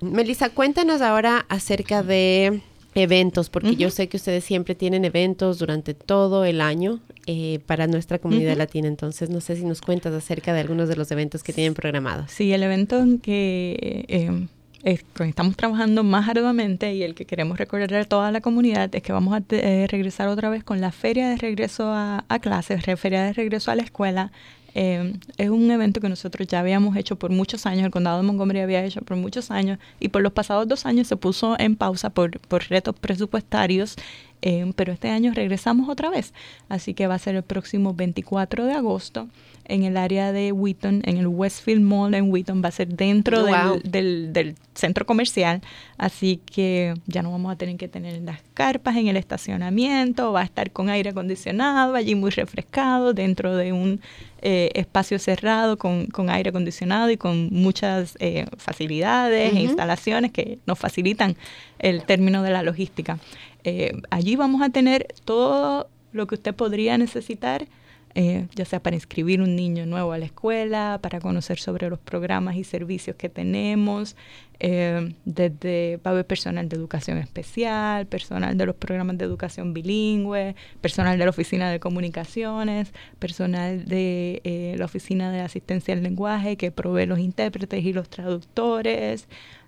Melissa, 0.00 0.50
cuéntanos 0.50 1.02
ahora 1.02 1.46
acerca 1.48 2.02
de 2.02 2.62
eventos, 2.94 3.48
porque 3.50 3.76
yo 3.76 3.90
sé 3.90 4.08
que 4.08 4.16
ustedes 4.16 4.44
siempre 4.44 4.74
tienen 4.74 5.04
eventos 5.04 5.58
durante 5.58 5.94
todo 5.94 6.44
el 6.44 6.60
año 6.60 7.00
eh, 7.26 7.60
para 7.66 7.86
nuestra 7.86 8.18
comunidad 8.18 8.56
latina. 8.56 8.88
Entonces, 8.88 9.30
no 9.30 9.40
sé 9.40 9.56
si 9.56 9.64
nos 9.64 9.80
cuentas 9.80 10.12
acerca 10.12 10.52
de 10.52 10.60
algunos 10.60 10.88
de 10.88 10.96
los 10.96 11.10
eventos 11.10 11.42
que 11.42 11.52
tienen 11.52 11.74
programados. 11.74 12.30
Sí, 12.30 12.52
el 12.52 12.62
evento 12.62 12.98
en 12.98 13.18
que 13.18 14.04
eh, 14.08 14.46
estamos 14.84 15.56
trabajando 15.56 16.04
más 16.04 16.28
arduamente 16.28 16.94
y 16.94 17.02
el 17.02 17.14
que 17.14 17.24
queremos 17.24 17.58
recordar 17.58 17.94
a 17.94 18.04
toda 18.04 18.30
la 18.30 18.40
comunidad 18.40 18.94
es 18.94 19.02
que 19.02 19.12
vamos 19.12 19.34
a 19.34 19.42
eh, 19.50 19.86
regresar 19.88 20.28
otra 20.28 20.50
vez 20.50 20.64
con 20.64 20.80
la 20.80 20.92
feria 20.92 21.30
de 21.30 21.36
regreso 21.36 21.88
a, 21.88 22.24
a 22.28 22.38
clases, 22.40 22.82
feria 22.98 23.22
de 23.22 23.32
regreso 23.32 23.70
a 23.70 23.76
la 23.76 23.82
escuela 23.82 24.32
eh, 24.74 25.14
es 25.36 25.50
un 25.50 25.70
evento 25.70 26.00
que 26.00 26.08
nosotros 26.08 26.46
ya 26.48 26.60
habíamos 26.60 26.96
hecho 26.96 27.16
por 27.16 27.30
muchos 27.30 27.66
años, 27.66 27.84
el 27.84 27.90
condado 27.90 28.18
de 28.18 28.22
Montgomery 28.24 28.60
había 28.60 28.84
hecho 28.84 29.02
por 29.02 29.16
muchos 29.16 29.50
años 29.50 29.78
y 30.00 30.08
por 30.08 30.22
los 30.22 30.32
pasados 30.32 30.66
dos 30.68 30.86
años 30.86 31.08
se 31.08 31.16
puso 31.16 31.56
en 31.58 31.76
pausa 31.76 32.10
por, 32.10 32.38
por 32.40 32.62
retos 32.68 32.94
presupuestarios, 32.98 33.96
eh, 34.40 34.72
pero 34.76 34.92
este 34.92 35.10
año 35.10 35.32
regresamos 35.34 35.88
otra 35.88 36.10
vez, 36.10 36.32
así 36.68 36.94
que 36.94 37.06
va 37.06 37.14
a 37.14 37.18
ser 37.18 37.36
el 37.36 37.42
próximo 37.42 37.94
24 37.94 38.64
de 38.64 38.72
agosto 38.72 39.28
en 39.64 39.84
el 39.84 39.96
área 39.96 40.32
de 40.32 40.52
Wheaton, 40.52 41.02
en 41.04 41.16
el 41.18 41.26
Westfield 41.26 41.82
Mall 41.82 42.14
en 42.14 42.30
Wheaton, 42.30 42.62
va 42.62 42.68
a 42.68 42.72
ser 42.72 42.88
dentro 42.88 43.44
del, 43.44 44.32
del, 44.32 44.56
centro 44.74 45.04
comercial, 45.04 45.60
así 45.98 46.40
que 46.46 46.94
ya 47.06 47.22
no 47.22 47.30
vamos 47.30 47.52
a 47.52 47.56
tener 47.56 47.76
que 47.76 47.88
tener 47.88 48.22
las 48.22 48.40
carpas 48.54 48.96
en 48.96 49.08
el 49.08 49.16
estacionamiento, 49.16 50.32
va 50.32 50.40
a 50.40 50.44
estar 50.44 50.70
con 50.70 50.88
aire 50.88 51.10
acondicionado, 51.10 51.94
allí 51.94 52.14
muy 52.14 52.30
refrescado, 52.30 53.12
dentro 53.12 53.54
de 53.54 53.72
un 53.72 54.00
eh, 54.40 54.70
espacio 54.74 55.18
cerrado 55.18 55.76
con, 55.76 56.06
con, 56.06 56.30
aire 56.30 56.50
acondicionado 56.50 57.10
y 57.10 57.16
con 57.16 57.50
muchas 57.50 58.16
eh, 58.18 58.46
facilidades 58.56 59.54
e 59.54 59.60
instalaciones 59.60 60.32
que 60.32 60.58
nos 60.66 60.78
facilitan 60.78 61.36
el 61.78 62.04
término 62.04 62.42
de 62.42 62.50
la 62.50 62.62
logística. 62.62 63.18
Eh, 63.64 63.92
allí 64.10 64.36
vamos 64.36 64.62
a 64.62 64.70
tener 64.70 65.06
todo 65.24 65.88
lo 66.12 66.26
que 66.26 66.34
usted 66.34 66.54
podría 66.54 66.98
necesitar 66.98 67.66
eh, 68.14 68.46
ya 68.54 68.64
sea 68.64 68.82
para 68.82 68.96
inscribir 68.96 69.40
un 69.40 69.56
niño 69.56 69.86
nuevo 69.86 70.12
a 70.12 70.18
la 70.18 70.26
escuela, 70.26 70.98
para 71.02 71.20
conocer 71.20 71.58
sobre 71.58 71.88
los 71.88 71.98
programas 71.98 72.56
y 72.56 72.64
servicios 72.64 73.16
que 73.16 73.28
tenemos, 73.28 74.16
eh, 74.64 75.14
desde 75.24 75.96
va 76.06 76.10
a 76.10 76.14
haber 76.14 76.26
personal 76.26 76.68
de 76.68 76.76
educación 76.76 77.18
especial, 77.18 78.06
personal 78.06 78.56
de 78.56 78.66
los 78.66 78.76
programas 78.76 79.18
de 79.18 79.24
educación 79.24 79.72
bilingüe, 79.74 80.54
personal 80.80 81.18
de 81.18 81.24
la 81.24 81.30
oficina 81.30 81.70
de 81.70 81.80
comunicaciones, 81.80 82.92
personal 83.18 83.84
de 83.86 84.40
eh, 84.44 84.76
la 84.78 84.84
oficina 84.84 85.32
de 85.32 85.40
asistencia 85.40 85.94
al 85.94 86.02
lenguaje 86.02 86.56
que 86.56 86.70
provee 86.70 87.06
los 87.06 87.18
intérpretes 87.18 87.84
y 87.84 87.92
los 87.92 88.08
traductores. 88.08 89.26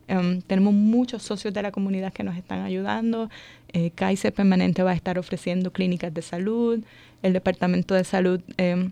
Em, 0.09 0.41
tenemos 0.43 0.75
muchos 0.75 1.23
socios 1.23 1.55
de 1.55 1.63
la 1.63 1.73
comunidad 1.73 2.13
que 2.13 2.23
nos 2.23 2.37
están 2.37 2.61
ayudando. 2.63 3.31
Eh, 3.73 3.91
Kaiser 3.95 4.33
Permanente 4.33 4.83
va 4.83 4.93
a 4.93 4.95
estar 4.95 5.19
ofreciendo 5.19 5.73
clínicas 5.73 6.13
de 6.13 6.23
salud 6.23 6.85
el 7.25 7.33
Departamento 7.33 7.95
de 7.95 8.05
Salud 8.05 8.41
em, 8.59 8.91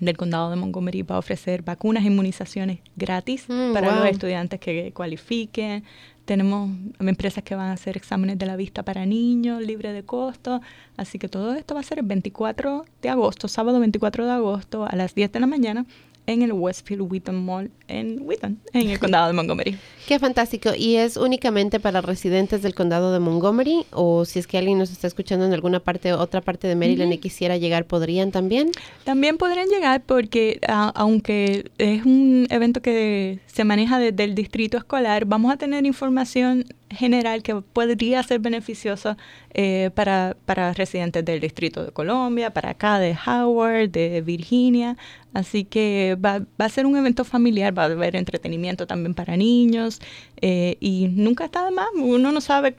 del 0.00 0.16
Condado 0.16 0.48
de 0.48 0.56
Montgomery 0.56 1.02
va 1.02 1.16
a 1.16 1.18
ofrecer 1.18 1.62
vacunas 1.62 2.04
e 2.04 2.06
inmunizaciones 2.06 2.78
gratis 2.96 3.44
mm, 3.48 3.74
para 3.74 3.94
los 3.94 4.06
estudiantes 4.06 4.58
que 4.58 4.92
cualifiquen. 4.92 5.84
Tenemos 6.24 6.70
empresas 7.00 7.44
que 7.44 7.54
van 7.54 7.68
a 7.68 7.72
hacer 7.72 7.98
exámenes 7.98 8.38
de 8.38 8.46
la 8.46 8.56
vista 8.56 8.82
para 8.82 9.04
niños, 9.04 9.62
libre 9.62 9.92
de 9.92 10.02
costo. 10.04 10.62
Así 10.96 11.18
que 11.18 11.28
todo 11.28 11.54
esto 11.54 11.74
va 11.74 11.80
a 11.80 11.82
ser 11.82 11.98
el 11.98 12.06
24 12.06 12.86
de 13.02 13.08
agosto, 13.10 13.46
sábado 13.46 13.78
24 13.78 14.24
de 14.24 14.32
agosto 14.32 14.86
a 14.86 14.96
las 14.96 15.14
10 15.14 15.32
de 15.32 15.40
la 15.40 15.46
mañana 15.46 15.84
en 16.32 16.42
el 16.42 16.52
Westfield 16.52 17.02
Wheaton 17.02 17.44
Mall 17.44 17.70
en 17.90 18.22
Wheaton, 18.22 18.58
en 18.72 18.90
el 18.90 18.98
condado 18.98 19.26
de 19.26 19.32
Montgomery. 19.32 19.76
Qué 20.06 20.18
fantástico. 20.18 20.70
¿Y 20.76 20.96
es 20.96 21.16
únicamente 21.16 21.80
para 21.80 22.00
residentes 22.00 22.62
del 22.62 22.74
condado 22.74 23.12
de 23.12 23.20
Montgomery? 23.20 23.84
¿O 23.92 24.24
si 24.24 24.38
es 24.38 24.46
que 24.46 24.58
alguien 24.58 24.78
nos 24.78 24.90
está 24.90 25.06
escuchando 25.06 25.44
en 25.44 25.52
alguna 25.52 25.80
parte, 25.80 26.12
otra 26.12 26.40
parte 26.40 26.68
de 26.68 26.76
Maryland 26.76 27.12
y 27.12 27.18
quisiera 27.18 27.56
llegar, 27.56 27.84
podrían 27.84 28.30
también? 28.30 28.70
También 29.04 29.36
podrían 29.36 29.68
llegar 29.68 30.02
porque 30.02 30.60
aunque 30.66 31.70
es 31.78 32.04
un 32.04 32.46
evento 32.50 32.80
que 32.80 33.40
se 33.46 33.64
maneja 33.64 33.98
desde 33.98 34.24
el 34.24 34.34
distrito 34.34 34.78
escolar, 34.78 35.24
vamos 35.24 35.52
a 35.52 35.56
tener 35.56 35.84
información 35.84 36.64
general 36.90 37.42
que 37.42 37.54
podría 37.54 38.22
ser 38.22 38.40
beneficiosa 38.40 39.16
eh, 39.54 39.90
para, 39.94 40.36
para 40.44 40.72
residentes 40.72 41.24
del 41.24 41.40
Distrito 41.40 41.84
de 41.84 41.92
Colombia, 41.92 42.52
para 42.52 42.70
acá 42.70 42.98
de 42.98 43.16
Howard, 43.26 43.90
de 43.90 44.20
Virginia. 44.22 44.96
Así 45.32 45.64
que 45.64 46.16
va, 46.24 46.40
va 46.60 46.64
a 46.64 46.68
ser 46.68 46.86
un 46.86 46.96
evento 46.96 47.24
familiar, 47.24 47.76
va 47.76 47.84
a 47.84 47.86
haber 47.86 48.16
entretenimiento 48.16 48.86
también 48.86 49.14
para 49.14 49.36
niños 49.36 50.00
eh, 50.40 50.76
y 50.80 51.08
nunca 51.08 51.44
está 51.44 51.64
de 51.64 51.70
más, 51.70 51.86
uno 51.94 52.32
no 52.32 52.40
sabe 52.40 52.76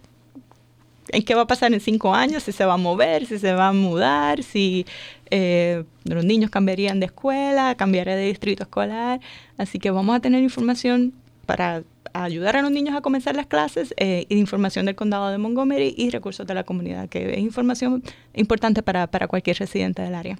en 1.09 1.23
qué 1.23 1.35
va 1.35 1.41
a 1.41 1.47
pasar 1.47 1.73
en 1.73 1.79
cinco 1.79 2.13
años, 2.13 2.43
si 2.43 2.51
se 2.51 2.65
va 2.65 2.73
a 2.73 2.77
mover, 2.77 3.25
si 3.25 3.39
se 3.39 3.53
va 3.53 3.69
a 3.69 3.73
mudar, 3.73 4.43
si 4.43 4.85
eh, 5.29 5.83
los 6.03 6.23
niños 6.25 6.49
cambiarían 6.49 6.99
de 6.99 7.07
escuela, 7.07 7.75
cambiaría 7.75 8.15
de 8.15 8.27
distrito 8.27 8.63
escolar. 8.63 9.19
Así 9.57 9.79
que 9.79 9.91
vamos 9.91 10.15
a 10.15 10.19
tener 10.19 10.43
información 10.43 11.13
para 11.45 11.83
ayudar 12.13 12.57
a 12.57 12.61
los 12.61 12.71
niños 12.71 12.95
a 12.95 13.01
comenzar 13.01 13.35
las 13.35 13.47
clases, 13.47 13.93
eh, 13.97 14.25
información 14.29 14.85
del 14.85 14.95
condado 14.95 15.29
de 15.29 15.37
Montgomery 15.37 15.93
y 15.97 16.09
recursos 16.09 16.45
de 16.47 16.53
la 16.53 16.63
comunidad, 16.63 17.09
que 17.09 17.33
es 17.33 17.39
información 17.39 18.03
importante 18.33 18.83
para, 18.83 19.07
para 19.07 19.27
cualquier 19.27 19.57
residente 19.57 20.01
del 20.01 20.15
área. 20.15 20.39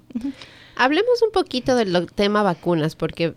Hablemos 0.76 1.22
un 1.22 1.32
poquito 1.32 1.76
del 1.76 2.12
tema 2.14 2.44
vacunas, 2.44 2.96
porque 2.96 3.34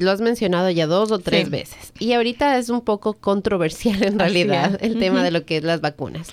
lo 0.00 0.10
has 0.10 0.20
mencionado 0.20 0.70
ya 0.70 0.86
dos 0.86 1.10
o 1.12 1.18
tres 1.18 1.50
veces. 1.50 1.92
Y 1.98 2.12
ahorita 2.12 2.58
es 2.58 2.68
un 2.68 2.80
poco 2.80 3.14
controversial 3.14 4.02
en 4.02 4.18
realidad 4.18 4.78
el 4.80 4.98
tema 4.98 5.22
de 5.22 5.30
lo 5.30 5.44
que 5.44 5.58
es 5.58 5.64
las 5.64 5.80
vacunas. 5.80 6.28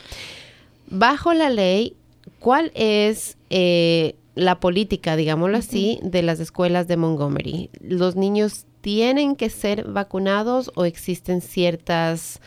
Bajo 0.90 1.34
la 1.34 1.50
ley, 1.50 1.96
¿cuál 2.40 2.72
es 2.74 3.38
eh, 3.50 4.16
la 4.36 4.60
política, 4.60 5.16
digámoslo 5.16 5.58
así, 5.58 6.00
de 6.02 6.24
las 6.24 6.40
escuelas 6.40 6.88
de 6.88 6.98
Montgomery? 6.98 7.70
¿Los 7.80 8.16
niños 8.16 8.66
tienen 8.82 9.36
que 9.36 9.50
ser 9.50 9.86
vacunados 9.86 10.72
o 10.76 10.86
existen 10.86 11.42
ciertas 11.42 12.40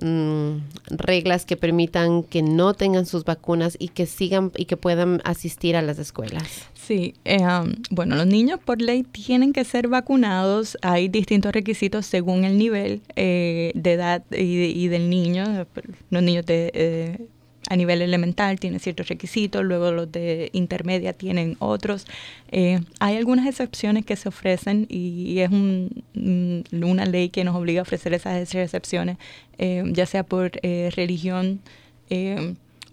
mm, 0.00 0.56
reglas 0.88 1.44
que 1.44 1.56
permitan 1.56 2.22
que 2.22 2.42
no 2.42 2.74
tengan 2.74 3.06
sus 3.06 3.24
vacunas 3.24 3.76
y 3.78 3.88
que 3.88 4.06
sigan 4.06 4.52
y 4.56 4.66
que 4.66 4.76
puedan 4.76 5.20
asistir 5.24 5.76
a 5.76 5.82
las 5.82 5.98
escuelas? 5.98 6.66
Sí, 6.74 7.14
eh, 7.24 7.38
um, 7.38 7.74
bueno, 7.90 8.16
los 8.16 8.26
niños 8.26 8.58
por 8.58 8.82
ley 8.82 9.04
tienen 9.04 9.52
que 9.52 9.64
ser 9.64 9.88
vacunados. 9.88 10.76
Hay 10.82 11.08
distintos 11.08 11.52
requisitos 11.52 12.06
según 12.06 12.44
el 12.44 12.58
nivel 12.58 13.02
eh, 13.14 13.70
de 13.74 13.92
edad 13.92 14.24
y, 14.32 14.88
del 14.88 15.08
niño. 15.08 15.66
Los 16.10 16.22
niños 16.22 16.44
de 16.44 16.72
eh, 16.74 17.26
a 17.68 17.76
nivel 17.76 18.02
elemental 18.02 18.58
tienen 18.58 18.80
ciertos 18.80 19.08
requisitos, 19.08 19.64
luego 19.64 19.92
los 19.92 20.10
de 20.10 20.50
intermedia 20.52 21.12
tienen 21.12 21.56
otros. 21.58 22.06
Eh, 22.50 22.80
hay 23.00 23.16
algunas 23.16 23.46
excepciones 23.46 24.04
que 24.04 24.16
se 24.16 24.28
ofrecen 24.28 24.86
y, 24.88 25.38
es 25.40 25.50
una 25.50 27.04
ley 27.06 27.28
que 27.30 27.44
nos 27.44 27.56
obliga 27.56 27.80
a 27.80 27.82
ofrecer 27.82 28.14
esas 28.14 28.54
excepciones, 28.54 29.16
eh, 29.58 29.84
ya 29.86 30.06
sea 30.06 30.24
por 30.24 30.52
eh, 30.62 30.90
religión 30.94 31.60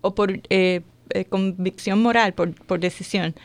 o 0.02 0.16
por 0.16 0.40
convicción 1.30 2.02
moral, 2.02 2.34
por, 2.34 2.54
por 2.54 2.80
decisión. 2.80 3.36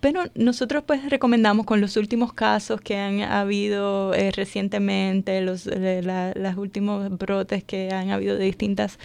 Pero 0.00 0.24
nosotros 0.34 0.84
pues 0.86 1.10
recomendamos 1.10 1.66
con 1.66 1.80
los 1.80 1.96
últimos 1.96 2.32
casos 2.32 2.80
que 2.80 2.96
han 2.96 3.22
habido 3.22 4.12
recientemente, 4.12 5.40
los 5.40 5.66
los 5.66 6.56
últimos 6.56 7.10
brotes 7.18 7.64
que 7.64 7.90
han 7.92 8.10
habido 8.10 8.36
de 8.36 8.44
distintas 8.44 8.98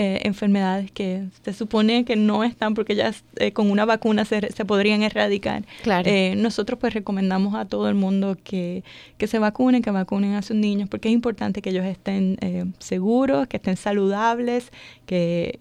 eh, 0.00 0.20
enfermedades 0.28 0.92
que 0.92 1.24
se 1.42 1.52
supone 1.52 2.04
que 2.04 2.14
no 2.14 2.44
están 2.44 2.74
porque 2.74 2.94
ya 2.94 3.12
eh, 3.34 3.52
con 3.52 3.68
una 3.68 3.84
vacuna 3.84 4.24
se, 4.24 4.52
se 4.52 4.64
podrían 4.64 5.02
erradicar. 5.02 5.64
Claro. 5.82 6.08
Eh, 6.08 6.34
nosotros 6.36 6.78
pues 6.78 6.94
recomendamos 6.94 7.56
a 7.56 7.64
todo 7.64 7.88
el 7.88 7.96
mundo 7.96 8.36
que, 8.44 8.84
que, 9.16 9.26
se 9.26 9.40
vacunen, 9.40 9.82
que 9.82 9.90
vacunen 9.90 10.34
a 10.34 10.42
sus 10.42 10.56
niños, 10.56 10.88
porque 10.88 11.08
es 11.08 11.14
importante 11.14 11.62
que 11.62 11.70
ellos 11.70 11.84
estén 11.84 12.38
seguros, 12.78 13.48
que 13.48 13.56
estén 13.56 13.76
saludables, 13.76 14.70
que 15.04 15.58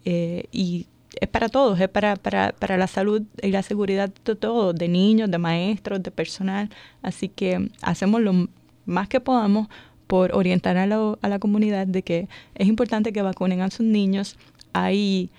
y 0.52 0.86
es 1.22 1.28
para 1.28 1.50
todos, 1.50 1.80
es 1.80 1.90
para, 1.90 2.16
para, 2.16 2.54
para 2.54 2.78
la 2.78 2.88
salud 2.88 3.24
y 3.42 3.52
la 3.52 3.64
seguridad 3.64 4.10
de 4.26 4.36
todos, 4.36 4.76
de 4.76 4.88
niños, 4.88 5.30
de 5.32 5.38
maestros, 5.38 6.02
de 6.04 6.12
personal. 6.12 6.70
Así 7.02 7.30
que 7.30 7.70
hacemos 7.82 8.22
lo 8.22 8.48
más 8.86 9.08
que 9.08 9.20
podamos 9.20 9.68
por 10.08 10.36
orientar 10.36 10.78
a 10.78 10.88
la, 10.88 11.18
a 11.22 11.30
la 11.30 11.40
comunidad 11.40 11.86
de 11.86 12.02
que 12.02 12.28
es 12.56 12.68
importante 12.68 13.14
que 13.14 13.22
vacunen 13.22 13.62
a 13.62 13.70
sus 13.70 13.86
niños. 13.86 14.38
Hay, 14.74 15.30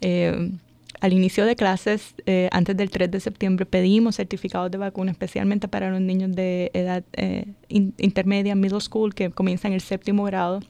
eh, 0.00 0.52
al 1.00 1.12
inicio 1.12 1.44
de 1.44 1.56
clases, 1.56 2.14
eh, 2.26 2.48
antes 2.52 2.76
del 2.76 2.90
3 2.90 3.10
de 3.10 3.20
septiembre, 3.20 3.66
pedimos 3.66 4.16
certificados 4.16 4.70
de 4.70 4.78
vacuna, 4.78 5.10
especialmente 5.10 5.66
para 5.66 5.90
los 5.90 6.00
niños 6.00 6.32
de 6.32 6.70
edad 6.72 7.02
eh, 7.14 7.46
intermedia, 7.68 8.54
middle 8.54 8.80
school, 8.80 9.14
que 9.14 9.30
comienzan 9.30 9.72
el 9.72 9.80
séptimo 9.80 10.24
grado. 10.24 10.60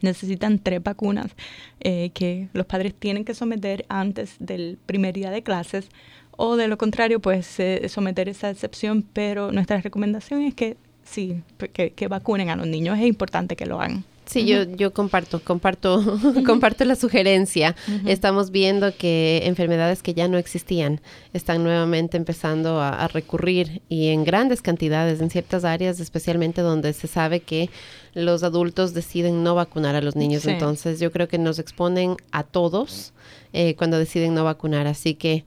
Necesitan 0.00 0.58
tres 0.58 0.82
vacunas 0.82 1.32
que 1.80 2.48
los 2.52 2.66
padres 2.66 2.94
tienen 2.94 3.24
que 3.24 3.34
someter 3.34 3.84
antes 3.88 4.34
del 4.38 4.78
primer 4.86 5.14
día 5.14 5.30
de 5.30 5.42
clases 5.42 5.88
o 6.32 6.56
de 6.56 6.66
lo 6.66 6.78
contrario, 6.78 7.20
pues 7.20 7.58
someter 7.88 8.28
esa 8.28 8.50
excepción, 8.50 9.02
pero 9.12 9.52
nuestra 9.52 9.80
recomendación 9.80 10.42
es 10.42 10.54
que 10.54 10.76
sí, 11.04 11.42
que, 11.72 11.90
que 11.90 12.08
vacunen 12.08 12.48
a 12.48 12.56
los 12.56 12.66
niños, 12.66 12.98
es 12.98 13.06
importante 13.06 13.54
que 13.54 13.66
lo 13.66 13.80
hagan. 13.80 14.04
Sí, 14.32 14.46
yo, 14.46 14.64
yo 14.64 14.92
comparto, 14.92 15.40
comparto, 15.44 16.18
comparto 16.46 16.84
la 16.84 16.96
sugerencia. 16.96 17.76
Estamos 18.06 18.50
viendo 18.50 18.96
que 18.96 19.42
enfermedades 19.44 20.02
que 20.02 20.14
ya 20.14 20.26
no 20.28 20.38
existían 20.38 21.00
están 21.32 21.62
nuevamente 21.62 22.16
empezando 22.16 22.80
a, 22.80 23.08
recurrir 23.08 23.82
y 23.88 24.08
en 24.08 24.24
grandes 24.24 24.62
cantidades 24.62 25.20
en 25.20 25.28
ciertas 25.28 25.64
áreas, 25.64 26.00
especialmente 26.00 26.62
donde 26.62 26.92
se 26.94 27.08
sabe 27.08 27.40
que 27.40 27.68
los 28.14 28.42
adultos 28.42 28.94
deciden 28.94 29.42
no 29.42 29.54
vacunar 29.54 29.96
a 29.96 30.00
los 30.00 30.16
niños. 30.16 30.46
Entonces, 30.46 30.98
yo 30.98 31.12
creo 31.12 31.28
que 31.28 31.38
nos 31.38 31.58
exponen 31.58 32.16
a 32.30 32.42
todos 32.42 33.12
eh, 33.52 33.74
cuando 33.76 33.98
deciden 33.98 34.34
no 34.34 34.44
vacunar. 34.44 34.86
Así 34.86 35.14
que 35.14 35.44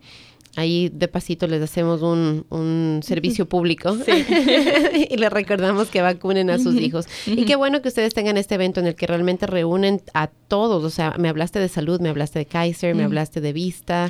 Ahí 0.56 0.90
de 0.90 1.08
pasito 1.08 1.48
les 1.48 1.62
hacemos 1.62 2.02
un, 2.02 2.46
un 2.50 3.02
servicio 3.04 3.48
público 3.48 3.98
y 5.10 5.18
les 5.18 5.30
recordamos 5.32 5.90
que 5.90 6.02
vacunen 6.02 6.50
a 6.50 6.60
sus 6.60 6.76
hijos. 6.76 7.08
Y 7.26 7.46
qué 7.46 7.56
bueno 7.56 7.82
que 7.82 7.90
ustedes 7.90 8.14
tengan 8.14 8.38
este 8.38 8.56
evento 8.56 8.80
en 8.80 8.88
el 8.88 8.96
que 8.96 9.06
realmente 9.06 9.48
reúnen 9.48 10.02
a 10.14 10.28
todos. 10.28 10.84
O 10.84 10.90
sea, 10.90 11.16
me 11.18 11.28
hablaste 11.28 11.60
de 11.60 11.68
salud, 11.68 12.00
me 12.00 12.10
hablaste 12.10 12.40
de 12.40 12.46
Kaiser, 12.46 12.96
me 12.96 13.04
hablaste 13.04 13.42
de 13.42 13.52
vista. 13.54 14.08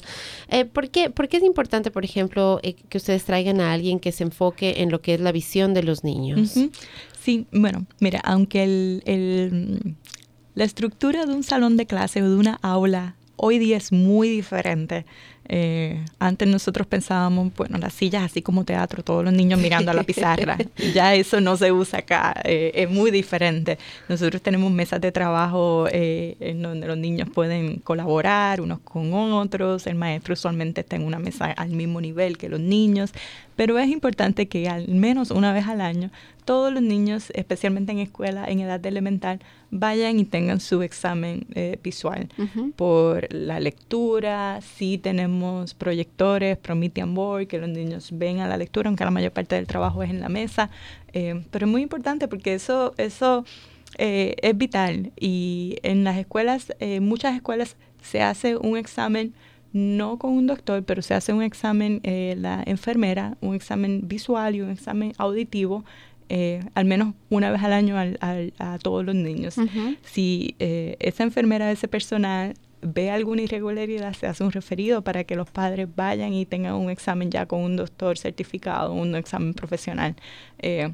Eh, 0.50 0.66
¿por, 0.66 0.90
qué, 0.90 1.10
¿por, 1.10 1.28
qué, 1.28 1.38
es 1.38 1.44
importante, 1.44 1.90
por 1.90 2.06
ejemplo, 2.06 2.60
eh, 2.62 2.76
que 2.90 2.98
ustedes 2.98 3.24
traigan 3.24 3.60
a 3.60 3.74
alguien 3.74 4.00
que 4.00 4.12
se 4.12 4.24
enfoque 4.24 4.82
en 4.82 4.92
lo 4.92 5.02
que 5.02 5.16
es 5.16 5.22
la 5.22 5.32
visión 5.32 5.74
de 5.74 5.84
los 5.84 6.04
niños? 6.04 6.54
Sí, 7.20 7.48
bueno, 7.52 7.88
mira, 8.00 8.20
aunque 8.24 8.64
el, 8.64 9.04
el, 9.06 9.96
la 10.54 10.64
estructura 10.64 11.26
de 11.26 11.34
un 11.34 11.44
salón 11.44 11.76
de 11.76 11.88
clase 11.88 12.22
o 12.22 12.30
de 12.30 12.36
una 12.36 12.60
aula 12.62 13.16
hoy 13.38 13.60
día 13.60 13.78
es 13.78 13.92
muy 13.92 14.30
diferente 14.30 15.06
eh, 15.48 16.04
antes 16.20 16.48
nosotros 16.48 16.88
pensábamos, 16.88 17.54
bueno, 17.56 17.78
las 17.78 17.94
sillas 17.94 18.24
así 18.24 18.42
como 18.42 18.66
teatro, 18.66 19.04
todos 19.04 19.24
los 19.24 19.34
niños 19.34 19.60
mirando 19.60 19.92
a 19.92 19.94
la 19.94 20.04
pizarra. 20.04 20.58
ya 20.94 21.14
eso 21.16 21.42
no 21.42 21.56
se 21.58 21.72
usa 21.72 22.00
acá, 22.00 22.36
eh, 22.44 22.72
es 22.74 22.90
muy 22.90 23.12
diferente. 23.12 23.78
Nosotros 24.10 24.42
tenemos 24.42 24.72
mesas 24.72 25.02
de 25.02 25.12
trabajo 25.12 25.88
eh, 25.92 26.36
en 26.40 26.62
donde 26.62 26.88
los 26.88 26.98
niños 26.98 27.30
pueden 27.34 27.78
colaborar 27.80 28.62
unos 28.62 28.80
con 28.80 29.14
otros. 29.14 29.88
El 29.88 29.96
maestro 29.96 30.34
usualmente 30.34 30.82
está 30.82 30.96
en 30.96 31.04
una 31.04 31.20
mesa 31.20 31.52
al 31.52 31.70
mismo 31.70 32.02
nivel 32.02 32.38
que 32.38 32.50
los 32.50 32.60
niños. 32.60 33.12
Pero 33.56 33.80
es 33.80 33.90
importante 33.90 34.48
que 34.48 34.68
al 34.68 34.88
menos 34.90 35.32
una 35.32 35.54
vez 35.54 35.68
al 35.68 35.82
año 35.82 36.12
todos 36.46 36.72
los 36.72 36.84
niños, 36.84 37.32
especialmente 37.34 37.92
en 37.92 38.00
escuela, 38.00 38.46
en 38.48 38.60
edad 38.60 38.86
elemental, 38.86 39.40
vayan 39.80 40.20
y 40.20 40.26
tengan 40.26 40.60
su 40.60 40.82
examen 40.82 41.46
eh, 41.54 41.78
visual 41.84 42.30
por 42.76 43.32
la 43.34 43.60
lectura. 43.60 44.60
Sí 44.62 44.98
tenemos 44.98 45.74
proyectores, 45.74 46.58
Promethean 46.58 47.14
Board, 47.14 47.48
que 47.48 47.60
los 47.60 47.70
niños 47.70 48.10
ven 48.12 48.40
a 48.40 48.48
la 48.48 48.58
lectura, 48.58 48.90
aunque 48.90 49.04
la 49.04 49.12
mayor 49.12 49.32
parte 49.32 49.56
del 49.56 49.68
trabajo 49.68 50.04
es 50.04 50.10
en 50.10 50.22
la 50.22 50.30
mesa. 50.30 50.70
Eh, 51.14 51.44
pero 51.52 51.66
es 51.66 51.72
muy 51.72 51.82
importante 51.82 52.28
porque 52.28 52.54
eso, 52.54 52.94
eso 52.98 53.46
eh, 53.98 54.36
es 54.42 54.58
vital. 54.58 55.12
Y 55.20 55.78
en 55.84 56.04
las 56.04 56.18
escuelas, 56.18 56.74
muchas 57.02 57.36
escuelas 57.36 57.78
se 58.02 58.22
hace 58.22 58.56
un 58.56 58.78
examen 58.78 59.34
no 59.76 60.18
con 60.18 60.32
un 60.32 60.48
doctor, 60.48 60.86
pero 60.86 61.02
se 61.02 61.14
hace 61.14 61.34
un 61.34 61.42
examen 61.44 62.00
eh, 62.04 62.36
la 62.38 62.64
enfermera, 62.66 63.38
un 63.42 63.56
examen 63.56 64.08
visual 64.08 64.56
y 64.56 64.62
un 64.62 64.70
examen 64.70 65.12
auditivo, 65.18 65.84
eh, 66.30 66.64
al 66.74 66.86
menos 66.86 67.14
una 67.30 67.52
vez 67.52 67.62
al 67.64 67.74
año 67.74 67.96
a 67.98 68.80
todos 68.80 69.06
los 69.06 69.16
niños. 69.16 69.56
Si 70.04 70.56
eh, 70.60 70.96
esa 71.00 71.24
enfermera, 71.24 71.72
ese 71.72 71.88
personal 71.88 72.56
ve 72.82 73.10
alguna 73.10 73.42
irregularidad, 73.42 74.14
se 74.14 74.28
hace 74.28 74.44
un 74.44 74.52
referido 74.52 75.04
para 75.04 75.24
que 75.24 75.36
los 75.36 75.50
padres 75.50 75.88
vayan 75.96 76.34
y 76.34 76.46
tengan 76.46 76.76
un 76.76 76.90
examen 76.90 77.32
ya 77.32 77.46
con 77.46 77.62
un 77.62 77.76
doctor 77.76 78.18
certificado, 78.18 78.94
un 78.94 79.16
examen 79.16 79.54
profesional. 79.54 80.16
Eh, 80.60 80.92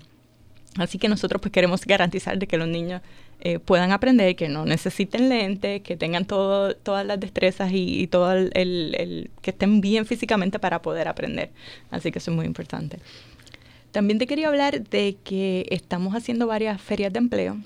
así 0.78 0.98
que 0.98 1.10
nosotros 1.10 1.42
pues 1.42 1.52
queremos 1.52 1.86
garantizar 1.86 2.38
de 2.40 2.48
que 2.48 2.58
los 2.58 2.68
niños 2.68 3.02
eh, 3.44 3.58
puedan 3.58 3.92
aprender, 3.92 4.36
que 4.36 4.48
no 4.50 4.66
necesiten 4.66 5.28
lentes, 5.28 5.82
que 5.82 5.98
tengan 5.98 6.26
todo, 6.26 6.76
todas 6.76 7.04
las 7.06 7.20
destrezas 7.20 7.72
y, 7.74 8.06
todo 8.06 8.34
el, 8.34 9.32
que 9.42 9.50
estén 9.50 9.82
bien 9.82 10.06
físicamente 10.06 10.60
para 10.60 10.84
poder 10.84 11.08
aprender. 11.08 11.50
Así 11.90 12.12
que 12.12 12.20
eso 12.20 12.30
es 12.30 12.38
muy 12.38 12.46
importante. 12.46 13.00
También 13.92 14.20
te 14.20 14.28
quería 14.28 14.48
hablar 14.48 14.84
de 14.88 15.18
que 15.24 15.68
estamos 15.70 16.16
haciendo 16.16 16.48
varias 16.48 16.82
ferias 16.82 17.12
de 17.12 17.20
empleo. 17.20 17.58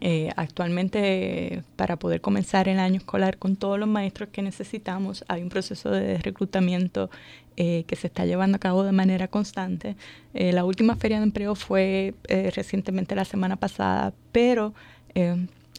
Eh, 0.00 0.30
actualmente, 0.36 1.62
para 1.76 1.96
poder 1.96 2.20
comenzar 2.20 2.68
el 2.68 2.78
año 2.78 2.96
escolar 2.96 3.38
con 3.38 3.56
todos 3.56 3.78
los 3.78 3.88
maestros 3.88 4.28
que 4.30 4.42
necesitamos, 4.42 5.24
hay 5.28 5.42
un 5.42 5.48
proceso 5.48 5.90
de 5.90 6.18
reclutamiento 6.18 7.10
eh, 7.56 7.84
que 7.86 7.94
se 7.96 8.08
está 8.08 8.26
llevando 8.26 8.56
a 8.56 8.58
cabo 8.58 8.82
de 8.82 8.92
manera 8.92 9.28
constante. 9.28 9.96
Eh, 10.34 10.52
la 10.52 10.64
última 10.64 10.96
feria 10.96 11.18
de 11.18 11.24
empleo 11.24 11.54
fue 11.54 12.14
recientemente 12.28 13.14
la 13.14 13.24
semana 13.24 13.56
pasada, 13.56 14.12
pero 14.32 14.74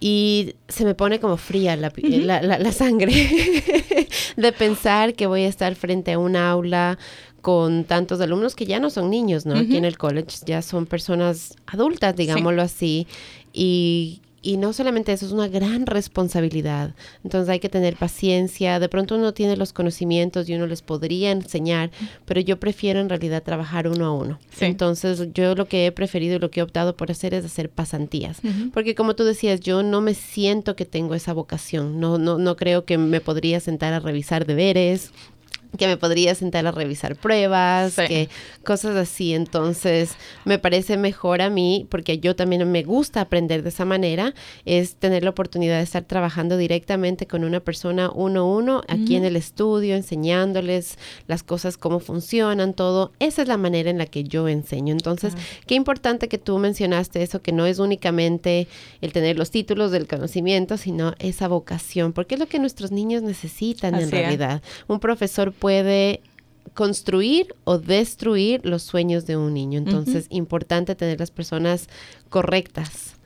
Y 0.00 0.54
se 0.68 0.86
me 0.86 0.94
pone 0.94 1.20
como 1.20 1.36
fría 1.36 1.76
la, 1.76 1.92
la, 2.40 2.72
sangre 2.72 3.12
de 4.36 4.52
pensar 4.52 5.14
que 5.14 5.26
voy 5.26 5.42
a 5.42 5.48
estar 5.48 5.74
frente 5.74 6.12
a 6.12 6.18
un 6.18 6.36
aula 6.36 6.98
con 7.42 7.84
tantos 7.84 8.20
alumnos 8.22 8.54
que 8.54 8.64
ya 8.64 8.80
no 8.80 8.88
son 8.88 9.10
niños, 9.10 9.44
¿no? 9.44 9.56
Aquí 9.56 9.76
en 9.76 9.84
el 9.84 9.98
college 9.98 10.38
ya 10.46 10.62
son 10.62 10.86
personas 10.86 11.54
adultas, 11.66 12.16
digámoslo 12.16 12.62
así, 12.62 13.06
y 13.52 14.22
y 14.42 14.56
no 14.56 14.72
solamente 14.72 15.12
eso, 15.12 15.26
es 15.26 15.32
una 15.32 15.48
gran 15.48 15.86
responsabilidad. 15.86 16.94
Entonces 17.24 17.48
hay 17.50 17.60
que 17.60 17.68
tener 17.68 17.96
paciencia. 17.96 18.78
De 18.80 18.88
pronto 18.88 19.16
uno 19.16 19.34
tiene 19.34 19.56
los 19.56 19.72
conocimientos 19.72 20.48
y 20.48 20.54
uno 20.54 20.66
les 20.66 20.82
podría 20.82 21.30
enseñar, 21.30 21.90
pero 22.24 22.40
yo 22.40 22.58
prefiero 22.58 23.00
en 23.00 23.08
realidad 23.08 23.42
trabajar 23.42 23.86
uno 23.86 24.06
a 24.06 24.12
uno. 24.12 24.38
Entonces 24.60 25.28
yo 25.34 25.54
lo 25.54 25.66
que 25.66 25.86
he 25.86 25.92
preferido 25.92 26.36
y 26.36 26.38
lo 26.38 26.50
que 26.50 26.60
he 26.60 26.62
optado 26.62 26.96
por 26.96 27.10
hacer 27.10 27.34
es 27.34 27.44
hacer 27.44 27.68
pasantías. 27.68 28.40
Porque 28.72 28.94
como 28.94 29.14
tú 29.14 29.24
decías, 29.24 29.60
yo 29.60 29.82
no 29.82 30.00
me 30.00 30.14
siento 30.14 30.74
que 30.74 30.86
tengo 30.86 31.14
esa 31.14 31.32
vocación. 31.32 32.00
No, 32.00 32.18
no, 32.18 32.38
no 32.38 32.56
creo 32.56 32.84
que 32.84 32.96
me 32.96 33.20
podría 33.20 33.60
sentar 33.60 33.92
a 33.92 34.00
revisar 34.00 34.46
deberes 34.46 35.12
que 35.78 35.86
me 35.86 35.96
podría 35.96 36.34
sentar 36.34 36.66
a 36.66 36.72
revisar 36.72 37.16
pruebas, 37.16 37.94
que 37.96 38.28
cosas 38.64 38.96
así. 38.96 39.34
Entonces, 39.34 40.12
me 40.44 40.58
parece 40.58 40.96
mejor 40.96 41.42
a 41.42 41.50
mí, 41.50 41.86
porque 41.90 42.18
yo 42.18 42.36
también 42.36 42.70
me 42.70 42.82
gusta 42.82 43.20
aprender 43.20 43.62
de 43.62 43.68
esa 43.68 43.84
manera, 43.84 44.34
es 44.64 44.96
tener 44.96 45.24
la 45.24 45.30
oportunidad 45.30 45.78
de 45.78 45.84
estar 45.84 46.04
trabajando 46.04 46.56
directamente 46.56 47.26
con 47.26 47.44
una 47.44 47.60
persona 47.60 48.10
uno 48.12 48.40
a 48.40 48.44
uno 48.44 48.82
aquí 48.88 49.16
en 49.16 49.24
el 49.24 49.36
estudio, 49.36 49.94
enseñándoles 49.94 50.98
las 51.26 51.42
cosas, 51.42 51.76
cómo 51.76 52.00
funcionan, 52.00 52.74
todo. 52.74 53.12
Esa 53.18 53.42
es 53.42 53.48
la 53.48 53.56
manera 53.56 53.90
en 53.90 53.98
la 53.98 54.06
que 54.06 54.24
yo 54.24 54.48
enseño. 54.48 54.92
Entonces, 54.92 55.34
qué 55.66 55.74
importante 55.74 56.28
que 56.28 56.38
tú 56.38 56.58
mencionaste 56.58 57.22
eso, 57.22 57.42
que 57.42 57.52
no 57.52 57.66
es 57.66 57.78
únicamente 57.78 58.66
el 59.00 59.12
tener 59.12 59.38
los 59.38 59.50
títulos 59.50 59.90
del 59.90 60.06
conocimiento, 60.06 60.76
sino 60.76 61.14
esa 61.18 61.48
vocación, 61.48 62.12
porque 62.12 62.34
es 62.34 62.40
lo 62.40 62.46
que 62.46 62.58
nuestros 62.58 62.90
niños 62.90 63.22
necesitan 63.22 63.94
en 63.94 64.10
realidad. 64.10 64.62
Un 64.88 65.00
profesor 65.00 65.52
puede 65.60 66.20
construir 66.74 67.54
o 67.64 67.78
destruir 67.78 68.64
los 68.64 68.82
sueños 68.82 69.26
de 69.26 69.36
un 69.36 69.54
niño. 69.54 69.78
Entonces, 69.78 70.26
importante 70.30 70.94
tener 70.94 71.20
las 71.20 71.30
personas 71.30 71.88
correctas. 72.28 73.16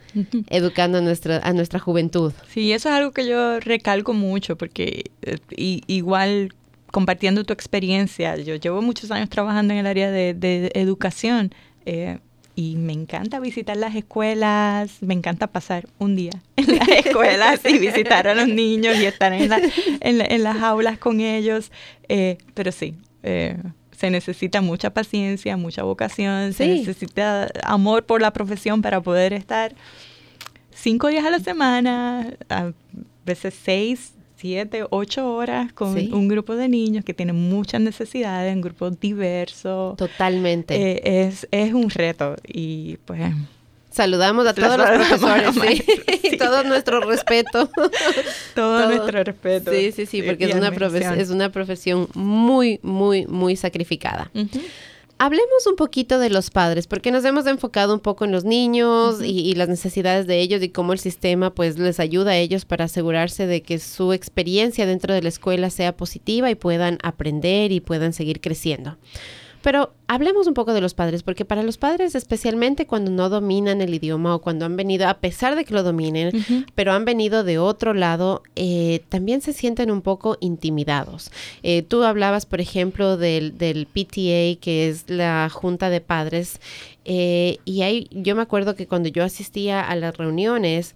educando 0.49 0.99
a 0.99 1.01
nuestra, 1.01 1.39
a 1.39 1.53
nuestra 1.53 1.81
juventud. 1.81 2.33
Sí, 2.49 2.73
eso 2.73 2.89
es 2.89 2.95
algo 2.95 3.11
que 3.11 3.27
yo 3.27 3.59
recalco 3.59 4.13
mucho 4.13 4.57
porque 4.57 5.11
eh, 5.23 5.39
igual 5.57 6.55
compartiendo 6.93 7.43
tu 7.43 7.53
experiencia, 7.53 8.37
yo 8.37 8.55
llevo 8.55 8.81
muchos 8.81 9.11
años 9.11 9.29
trabajando 9.29 9.75
en 9.75 9.81
el 9.81 9.87
área 9.89 10.13
de, 10.13 10.71
educación. 10.75 11.53
Eh, 11.85 12.21
y 12.57 12.77
me 12.77 12.93
encanta 12.93 13.41
visitar 13.41 13.77
las 13.77 13.95
escuelas, 13.95 14.99
me 15.01 15.15
encanta 15.15 15.49
pasar 15.49 15.89
un 15.99 16.15
día 16.15 16.33
en 16.57 16.77
las 16.77 16.89
escuelas 16.89 17.61
y 17.65 17.79
visitar 17.79 18.29
a 18.29 18.35
los 18.35 18.49
niños 18.49 18.97
y 18.97 19.07
estar 19.07 19.33
en, 19.33 19.51
en, 20.01 20.43
las 20.43 20.63
aulas 20.63 20.99
con 20.99 21.21
ellos. 21.21 21.73
Eh, 22.09 22.39
pero 22.55 22.71
sí, 22.71 22.95
eh, 23.23 23.57
se 23.93 24.11
necesita 24.11 24.61
mucha 24.61 24.91
paciencia, 24.91 25.57
mucha 25.57 25.83
vocación, 25.83 26.53
se 26.53 26.67
necesita 26.67 27.49
amor 27.65 28.05
por 28.05 28.21
la 28.21 28.33
profesión 28.33 28.83
para 28.83 29.01
poder 29.01 29.33
estar 29.33 29.75
cinco 30.73 31.09
días 31.09 31.25
a 31.25 31.31
la 31.31 31.41
semana, 31.41 32.35
a 32.49 32.73
veces 33.25 33.55
seis 33.63 34.14
siete, 34.37 34.85
ocho 34.91 35.35
horas 35.35 35.73
con 35.73 35.97
un 35.97 36.29
grupo 36.29 36.57
de 36.57 36.69
niños 36.69 37.05
que 37.05 37.15
tienen 37.15 37.37
muchas 37.37 37.81
necesidades, 37.81 38.55
un 38.55 38.63
grupo 38.63 38.91
diverso. 38.91 39.95
Totalmente. 39.97 40.75
Eh, 40.75 41.27
es, 41.27 41.47
es 41.51 41.73
un 41.73 41.91
reto 41.91 42.37
y 42.47 42.99
pues... 43.05 43.33
Saludamos 43.91 44.45
a 44.49 44.55
todos 44.55 44.77
los 44.77 44.91
profesores, 44.91 45.55
sí. 46.23 46.37
todo 46.37 46.65
nuestro 46.65 47.01
respeto. 47.01 47.71
todo, 48.57 48.89
nuestro 48.89 49.23
respeto. 49.23 49.71
Sí, 49.71 49.93
sí, 49.93 50.07
sí, 50.07 50.21
porque 50.21 50.47
es 50.47 50.55
una, 50.57 50.73
es 51.15 51.31
una 51.31 51.53
profesión 51.53 52.09
muy, 52.13 52.81
muy, 52.83 53.25
muy 53.27 53.55
sacrificada. 53.55 54.33
Hablemos 55.17 55.67
un 55.69 55.77
poquito 55.77 56.19
de 56.19 56.29
los 56.29 56.51
padres, 56.51 56.89
porque 56.89 57.13
nos 57.13 57.25
hemos 57.25 57.47
enfocado 57.47 57.95
un 57.95 58.01
poco 58.01 58.25
en 58.25 58.33
los 58.33 58.45
niños 58.45 59.23
y, 59.23 59.55
las 59.55 59.69
necesidades 59.69 60.27
de 60.27 60.41
ellos 60.41 60.61
y 60.63 60.71
cómo 60.71 60.93
el 60.93 60.99
sistema 60.99 61.55
pues 61.55 61.79
les 61.79 62.01
ayuda 62.01 62.33
a 62.33 62.37
ellos 62.37 62.65
para 62.65 62.87
asegurarse 62.87 63.47
de 63.47 63.63
que 63.63 63.79
su 63.79 64.13
experiencia 64.13 64.87
dentro 64.87 65.15
de 65.15 65.23
la 65.23 65.29
escuela 65.29 65.71
sea 65.71 65.97
positiva 65.97 66.51
y 66.51 66.57
puedan 66.57 66.99
aprender 67.03 67.71
y 67.71 67.81
puedan 67.81 68.13
seguir 68.13 68.41
creciendo. 68.41 68.97
Pero 69.65 69.95
hablemos 70.09 70.47
un 70.47 70.53
poco 70.53 70.75
de 70.75 70.83
los 70.83 70.93
padres, 70.93 71.23
porque 71.23 71.47
para 71.47 71.63
los 71.63 71.79
padres, 71.79 72.15
especialmente 72.15 72.87
cuando 72.87 73.11
no 73.11 73.31
dominan 73.31 73.81
el 73.81 73.95
idioma 73.95 74.35
o 74.35 74.43
cuando 74.43 74.67
han 74.67 74.77
venido, 74.77 75.09
a 75.09 75.15
pesar 75.15 75.57
de 75.57 75.65
que 75.65 75.73
lo 75.73 75.83
dominen, 75.83 76.33
pero 76.75 76.93
han 76.93 77.07
venido 77.07 77.45
de 77.45 77.57
otro 77.59 77.95
lado, 77.95 78.43
eh, 78.57 79.01
también 79.09 79.41
se 79.41 79.55
sienten 79.55 79.91
un 79.91 80.03
poco 80.03 80.37
intimidados. 80.41 81.31
Eh, 81.63 81.81
tú 81.81 82.03
hablabas, 82.03 82.45
por 82.45 82.61
ejemplo, 82.61 83.17
del, 83.17 83.57
del, 83.57 83.87
PTA, 83.87 84.61
que 84.61 84.91
es 84.91 85.09
la 85.09 85.49
Junta 85.51 85.89
de 85.89 86.03
Padres, 86.03 86.61
eh, 87.07 87.57
y 87.65 87.81
ahí 87.81 88.09
yo 88.11 88.37
me 88.37 88.43
acuerdo 88.43 88.75
que 88.75 88.87
cuando 88.87 89.09
yo 89.09 89.25
asistía 89.25 89.81
a 89.81 89.97
las 89.97 90.15
reuniones, 90.19 90.95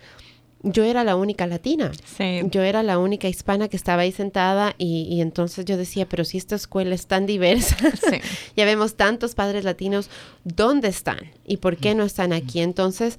yo 0.62 0.82
era 0.84 1.04
la 1.04 1.14
única 1.16 1.46
latina. 1.46 1.92
Sí. 2.16 2.40
Yo 2.50 2.62
era 2.62 2.82
la 2.82 2.98
única 2.98 3.28
hispana 3.28 3.68
que 3.68 3.76
estaba 3.76 4.02
ahí 4.02 4.12
sentada 4.12 4.74
y, 4.78 5.02
y 5.10 5.20
entonces 5.20 5.64
yo 5.64 5.76
decía, 5.76 6.08
pero 6.08 6.24
si 6.24 6.36
esta 6.38 6.56
escuela 6.56 6.94
es 6.94 7.06
tan 7.06 7.26
diversa, 7.26 7.76
Sí. 7.92 8.16
ya 8.56 8.64
vemos 8.64 8.94
tantos 8.96 9.34
padres 9.34 9.64
latinos, 9.64 10.10
¿dónde 10.44 10.88
están? 10.88 11.18
¿Y 11.46 11.58
por 11.58 11.76
qué 11.76 11.94
no 11.94 12.02
están 12.04 12.32
aquí? 12.32 12.60
Entonces, 12.60 13.18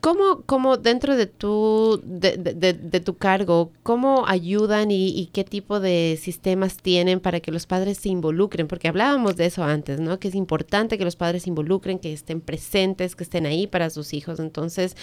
¿cómo, 0.00 0.42
cómo 0.46 0.76
dentro 0.78 1.14
de 1.16 1.26
tu, 1.26 2.00
de, 2.04 2.36
de- 2.38 2.54
de- 2.54 2.72
de 2.72 3.00
tu 3.00 3.16
cargo, 3.18 3.70
cómo 3.82 4.24
ayudan 4.26 4.90
y, 4.90 5.08
y 5.08 5.26
qué 5.26 5.44
tipo 5.44 5.80
de 5.80 6.18
sistemas 6.20 6.76
tienen 6.78 7.20
para 7.20 7.40
que 7.40 7.50
los 7.52 7.66
padres 7.66 7.98
se 7.98 8.08
involucren? 8.08 8.66
Porque 8.66 8.88
hablábamos 8.88 9.36
de 9.36 9.46
eso 9.46 9.62
antes, 9.62 10.00
¿no? 10.00 10.18
Que 10.18 10.28
es 10.28 10.34
importante 10.34 10.96
que 10.96 11.04
los 11.04 11.16
padres 11.16 11.42
se 11.42 11.50
involucren, 11.50 11.98
que 11.98 12.12
estén 12.14 12.40
presentes, 12.40 13.14
que 13.14 13.24
estén 13.24 13.44
ahí 13.44 13.66
para 13.66 13.90
sus 13.90 14.14
hijos. 14.14 14.38
Entonces, 14.40 14.96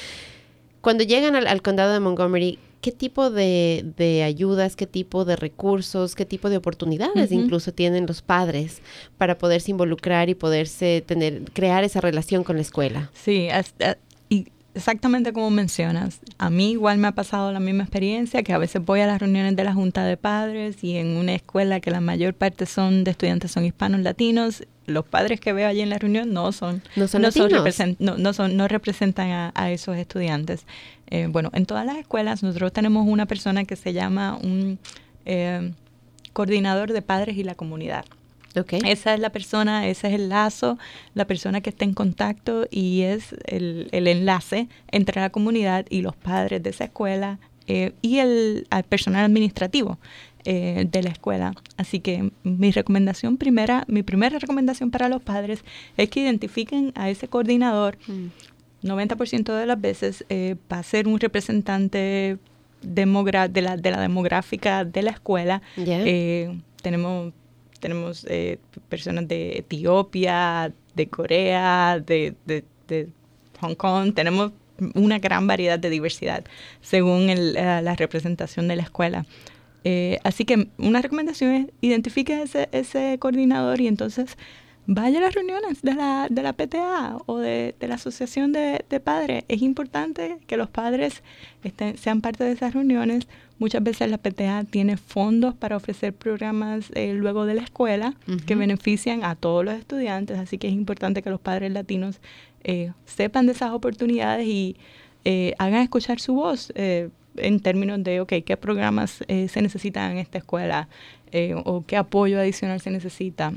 cuando 0.85 1.03
llegan 1.03 1.35
al, 1.35 1.47
al 1.47 1.63
condado 1.63 1.91
de 1.93 1.99
Montgomery, 1.99 2.59
¿qué 2.79 2.91
tipo 2.91 3.31
de, 3.31 3.83
de 3.97 4.21
ayudas, 4.21 4.75
qué 4.75 4.85
tipo 4.85 5.25
de 5.25 5.35
recursos, 5.35 6.13
qué 6.13 6.25
tipo 6.25 6.47
de 6.47 6.57
oportunidades 6.57 7.31
incluso 7.31 7.73
tienen 7.73 8.05
los 8.05 8.21
padres 8.21 8.83
para 9.17 9.35
poderse 9.35 9.71
involucrar 9.71 10.29
y 10.29 10.35
poderse 10.35 11.03
tener, 11.03 11.41
crear 11.53 11.83
esa 11.83 12.01
relación 12.01 12.43
con 12.43 12.57
la 12.57 12.61
escuela? 12.61 13.09
Sí, 13.15 13.47
eh, 13.79 13.95
y 14.29 14.49
exactamente 14.75 15.33
como 15.33 15.49
mencionas. 15.49 16.19
A 16.37 16.51
mí 16.51 16.73
igual 16.73 16.99
me 16.99 17.07
ha 17.07 17.13
pasado 17.13 17.51
la 17.51 17.59
misma 17.59 17.81
experiencia, 17.81 18.43
que 18.43 18.53
a 18.53 18.59
veces 18.59 18.85
voy 18.85 18.99
a 18.99 19.07
las 19.07 19.19
reuniones 19.19 19.55
de 19.55 19.63
la 19.63 19.73
Junta 19.73 20.05
de 20.05 20.17
Padres 20.17 20.83
y 20.83 20.97
en 20.97 21.17
una 21.17 21.33
escuela 21.33 21.79
que 21.79 21.89
la 21.89 21.99
mayor 21.99 22.35
parte 22.35 22.67
son 22.67 23.03
de 23.03 23.09
estudiantes 23.09 23.49
son 23.49 23.65
hispanos 23.65 24.01
latinos, 24.01 24.61
los 24.87 25.05
padres 25.05 25.39
que 25.39 25.51
veo 25.53 25.67
allí 25.67 25.81
en 25.81 25.89
la 25.89 25.97
reunión 25.97 26.31
no 26.33 26.51
son 26.51 26.81
No 26.95 27.07
son 27.07 27.21
latinos. 27.23 27.51
represen- 27.51 27.95
no, 27.99 28.17
no 28.17 28.33
son 28.33 28.55
no 28.57 28.67
representan 28.67 29.29
a, 29.31 29.51
a 29.55 29.71
esos 29.71 29.97
estudiantes. 29.97 30.65
Eh, 31.09 31.27
bueno, 31.29 31.49
en 31.53 31.65
todas 31.65 31.85
las 31.85 31.97
escuelas 31.97 32.43
nosotros 32.43 32.71
tenemos 32.73 33.07
una 33.07 33.25
persona 33.25 33.65
que 33.65 33.75
se 33.75 33.93
llama 33.93 34.37
un 34.41 34.79
eh, 35.25 35.71
coordinador 36.33 36.91
de 36.93 37.01
padres 37.01 37.37
y 37.37 37.43
la 37.43 37.55
comunidad. 37.55 38.05
Ok. 38.57 38.73
Esa 38.85 39.13
es 39.13 39.19
la 39.19 39.31
persona, 39.31 39.87
ese 39.87 40.07
es 40.07 40.13
el 40.13 40.29
lazo, 40.29 40.77
la 41.13 41.25
persona 41.25 41.59
que 41.61 41.69
está 41.69 41.83
en 41.83 41.93
contacto 41.93 42.67
y 42.71 43.01
es 43.01 43.35
el, 43.45 43.89
el 43.91 44.07
enlace 44.07 44.67
entre 44.91 45.19
la 45.19 45.29
comunidad 45.29 45.85
y 45.89 46.01
los 46.01 46.15
padres 46.15 46.63
de 46.63 46.69
esa 46.69 46.85
escuela 46.85 47.37
eh, 47.67 47.91
y 48.01 48.19
el 48.19 48.65
al 48.69 48.83
personal 48.83 49.25
administrativo 49.25 49.97
eh, 50.45 50.85
de 50.89 51.03
la 51.03 51.09
escuela. 51.09 51.53
Así 51.77 51.99
que 51.99 52.31
mi 52.43 52.71
recomendación 52.71 53.37
primera, 53.37 53.83
mi 53.87 54.03
primera 54.03 54.39
recomendación 54.39 54.91
para 54.91 55.09
los 55.09 55.21
padres 55.21 55.63
es 55.97 56.09
que 56.09 56.21
identifiquen 56.21 56.91
a 56.95 57.09
ese 57.09 57.27
coordinador 57.27 57.97
Mm. 58.07 58.27
90% 58.83 59.51
de 59.57 59.65
las 59.65 59.81
veces 59.81 60.23
eh, 60.29 60.55
va 60.71 60.77
a 60.79 60.83
ser 60.83 61.07
un 61.07 61.19
representante 61.19 62.37
demogra 62.83 63.47
de, 63.47 63.61
la, 63.63 63.77
de 63.77 63.89
la 63.91 63.99
demográfica 63.99 64.85
de 64.85 65.01
la 65.01 65.11
escuela. 65.11 65.61
Ya. 65.75 66.01
Eh, 66.05 66.55
tenemos 66.81 67.33
tenemos 67.79 68.25
eh, 68.29 68.57
personas 68.89 69.27
de 69.27 69.57
Etiopía, 69.59 70.71
de 70.95 71.07
Corea, 71.07 71.99
de, 72.05 72.33
de- 72.45 72.63
de 72.87 73.09
Hong 73.61 73.75
Kong. 73.75 74.13
Tenemos 74.13 74.51
una 74.93 75.19
gran 75.19 75.45
variedad 75.47 75.77
de 75.79 75.89
diversidad 75.89 76.43
según 76.81 77.29
el, 77.29 77.55
eh, 77.57 77.81
la 77.81 77.95
representación 77.95 78.67
de 78.67 78.75
la 78.75 78.83
escuela. 78.83 79.25
Eh, 79.87 80.17
así 80.23 80.45
que 80.45 80.67
una 80.77 81.01
recomendación 81.01 81.51
es 81.51 81.67
identifique 81.79 82.33
a 82.33 82.41
ese, 82.41 82.69
ese 82.71 83.17
coordinador 83.19 83.79
y 83.79 83.87
entonces 83.87 84.35
vaya 84.87 85.19
a 85.19 85.21
las 85.21 85.35
reuniones 85.35 85.83
de 85.83 85.93
la, 85.93 86.27
de 86.29 86.41
la 86.43 86.53
PTA 86.53 87.17
o 87.27 87.37
de, 87.37 87.75
de 87.79 87.87
la 87.87 87.95
Asociación 87.95 88.51
de, 88.51 88.83
de 88.89 88.99
Padres. 88.99 89.45
Es 89.47 89.61
importante 89.61 90.37
que 90.47 90.57
los 90.57 90.69
padres 90.69 91.21
estén, 91.63 91.97
sean 91.97 92.21
parte 92.21 92.43
de 92.43 92.51
esas 92.51 92.73
reuniones. 92.73 93.27
Muchas 93.59 93.83
veces 93.83 94.09
la 94.09 94.17
PTA 94.17 94.65
tiene 94.65 94.97
fondos 94.97 95.53
para 95.53 95.77
ofrecer 95.77 96.13
programas 96.13 96.91
eh, 96.95 97.13
luego 97.13 97.45
de 97.45 97.53
la 97.53 97.61
escuela 97.61 98.15
que 98.45 98.55
benefician 98.55 99.23
a 99.23 99.35
todos 99.35 99.63
los 99.63 99.75
estudiantes, 99.75 100.37
así 100.37 100.57
que 100.57 100.67
es 100.67 100.73
importante 100.73 101.21
que 101.21 101.29
los 101.29 101.39
padres 101.39 101.71
latinos 101.71 102.19
eh, 102.63 102.91
sepan 103.05 103.45
de 103.45 103.53
esas 103.53 103.71
oportunidades 103.71 104.45
y 104.47 104.75
eh, 105.23 105.53
hagan 105.57 105.81
escuchar 105.81 106.19
su 106.19 106.33
voz 106.33 106.73
eh, 106.75 107.09
en 107.37 107.59
términos 107.59 108.03
de, 108.03 108.21
ok, 108.21 108.33
qué 108.45 108.57
programas 108.57 109.23
eh, 109.27 109.47
se 109.47 109.61
necesitan 109.61 110.11
en 110.13 110.17
esta 110.19 110.37
escuela 110.37 110.87
eh, 111.31 111.53
o 111.65 111.83
qué 111.85 111.97
apoyo 111.97 112.39
adicional 112.39 112.79
se 112.81 112.91
necesita 112.91 113.53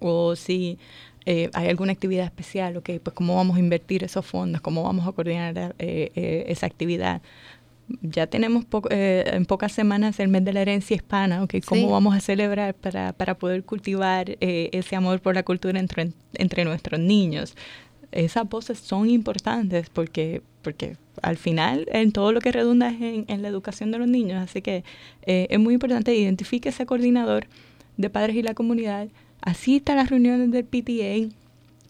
o 0.00 0.34
si 0.36 0.78
eh, 1.26 1.50
hay 1.54 1.68
alguna 1.68 1.92
actividad 1.92 2.24
especial, 2.24 2.76
ok, 2.76 2.90
pues 3.02 3.14
cómo 3.14 3.36
vamos 3.36 3.56
a 3.56 3.60
invertir 3.60 4.02
esos 4.04 4.26
fondos, 4.26 4.60
cómo 4.60 4.82
vamos 4.82 5.06
a 5.06 5.12
coordinar 5.12 5.74
eh, 5.78 6.10
eh, 6.14 6.44
esa 6.48 6.66
actividad. 6.66 7.22
Ya 8.00 8.26
tenemos 8.26 8.64
po- 8.64 8.82
en 8.90 9.44
pocas 9.44 9.72
semanas 9.72 10.18
el 10.18 10.28
mes 10.28 10.44
de 10.44 10.52
la 10.52 10.62
herencia 10.62 10.96
hispana, 10.96 11.42
ok, 11.42 11.56
cómo 11.66 11.82
Sí. 11.82 11.86
vamos 11.92 12.14
a 12.16 12.20
celebrar 12.20 12.74
para, 12.74 13.12
para 13.12 13.34
poder 13.36 13.64
cultivar 13.64 14.36
ese 14.40 14.96
amor 14.96 15.20
por 15.20 15.34
la 15.34 15.42
cultura 15.42 15.78
entre, 15.78 16.10
entre 16.34 16.64
nuestros 16.64 16.98
niños. 17.00 17.54
Esas 18.12 18.48
voces 18.48 18.78
son 18.78 19.08
importantes 19.08 19.88
porque, 19.90 20.42
porque 20.62 20.96
al 21.22 21.36
final 21.36 21.86
en 21.92 22.12
todo 22.12 22.32
lo 22.32 22.40
que 22.40 22.52
redunda 22.52 22.90
es 22.90 23.24
en, 23.26 23.42
la 23.42 23.48
educación 23.48 23.90
de 23.90 23.98
los 23.98 24.08
niños, 24.08 24.42
así 24.42 24.62
que 24.62 24.84
eh, 25.26 25.46
es 25.50 25.58
muy 25.58 25.74
importante 25.74 26.14
identifique 26.14 26.68
ese 26.68 26.86
coordinador 26.86 27.46
de 27.96 28.10
padres 28.10 28.36
y 28.36 28.42
la 28.42 28.54
comunidad, 28.54 29.08
asista 29.40 29.92
a 29.92 29.96
las 29.96 30.10
reuniones 30.10 30.50
del 30.50 30.64
PTA, 30.64 31.34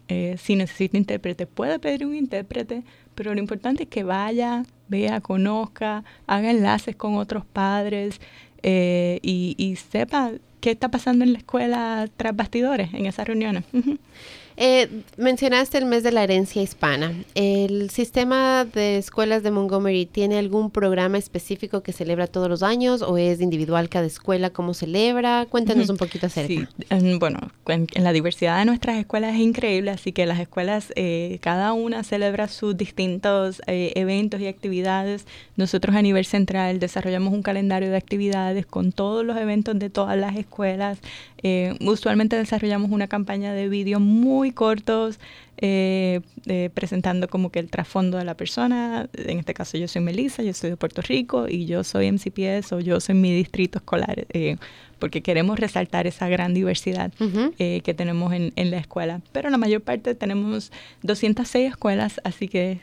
eh, 0.09 0.37
si 0.39 0.57
necesita 0.57 0.97
intérprete, 0.97 1.47
puede 1.47 1.79
pedir 1.79 2.07
un 2.07 2.15
intérprete, 2.15 2.83
pero 3.15 3.35
lo 3.35 3.41
importante 3.41 3.85
es 3.85 3.89
que 3.89 4.05
vaya, 4.05 4.65
vea, 4.89 5.21
conozca, 5.21 6.05
haga 6.27 6.51
enlaces 6.51 6.97
con 6.97 7.17
otros 7.17 7.45
padres 7.45 8.21
eh, 8.63 9.19
y 9.23 9.77
sepa 9.77 10.33
qué 10.63 10.71
está 10.71 10.91
pasando 10.91 11.25
en 11.25 11.33
la 11.33 11.39
escuela 11.41 12.09
tras 12.17 12.35
bastidores 12.35 12.95
en 12.95 13.07
esas 13.07 13.27
reuniones. 13.27 13.65
Eh, 14.57 14.89
mencionaste 15.17 15.79
el 15.79 15.87
mes 15.87 16.03
de 16.03 16.13
la 16.13 16.23
herencia 16.25 16.61
hispana. 16.63 17.13
¿El 17.35 17.91
sistema 17.91 18.65
de 18.65 18.99
escuelas 18.99 19.43
de 19.43 19.51
Montgomery 19.51 20.07
tiene 20.07 20.39
algún 20.39 20.71
programa 20.71 21.19
específico 21.19 21.83
que 21.83 21.93
celebra 21.93 22.27
todos 22.27 22.49
los 22.49 22.63
años 22.63 23.03
o 23.03 23.17
es 23.19 23.41
individual 23.41 23.89
cada 23.89 24.07
escuela? 24.07 24.51
¿Cómo 24.51 24.75
celebra? 24.75 25.47
Cuéntanos 25.49 25.89
un 25.89 25.97
poquito 25.97 26.27
acerca. 26.27 26.49
Sí, 26.53 26.67
en- 26.91 27.19
bueno, 27.19 27.39
en, 27.67 27.87
en 27.95 28.05
la 28.05 28.13
diversidad 28.13 28.59
de 28.59 28.67
nuestras 28.67 28.97
escuelas 28.99 29.35
es 29.35 29.41
increíble, 29.41 29.91
así 29.91 30.13
que 30.13 30.27
las 30.27 30.39
escuelas, 30.39 30.93
eh, 30.97 31.39
cada 31.41 31.73
una 31.73 32.05
celebra 32.05 32.47
sus 32.49 32.77
distintos 32.77 33.63
eh, 33.67 33.93
eventos 33.97 34.41
y 34.41 34.47
actividades. 34.47 35.27
Nosotros 35.57 35.97
a 35.97 36.03
nivel 36.03 36.25
central 36.25 36.79
desarrollamos 36.79 37.33
un 37.33 37.43
calendario 37.43 37.91
de 37.91 37.97
actividades 37.97 38.67
con 38.67 38.93
todos 38.93 39.25
los 39.25 39.37
eventos 39.39 39.79
de 39.79 39.91
todas 39.91 40.17
las 40.19 40.37
escuelas. 40.37 40.99
Eh, 41.45 41.75
usualmente 41.81 42.37
desarrollamos 42.37 42.91
una 42.93 43.09
campaña 43.09 43.53
de 43.53 43.69
vídeos 43.69 44.01
muy 44.01 44.52
cortos, 44.53 45.19
eh, 45.59 46.21
eh, 46.47 46.71
presentando 46.75 47.29
como 47.29 47.51
que 47.51 47.59
el 47.59 47.71
trasfondo 47.71 48.19
de 48.19 48.25
la 48.25 48.37
persona. 48.37 49.09
En 49.15 49.39
este 49.39 49.55
caso 49.55 49.79
yo 49.79 49.89
soy 49.89 50.03
Melissa, 50.03 50.43
yo 50.43 50.53
soy 50.53 50.71
de 50.71 50.77
Puerto 50.77 51.03
Rico 51.03 51.49
y 51.49 51.67
yo 51.67 51.85
soy 51.85 52.11
MCPS 52.11 52.73
o 52.73 52.81
yo 52.81 53.01
soy 53.01 53.15
mi 53.15 53.33
distrito 53.33 53.79
escolar, 53.79 54.27
eh, 54.33 54.57
porque 54.99 55.23
queremos 55.23 55.59
resaltar 55.59 56.07
esa 56.07 56.29
gran 56.29 56.55
diversidad 56.55 57.13
eh, 57.59 57.81
que 57.83 57.95
tenemos 57.95 58.33
en, 58.33 58.53
en 58.57 58.71
la 58.71 58.79
escuela. 58.79 59.21
Pero 59.33 59.51
la 59.51 59.59
mayor 59.59 59.83
parte 59.83 60.15
tenemos 60.15 60.73
206 61.03 61.71
escuelas, 61.71 62.21
así 62.25 62.49
que 62.49 62.81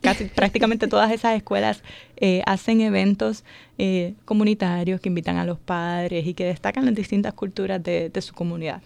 casi 0.00 0.24
prácticamente 0.34 0.86
todas 0.86 1.10
esas 1.10 1.36
escuelas 1.36 1.82
eh, 2.16 2.42
hacen 2.46 2.80
eventos 2.80 3.44
eh, 3.78 4.14
comunitarios 4.24 5.00
que 5.00 5.08
invitan 5.08 5.36
a 5.36 5.44
los 5.44 5.58
padres 5.58 6.26
y 6.26 6.34
que 6.34 6.44
destacan 6.44 6.84
las 6.84 6.94
distintas 6.94 7.34
culturas 7.34 7.82
de, 7.82 8.10
de 8.10 8.22
su 8.22 8.34
comunidad. 8.34 8.82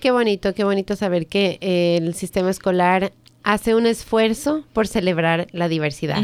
Qué 0.00 0.10
bonito, 0.10 0.54
qué 0.54 0.64
bonito 0.64 0.96
saber 0.96 1.26
que 1.26 1.58
eh, 1.60 1.98
el 2.00 2.14
sistema 2.14 2.50
escolar 2.50 3.12
hace 3.42 3.74
un 3.74 3.84
esfuerzo 3.86 4.64
por 4.72 4.86
celebrar 4.88 5.48
la 5.52 5.68
diversidad. 5.68 6.22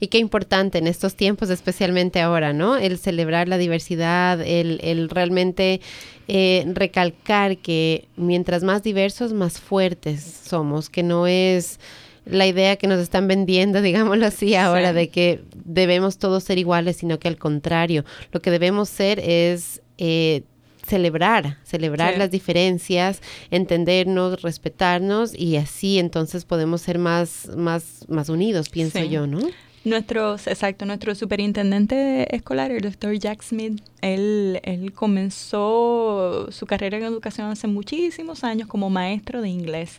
Y 0.00 0.06
qué 0.06 0.16
importante 0.18 0.78
en 0.78 0.86
estos 0.86 1.16
tiempos, 1.16 1.50
especialmente 1.50 2.20
ahora, 2.22 2.54
¿no? 2.54 2.78
El 2.78 2.96
celebrar 2.98 3.46
la 3.46 3.58
diversidad, 3.58 4.40
el, 4.40 4.80
el 4.82 5.10
realmente 5.10 5.82
eh, 6.28 6.64
recalcar 6.72 7.58
que 7.58 8.08
mientras 8.16 8.62
más 8.62 8.82
diversos, 8.82 9.34
más 9.34 9.60
fuertes 9.60 10.22
somos, 10.22 10.88
que 10.88 11.02
no 11.02 11.26
es 11.26 11.78
la 12.24 12.46
idea 12.46 12.76
que 12.76 12.86
nos 12.86 13.00
están 13.00 13.28
vendiendo, 13.28 13.82
digámoslo 13.82 14.24
así 14.24 14.54
ahora, 14.54 14.90
Sí. 14.90 14.94
de 14.96 15.08
que 15.10 15.40
debemos 15.66 16.16
todos 16.16 16.42
ser 16.44 16.56
iguales, 16.56 16.96
sino 16.96 17.18
que 17.18 17.28
al 17.28 17.36
contrario, 17.36 18.06
lo 18.32 18.40
que 18.40 18.50
debemos 18.50 18.88
ser 18.88 19.18
es... 19.20 19.82
eh, 19.98 20.42
celebrar, 20.86 21.58
celebrar 21.64 22.14
Sí. 22.14 22.18
las 22.18 22.30
diferencias, 22.30 23.20
entendernos, 23.50 24.42
respetarnos 24.42 25.34
y 25.38 25.56
así 25.56 25.98
entonces 25.98 26.44
podemos 26.44 26.80
ser 26.82 26.98
más, 26.98 27.50
más, 27.56 28.04
más 28.08 28.28
unidos, 28.28 28.68
pienso 28.68 28.98
Sí. 28.98 29.08
yo, 29.08 29.26
¿no? 29.26 29.40
Nuestros, 29.84 30.46
exacto, 30.46 30.86
nuestro 30.86 31.12
superintendente 31.16 32.34
escolar, 32.36 32.70
el 32.70 32.82
doctor 32.82 33.18
Jack 33.18 33.42
Smith, 33.42 33.82
él, 34.00 34.60
él 34.62 34.92
comenzó 34.92 36.48
su 36.52 36.66
carrera 36.66 36.98
en 36.98 37.04
educación 37.04 37.48
hace 37.50 37.66
muchísimos 37.66 38.44
años 38.44 38.68
como 38.68 38.90
maestro 38.90 39.42
de 39.42 39.48
inglés, 39.48 39.98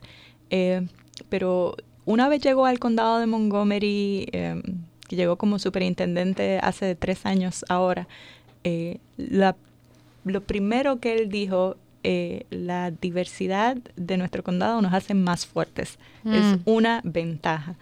Eh, 0.56 0.86
pero 1.30 1.76
una 2.06 2.30
vez 2.30 2.42
llegó 2.42 2.66
al 2.68 2.78
condado 2.78 3.18
de 3.20 3.26
Montgomery, 3.26 4.28
eh, 4.32 4.62
que 5.08 5.16
llegó 5.16 5.36
como 5.38 5.58
superintendente 5.58 6.60
hace 6.62 6.94
tres 6.96 7.26
años 7.26 7.66
ahora, 7.70 8.08
eh, 8.64 9.00
la, 9.18 9.56
lo 10.24 10.42
primero 10.42 11.00
que 11.00 11.14
él 11.14 11.30
dijo, 11.30 11.78
eh, 12.04 12.46
la 12.50 12.92
diversidad 12.92 13.78
de 13.96 14.18
nuestro 14.18 14.44
condado 14.44 14.82
nos 14.82 14.94
hace 14.94 15.14
más 15.14 15.46
fuertes. 15.46 15.98
Es 16.26 16.58
mm. 16.58 16.62
una 16.66 17.02
ventaja. 17.04 17.76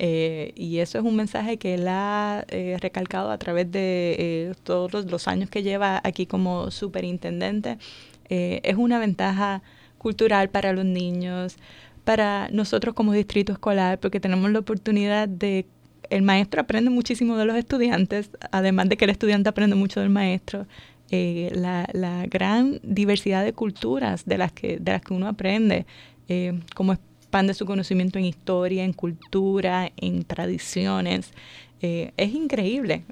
Eh, 0.00 0.52
y 0.54 0.78
eso 0.78 0.98
es 0.98 1.04
un 1.04 1.16
mensaje 1.16 1.56
que 1.56 1.74
él 1.74 1.88
ha 1.88 2.44
recalcado 2.80 3.30
a 3.30 3.38
través 3.38 3.70
de 3.70 4.54
todos 4.62 5.10
los 5.10 5.26
años 5.26 5.50
que 5.50 5.62
lleva 5.62 6.00
aquí 6.04 6.26
como 6.26 6.70
superintendente. 6.70 7.78
es 8.28 8.76
una 8.76 8.98
ventaja 8.98 9.62
cultural 9.98 10.48
para 10.50 10.72
los 10.72 10.84
niños, 10.84 11.56
para 12.04 12.48
nosotros 12.50 12.94
como 12.94 13.12
distrito 13.12 13.52
escolar, 13.52 13.98
porque 13.98 14.20
tenemos 14.20 14.50
la 14.50 14.60
oportunidad 14.60 15.28
de 15.28 15.66
el 16.10 16.22
maestro 16.22 16.60
aprende 16.60 16.90
muchísimo 16.90 17.36
de 17.36 17.44
los 17.44 17.56
estudiantes, 17.56 18.30
además 18.50 18.88
de 18.88 18.96
que 18.96 19.04
el 19.04 19.10
estudiante 19.10 19.48
aprende 19.48 19.76
mucho 19.76 20.00
del 20.00 20.08
maestro. 20.08 20.66
Eh, 21.10 21.50
la, 21.54 21.88
la, 21.94 22.26
gran 22.26 22.80
diversidad 22.82 23.42
de 23.42 23.54
culturas 23.54 24.26
de 24.26 24.36
las 24.36 24.52
que, 24.52 24.78
de 24.78 24.92
las 24.92 25.00
que 25.00 25.14
uno 25.14 25.26
aprende, 25.26 25.86
eh, 26.28 26.60
cómo 26.74 26.92
expande 26.92 27.54
su 27.54 27.64
conocimiento 27.64 28.18
en 28.18 28.26
historia, 28.26 28.84
en 28.84 28.92
cultura, 28.92 29.90
en 29.96 30.24
tradiciones. 30.24 31.32
Eh, 31.80 32.12
es 32.16 32.34
increíble. 32.34 33.04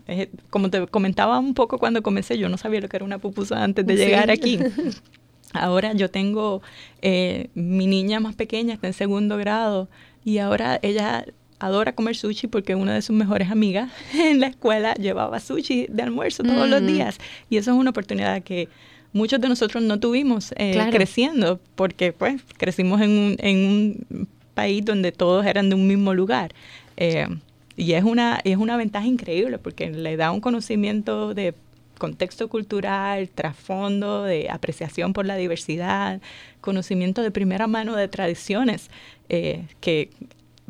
como 0.51 0.69
te 0.71 0.87
comentaba 0.89 1.39
un 1.39 1.55
poco 1.55 1.79
cuando 1.79 2.03
comencé, 2.03 2.37
yo 2.37 2.49
no 2.49 2.59
sabía 2.59 2.81
lo 2.81 2.89
que 2.89 2.97
era 2.97 3.05
una 3.05 3.19
pupusa 3.19 3.63
antes 3.63 3.87
de 3.87 3.97
llegar 3.97 4.31
aquí. 4.31 4.59
Ahora 5.53 5.93
yo 5.95 6.11
tengo 6.11 6.63
eh, 7.03 7.49
mi 7.55 7.87
niña 7.87 8.21
más 8.21 8.35
pequeña, 8.35 8.75
está 8.75 8.89
en 8.89 8.93
segundo 8.93 9.37
grado, 9.37 9.89
y 10.25 10.39
ahora 10.39 10.79
ella 10.83 11.25
adora 11.59 11.93
comer 11.95 12.17
sushi 12.17 12.47
porque 12.47 12.75
una 12.75 12.95
de 12.95 13.03
sus 13.03 13.17
mejores 13.17 13.51
amigas 13.51 13.91
en 14.15 14.41
la 14.41 14.49
escuela 14.49 14.95
llevaba 14.95 15.41
sushi 15.41 15.87
de 15.89 16.03
almuerzo 16.03 16.43
todos 16.43 16.69
los 16.69 16.87
días. 16.87 17.19
Y 17.51 17.57
eso 17.57 17.73
es 17.73 17.77
una 17.77 17.91
oportunidad 17.91 18.43
que 18.43 18.69
muchos 19.13 19.41
de 19.41 19.49
nosotros 19.49 19.83
no 19.83 19.99
tuvimos 19.99 20.53
eh, 20.57 20.89
creciendo, 20.91 21.59
porque 21.75 22.13
pues 22.13 22.43
crecimos 22.59 23.01
en 23.01 23.11
un, 23.11 23.37
en 23.39 23.67
un 23.67 24.29
país 24.55 24.85
donde 24.85 25.13
todos 25.13 25.47
eran 25.47 25.69
de 25.69 25.75
un 25.75 25.87
mismo 25.87 26.15
lugar. 26.15 26.53
Eh, 26.97 27.27
y 27.77 27.93
es 27.93 28.05
una, 28.05 28.41
es 28.45 28.57
una 28.57 28.77
ventaja 28.77 29.07
increíble 29.07 29.59
porque 29.59 29.91
le 29.91 30.17
da 30.17 30.31
un 30.31 30.41
conocimiento 30.41 31.35
de 31.35 31.55
contexto 31.99 32.49
cultural, 32.49 33.29
trasfondo, 33.31 34.23
de 34.23 34.49
apreciación 34.51 35.13
por 35.13 35.27
la 35.27 35.37
diversidad, 35.37 36.21
conocimiento 36.61 37.23
de 37.23 37.31
primera 37.31 37.67
mano 37.67 37.97
de 37.97 38.09
tradiciones, 38.09 38.91
eh, 39.29 39.65
que 39.81 40.11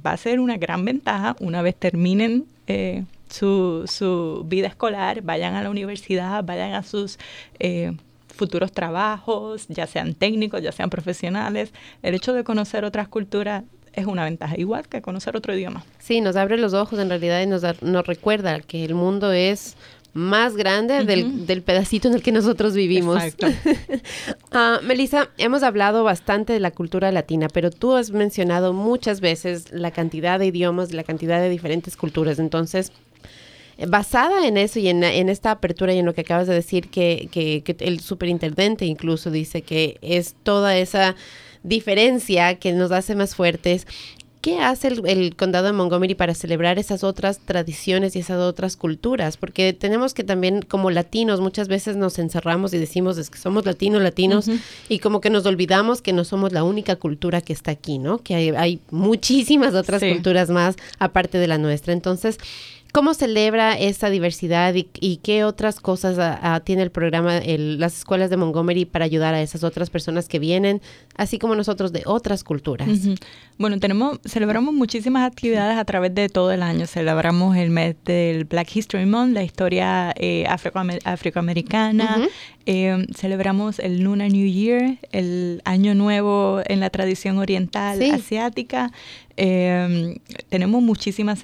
va 0.04 0.12
a 0.12 0.16
ser 0.16 0.40
una 0.40 0.56
gran 0.56 0.84
ventaja 0.84 1.36
una 1.40 1.62
vez 1.62 1.74
terminen 1.76 2.46
eh, 2.66 3.04
su, 3.28 3.84
su, 3.86 4.44
vida 4.46 4.68
escolar, 4.68 5.22
vayan 5.22 5.54
a 5.54 5.62
la 5.62 5.70
universidad, 5.70 6.44
vayan 6.44 6.74
a 6.74 6.82
sus 6.82 7.18
eh, 7.58 7.92
futuros 8.28 8.72
trabajos, 8.72 9.66
ya 9.68 9.86
sean 9.86 10.14
técnicos, 10.14 10.62
ya 10.62 10.72
sean 10.72 10.90
profesionales. 10.90 11.72
El 12.02 12.14
hecho 12.14 12.32
de 12.32 12.44
conocer 12.44 12.84
otras 12.84 13.08
culturas 13.08 13.64
es 13.92 14.06
una 14.06 14.24
ventaja, 14.24 14.54
igual 14.58 14.86
que 14.88 15.00
conocer 15.00 15.36
otro 15.36 15.54
idioma. 15.54 15.84
Sí, 15.98 16.20
nos 16.20 16.36
abre 16.36 16.58
los 16.58 16.74
ojos 16.74 16.98
en 16.98 17.08
realidad 17.08 17.40
y 17.42 17.46
nos, 17.46 17.62
nos 17.82 18.06
recuerda 18.06 18.60
que 18.60 18.84
el 18.84 18.94
mundo 18.94 19.32
es 19.32 19.76
más 20.16 20.56
grande 20.56 21.04
del, 21.04 21.62
pedacito 21.62 22.08
en 22.08 22.14
el 22.14 22.22
que 22.22 22.32
nosotros 22.32 22.74
vivimos. 22.74 23.22
Exacto. 23.22 23.46
Ah, 24.52 24.80
Melissa, 24.82 25.28
hemos 25.36 25.62
hablado 25.62 26.02
bastante 26.02 26.54
de 26.54 26.60
la 26.60 26.70
cultura 26.70 27.12
latina, 27.12 27.48
pero 27.52 27.70
tú 27.70 27.94
has 27.94 28.10
mencionado 28.10 28.72
muchas 28.72 29.20
veces 29.20 29.70
la 29.70 29.90
cantidad 29.90 30.38
de 30.38 30.46
idiomas, 30.46 30.94
la 30.94 31.04
cantidad 31.04 31.40
de 31.40 31.50
diferentes 31.50 31.94
culturas. 31.94 32.38
Entonces, 32.38 32.90
basada 33.86 34.46
en 34.46 34.56
eso 34.56 34.78
y 34.78 34.88
en, 34.88 35.02
esta 35.04 35.50
apertura 35.50 35.92
y 35.92 35.98
en 35.98 36.06
lo 36.06 36.14
que 36.14 36.22
acabas 36.22 36.46
de 36.46 36.54
decir, 36.54 36.88
que, 36.88 37.28
que, 37.30 37.62
que 37.62 37.76
el 37.84 38.00
superintendente 38.00 38.86
incluso 38.86 39.30
dice 39.30 39.60
que 39.60 39.98
es 40.00 40.34
toda 40.42 40.78
esa 40.78 41.16
diferencia 41.66 42.54
que 42.54 42.72
nos 42.72 42.92
hace 42.92 43.14
más 43.14 43.34
fuertes. 43.34 43.86
¿Qué 44.46 44.60
hace 44.60 44.86
el, 44.86 45.34
condado 45.34 45.66
de 45.66 45.72
Montgomery 45.72 46.14
para 46.14 46.32
celebrar 46.32 46.78
esas 46.78 47.02
otras 47.02 47.40
tradiciones 47.40 48.14
y 48.14 48.20
esas 48.20 48.38
otras 48.38 48.76
culturas? 48.76 49.36
Porque 49.36 49.72
tenemos 49.72 50.14
que 50.14 50.22
también, 50.22 50.62
como 50.62 50.92
latinos, 50.92 51.40
muchas 51.40 51.66
veces 51.66 51.96
nos 51.96 52.20
encerramos 52.20 52.72
y 52.72 52.78
decimos 52.78 53.18
es 53.18 53.28
que 53.28 53.38
somos 53.38 53.66
latinos, 53.66 54.02
latinos, 54.02 54.48
y 54.88 55.00
como 55.00 55.20
que 55.20 55.30
nos 55.30 55.46
olvidamos 55.46 56.00
que 56.00 56.12
no 56.12 56.22
somos 56.24 56.52
la 56.52 56.62
única 56.62 56.94
cultura 56.94 57.40
que 57.40 57.52
está 57.52 57.72
aquí, 57.72 57.98
¿no? 57.98 58.18
Que 58.18 58.56
hay, 58.56 58.80
muchísimas 58.92 59.74
otras 59.74 60.00
culturas 60.00 60.48
más 60.48 60.76
aparte 61.00 61.38
de 61.38 61.48
la 61.48 61.58
nuestra. 61.58 61.92
Entonces, 61.92 62.38
¿Cómo 62.96 63.12
celebra 63.12 63.74
esta 63.74 64.08
diversidad 64.08 64.72
y, 64.74 65.16
qué 65.18 65.44
otras 65.44 65.80
cosas 65.80 66.16
tiene 66.64 66.82
el 66.82 66.90
programa, 66.90 67.42
las 67.44 67.98
escuelas 67.98 68.30
de 68.30 68.38
Montgomery 68.38 68.86
para 68.86 69.04
ayudar 69.04 69.34
a 69.34 69.42
esas 69.42 69.64
otras 69.64 69.90
personas 69.90 70.28
que 70.28 70.38
vienen, 70.38 70.80
así 71.14 71.38
como 71.38 71.54
nosotros 71.54 71.92
de 71.92 72.04
otras 72.06 72.42
culturas? 72.42 72.88
Bueno, 73.58 73.78
tenemos, 73.80 74.18
celebramos 74.24 74.72
muchísimas 74.72 75.30
actividades 75.30 75.76
a 75.76 75.84
través 75.84 76.14
de 76.14 76.30
todo 76.30 76.52
el 76.52 76.62
año. 76.62 76.86
Celebramos 76.86 77.54
el 77.58 77.68
mes 77.68 77.96
del 78.06 78.44
Black 78.46 78.74
History 78.74 79.04
Month, 79.04 79.34
la 79.34 79.42
historia 79.42 80.14
eh, 80.16 80.46
afroamericana. 81.04 82.26
Eh, 82.64 83.06
celebramos 83.14 83.78
el 83.78 84.00
Lunar 84.00 84.32
New 84.32 84.50
Year, 84.50 84.96
el 85.12 85.60
Año 85.66 85.94
Nuevo 85.94 86.62
en 86.64 86.80
la 86.80 86.88
tradición 86.88 87.36
oriental 87.36 88.00
asiática. 88.10 88.90
Eh, 89.36 90.18
tenemos 90.48 90.82
muchísimas 90.82 91.42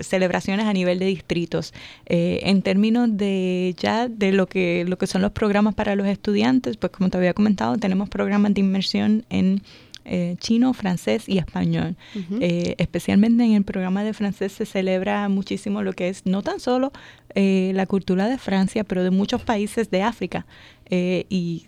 celebraciones 0.00 0.66
a 0.66 0.72
nivel 0.72 0.98
de 0.98 1.06
distritos. 1.06 1.72
Eh, 2.06 2.40
en 2.44 2.62
términos 2.62 3.08
de 3.16 3.74
ya 3.78 4.08
de 4.08 4.32
lo 4.32 4.46
que, 4.46 4.84
lo 4.86 4.98
que 4.98 5.06
son 5.06 5.22
los 5.22 5.32
programas 5.32 5.74
para 5.74 5.96
los 5.96 6.06
estudiantes, 6.06 6.76
pues 6.76 6.92
como 6.92 7.10
te 7.10 7.16
había 7.16 7.34
comentado, 7.34 7.76
tenemos 7.76 8.08
programas 8.08 8.54
de 8.54 8.60
inmersión 8.60 9.24
en 9.30 9.62
eh, 10.04 10.36
chino, 10.38 10.72
francés 10.72 11.28
y 11.28 11.38
español. 11.38 11.96
Eh, 12.40 12.76
especialmente 12.78 13.44
en 13.44 13.52
el 13.52 13.64
programa 13.64 14.04
de 14.04 14.14
francés 14.14 14.52
se 14.52 14.64
celebra 14.64 15.28
muchísimo 15.28 15.82
lo 15.82 15.92
que 15.94 16.08
es 16.08 16.24
no 16.26 16.42
tan 16.42 16.60
solo 16.60 16.92
la 17.34 17.84
cultura 17.84 18.28
de 18.28 18.38
Francia, 18.38 18.82
pero 18.82 19.04
de 19.04 19.10
muchos 19.10 19.42
países 19.42 19.90
de 19.90 20.02
África. 20.02 20.46
y 20.90 21.66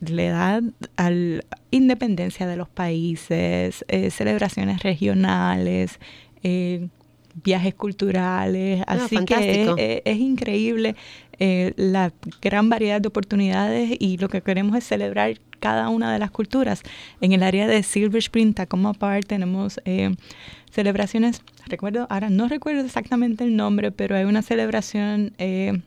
le 0.00 0.28
da 0.28 0.62
al 0.96 1.44
independencia 1.70 2.46
de 2.46 2.56
los 2.56 2.68
países, 2.68 3.84
celebraciones 4.10 4.82
regionales, 4.82 5.98
viajes 7.34 7.74
culturales, 7.74 8.82
ah, 8.86 8.94
así 8.94 9.24
que 9.24 10.02
es, 10.04 10.16
increíble 10.18 10.96
eh, 11.38 11.72
la 11.76 12.12
gran 12.42 12.68
variedad 12.68 13.00
de 13.00 13.08
oportunidades 13.08 13.96
y 13.98 14.18
lo 14.18 14.28
que 14.28 14.42
queremos 14.42 14.76
es 14.76 14.84
celebrar 14.84 15.38
cada 15.60 15.88
una 15.88 16.12
de 16.12 16.18
las 16.18 16.30
culturas. 16.30 16.82
En 17.20 17.32
el 17.32 17.42
área 17.42 17.66
de 17.66 17.82
Silver 17.82 18.18
Spring, 18.18 18.54
Tacoma 18.54 18.94
Park, 18.94 19.26
tenemos 19.26 19.80
eh, 19.84 20.14
celebraciones, 20.70 21.42
recuerdo, 21.66 22.06
ahora 22.10 22.30
no 22.30 22.48
recuerdo 22.48 22.84
exactamente 22.84 23.44
el 23.44 23.56
nombre, 23.56 23.92
pero 23.92 24.16
hay 24.16 24.24
una 24.24 24.42
celebración 24.42 25.32
eh, 25.38 25.80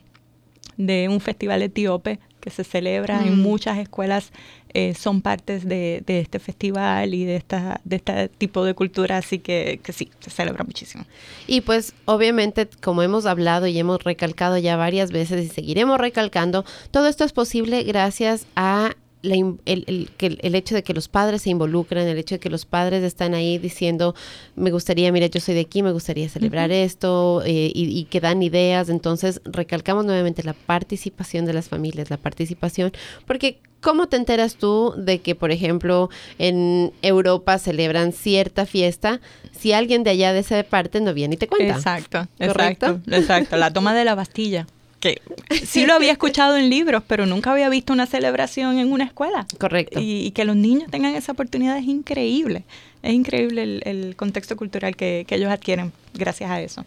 de 0.76 1.08
un 1.08 1.20
festival 1.20 1.62
etíope 1.62 2.18
que 2.44 2.50
se 2.50 2.62
celebra 2.62 3.24
en 3.24 3.38
mm. 3.38 3.42
muchas 3.42 3.78
escuelas 3.78 4.30
eh, 4.74 4.92
son 4.92 5.22
partes 5.22 5.66
de, 5.66 6.04
este 6.06 6.38
festival 6.38 7.14
y 7.14 7.24
de 7.24 7.36
esta 7.36 7.80
de 7.84 7.96
este 7.96 8.28
tipo 8.28 8.66
de 8.66 8.74
cultura, 8.74 9.16
así 9.16 9.38
que, 9.38 9.80
que 9.82 9.94
sí, 9.94 10.10
se 10.20 10.28
celebra 10.28 10.62
muchísimo. 10.62 11.06
Y 11.46 11.62
pues 11.62 11.94
obviamente, 12.04 12.68
como 12.82 13.02
hemos 13.02 13.24
hablado 13.24 13.66
y 13.66 13.78
hemos 13.78 14.04
recalcado 14.04 14.58
ya 14.58 14.76
varias 14.76 15.10
veces 15.10 15.46
y 15.46 15.48
seguiremos 15.48 15.98
recalcando, 15.98 16.66
todo 16.90 17.08
esto 17.08 17.24
es 17.24 17.32
posible 17.32 17.82
gracias 17.84 18.46
a 18.56 18.94
el, 19.32 19.58
el, 19.64 20.10
el, 20.18 20.54
hecho 20.54 20.74
de 20.74 20.82
que 20.82 20.94
los 20.94 21.08
padres 21.08 21.42
se 21.42 21.50
involucran, 21.50 22.06
el 22.06 22.18
hecho 22.18 22.36
de 22.36 22.38
que 22.38 22.50
los 22.50 22.64
padres 22.66 23.02
están 23.02 23.34
ahí 23.34 23.58
diciendo, 23.58 24.14
me 24.56 24.70
gustaría, 24.70 25.10
mira, 25.12 25.26
yo 25.26 25.40
soy 25.40 25.54
de 25.54 25.62
aquí, 25.62 25.82
me 25.82 25.92
gustaría 25.92 26.28
celebrar 26.28 26.70
esto, 26.70 27.42
eh, 27.44 27.70
y, 27.74 28.04
que 28.04 28.20
dan 28.20 28.42
ideas. 28.42 28.88
Entonces, 28.88 29.40
recalcamos 29.44 30.04
nuevamente 30.04 30.42
la 30.42 30.52
participación 30.52 31.44
de 31.44 31.54
las 31.54 31.68
familias, 31.68 32.10
la 32.10 32.16
participación, 32.16 32.92
porque 33.26 33.58
¿cómo 33.80 34.08
te 34.08 34.16
enteras 34.16 34.56
tú 34.56 34.94
de 34.96 35.20
que, 35.20 35.34
por 35.34 35.50
ejemplo, 35.50 36.10
en 36.38 36.92
Europa 37.02 37.58
celebran 37.58 38.12
cierta 38.12 38.66
fiesta 38.66 39.20
si 39.52 39.72
alguien 39.72 40.04
de 40.04 40.10
allá 40.10 40.32
de 40.32 40.40
esa 40.40 40.62
parte 40.62 41.00
no 41.00 41.14
viene 41.14 41.34
y 41.34 41.38
te 41.38 41.48
cuenta? 41.48 41.74
Exacto, 41.74 42.26
exacto, 42.38 43.00
exacto. 43.10 43.56
La 43.56 43.72
toma 43.72 43.94
de 43.94 44.04
la 44.04 44.14
Bastilla 44.14 44.66
que 45.04 45.20
sí 45.66 45.84
lo 45.84 45.92
había 45.92 46.12
escuchado 46.12 46.56
en 46.56 46.70
libros, 46.70 47.02
pero 47.06 47.26
nunca 47.26 47.52
había 47.52 47.68
visto 47.68 47.92
una 47.92 48.06
celebración 48.06 48.78
en 48.78 48.90
una 48.90 49.04
escuela. 49.04 49.46
Correcto. 49.58 50.00
Y, 50.02 50.30
que 50.30 50.44
los 50.44 50.56
niños 50.56 50.90
tengan 50.90 51.14
esa 51.14 51.32
oportunidad 51.32 51.76
es 51.76 51.84
increíble. 51.84 52.64
Es 53.02 53.12
increíble 53.12 53.80
el, 53.84 54.16
contexto 54.16 54.56
cultural 54.56 54.96
que, 54.96 55.26
ellos 55.28 55.50
adquieren 55.50 55.92
gracias 56.14 56.50
a 56.50 56.60
eso. 56.60 56.84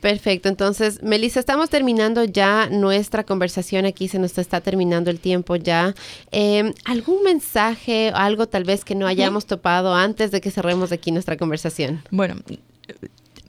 Perfecto, 0.00 0.50
entonces, 0.50 1.02
Melissa, 1.02 1.40
estamos 1.40 1.70
terminando 1.70 2.24
ya 2.24 2.68
nuestra 2.70 3.24
conversación 3.24 3.86
aquí, 3.86 4.08
se 4.08 4.18
nos 4.18 4.36
está 4.36 4.60
terminando 4.60 5.10
el 5.10 5.18
tiempo 5.18 5.56
ya. 5.56 5.94
Em, 6.30 6.74
¿Algún 6.84 7.22
mensaje, 7.22 8.12
algo 8.14 8.46
tal 8.46 8.64
vez 8.64 8.84
que 8.84 8.94
no 8.94 9.06
hayamos 9.06 9.46
topado 9.46 9.94
antes 9.94 10.30
de 10.30 10.42
que 10.42 10.50
cerremos 10.50 10.92
aquí 10.92 11.10
nuestra 11.10 11.36
conversación? 11.38 12.02
Bueno, 12.10 12.36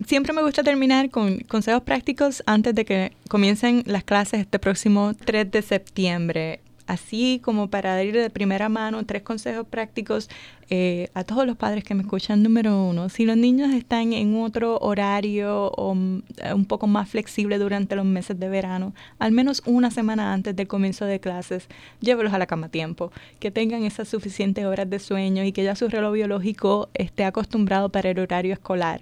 siempre 0.08 0.32
me 0.32 0.42
gusta 0.42 0.64
terminar 0.64 1.10
con 1.10 1.40
consejos 1.42 1.84
prácticos 1.84 2.42
antes 2.46 2.74
de 2.74 2.86
que 2.86 3.12
comiencen 3.28 3.84
las 3.86 4.06
clases 4.06 4.40
este 4.40 4.58
próximo 4.58 5.14
3 5.14 5.52
de 5.52 5.62
septiembre 5.62 6.62
así 6.88 7.42
como 7.44 7.70
para 7.70 8.02
ir 8.02 8.16
de 8.16 8.30
primera 8.30 8.70
mano, 8.70 9.06
tres 9.06 9.22
consejos 9.22 9.68
prácticos 9.68 10.30
eh, 10.70 11.10
a 11.14 11.26
todos 11.26 11.46
los 11.46 11.58
padres 11.58 11.84
que 11.84 11.94
me 11.94 12.04
escuchan. 12.04 12.42
Número 12.42 12.82
uno, 12.82 13.10
si 13.10 13.26
los 13.26 13.36
niños 13.36 13.74
están 13.74 14.14
en 14.14 14.42
otro 14.42 14.80
horario 14.80 15.68
o 15.72 15.94
mm, 15.94 16.22
un 16.56 16.66
poco 16.66 16.88
más 16.88 17.10
flexible 17.10 17.58
durante 17.58 17.98
los 17.98 18.06
meses 18.06 18.40
de 18.40 18.48
verano, 18.48 18.94
al 19.20 19.34
menos 19.34 19.62
una 19.66 19.92
semana 19.92 20.32
antes 20.32 20.56
del 20.56 20.70
comienzo 20.70 21.04
de 21.04 21.20
clases, 21.20 21.68
llévelos 22.00 22.34
a 22.34 22.38
la 22.38 22.48
cama 22.48 22.68
a 22.68 22.70
tiempo, 22.70 23.12
que 23.42 23.52
tengan 23.52 23.84
esas 23.84 24.08
suficientes 24.08 24.64
horas 24.64 24.90
de 24.90 25.00
sueño 25.00 25.44
y 25.44 25.52
que 25.52 25.66
ya 25.66 25.76
su 25.76 25.90
reloj 25.90 26.14
biológico 26.14 26.88
esté 26.94 27.26
acostumbrado 27.26 27.90
para 27.90 28.10
el 28.10 28.20
horario 28.20 28.54
escolar 28.54 29.02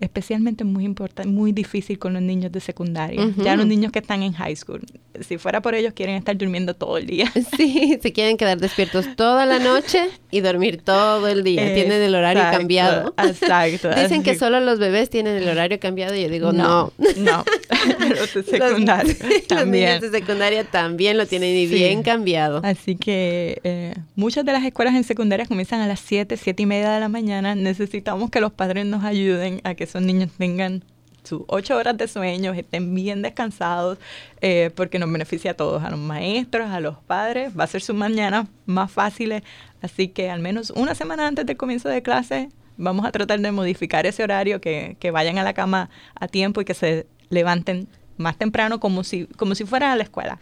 especialmente 0.00 0.64
muy 0.64 0.84
importante, 0.84 1.28
muy 1.28 1.52
difícil 1.52 1.98
con 1.98 2.12
los 2.12 2.22
niños 2.22 2.52
de 2.52 2.60
secundaria, 2.60 3.20
ya 3.36 3.56
los 3.56 3.66
niños 3.66 3.92
que 3.92 4.00
están 4.00 4.22
en 4.22 4.32
high 4.32 4.56
school. 4.56 4.82
Si 5.20 5.38
fuera 5.38 5.62
por 5.62 5.74
ellos 5.74 5.92
quieren 5.94 6.16
estar 6.16 6.36
durmiendo 6.36 6.74
todo 6.74 6.98
el 6.98 7.06
día. 7.06 7.32
Sí, 7.56 7.98
se 8.02 8.12
quieren 8.12 8.36
quedar 8.36 8.58
despiertos 8.58 9.06
toda 9.16 9.46
la 9.46 9.58
noche 9.58 10.08
y 10.30 10.40
dormir 10.40 10.82
todo 10.82 11.26
el 11.28 11.42
día. 11.42 11.74
tienen 11.74 12.02
el 12.02 12.14
horario 12.14 12.42
cambiado. 12.50 13.14
Exacto. 13.18 13.88
Dicen 13.94 14.22
que 14.22 14.36
solo 14.36 14.60
los 14.60 14.78
bebés 14.78 15.08
tienen 15.08 15.36
el 15.36 15.48
horario 15.48 15.78
cambiado 15.80 16.14
y 16.14 16.22
yo 16.22 16.28
digo, 16.28 16.52
no. 16.52 16.92
No, 17.16 17.44
los 18.18 18.34
de 18.34 18.42
secundaria 18.42 19.14
también. 19.48 19.90
Los 19.90 20.00
niños 20.00 20.12
de 20.12 20.18
secundaria 20.20 20.64
también 20.64 21.16
lo 21.16 21.26
tienen 21.26 21.56
y 21.56 21.66
bien 21.66 22.02
cambiado. 22.02 22.60
Así 22.64 22.96
que 22.96 23.60
eh, 23.64 23.94
muchas 24.16 24.44
de 24.44 24.52
las 24.52 24.64
escuelas 24.64 24.94
en 24.94 25.04
secundaria 25.04 25.46
comienzan 25.46 25.80
a 25.80 25.86
las 25.86 26.00
7, 26.00 26.36
7 26.36 26.62
y 26.62 26.66
media 26.66 26.90
de 26.90 27.00
la 27.00 27.08
mañana. 27.08 27.54
Necesitamos 27.54 28.30
que 28.30 28.40
los 28.40 28.52
padres 28.52 28.86
nos 28.86 29.04
ayuden 29.04 29.60
a 29.64 29.74
que 29.74 29.85
esos 29.86 30.02
niños 30.02 30.30
tengan 30.36 30.84
sus 31.26 31.42
ocho 31.48 31.76
horas 31.76 31.96
de 31.96 32.08
sueño, 32.08 32.52
estén 32.52 32.94
bien 32.94 33.22
descansados, 33.22 33.98
eh, 34.40 34.70
porque 34.74 34.98
nos 34.98 35.10
beneficia 35.10 35.52
a 35.52 35.54
todos, 35.54 35.82
a 35.82 35.90
los 35.90 35.98
maestros, 35.98 36.70
a 36.70 36.80
los 36.80 36.96
padres, 36.98 37.52
va 37.58 37.64
a 37.64 37.66
ser 37.66 37.82
sus 37.82 37.96
mañanas 37.96 38.46
más 38.64 38.90
fáciles, 38.90 39.42
así 39.82 40.08
que 40.08 40.30
al 40.30 40.40
menos 40.40 40.70
una 40.70 40.94
semana 40.94 41.26
antes 41.26 41.44
del 41.44 41.56
comienzo 41.56 41.88
de 41.88 42.02
clase 42.02 42.48
vamos 42.76 43.06
a 43.06 43.12
tratar 43.12 43.40
de 43.40 43.52
modificar 43.52 44.06
ese 44.06 44.22
horario, 44.22 44.60
que, 44.60 44.96
que 45.00 45.10
vayan 45.10 45.38
a 45.38 45.42
la 45.42 45.54
cama 45.54 45.90
a 46.14 46.28
tiempo 46.28 46.60
y 46.60 46.64
que 46.64 46.74
se 46.74 47.06
levanten 47.30 47.88
más 48.18 48.36
temprano 48.36 48.80
como 48.80 49.04
si, 49.04 49.26
como 49.26 49.54
si 49.54 49.64
fuera 49.64 49.92
a 49.92 49.96
la 49.96 50.02
escuela. 50.02 50.38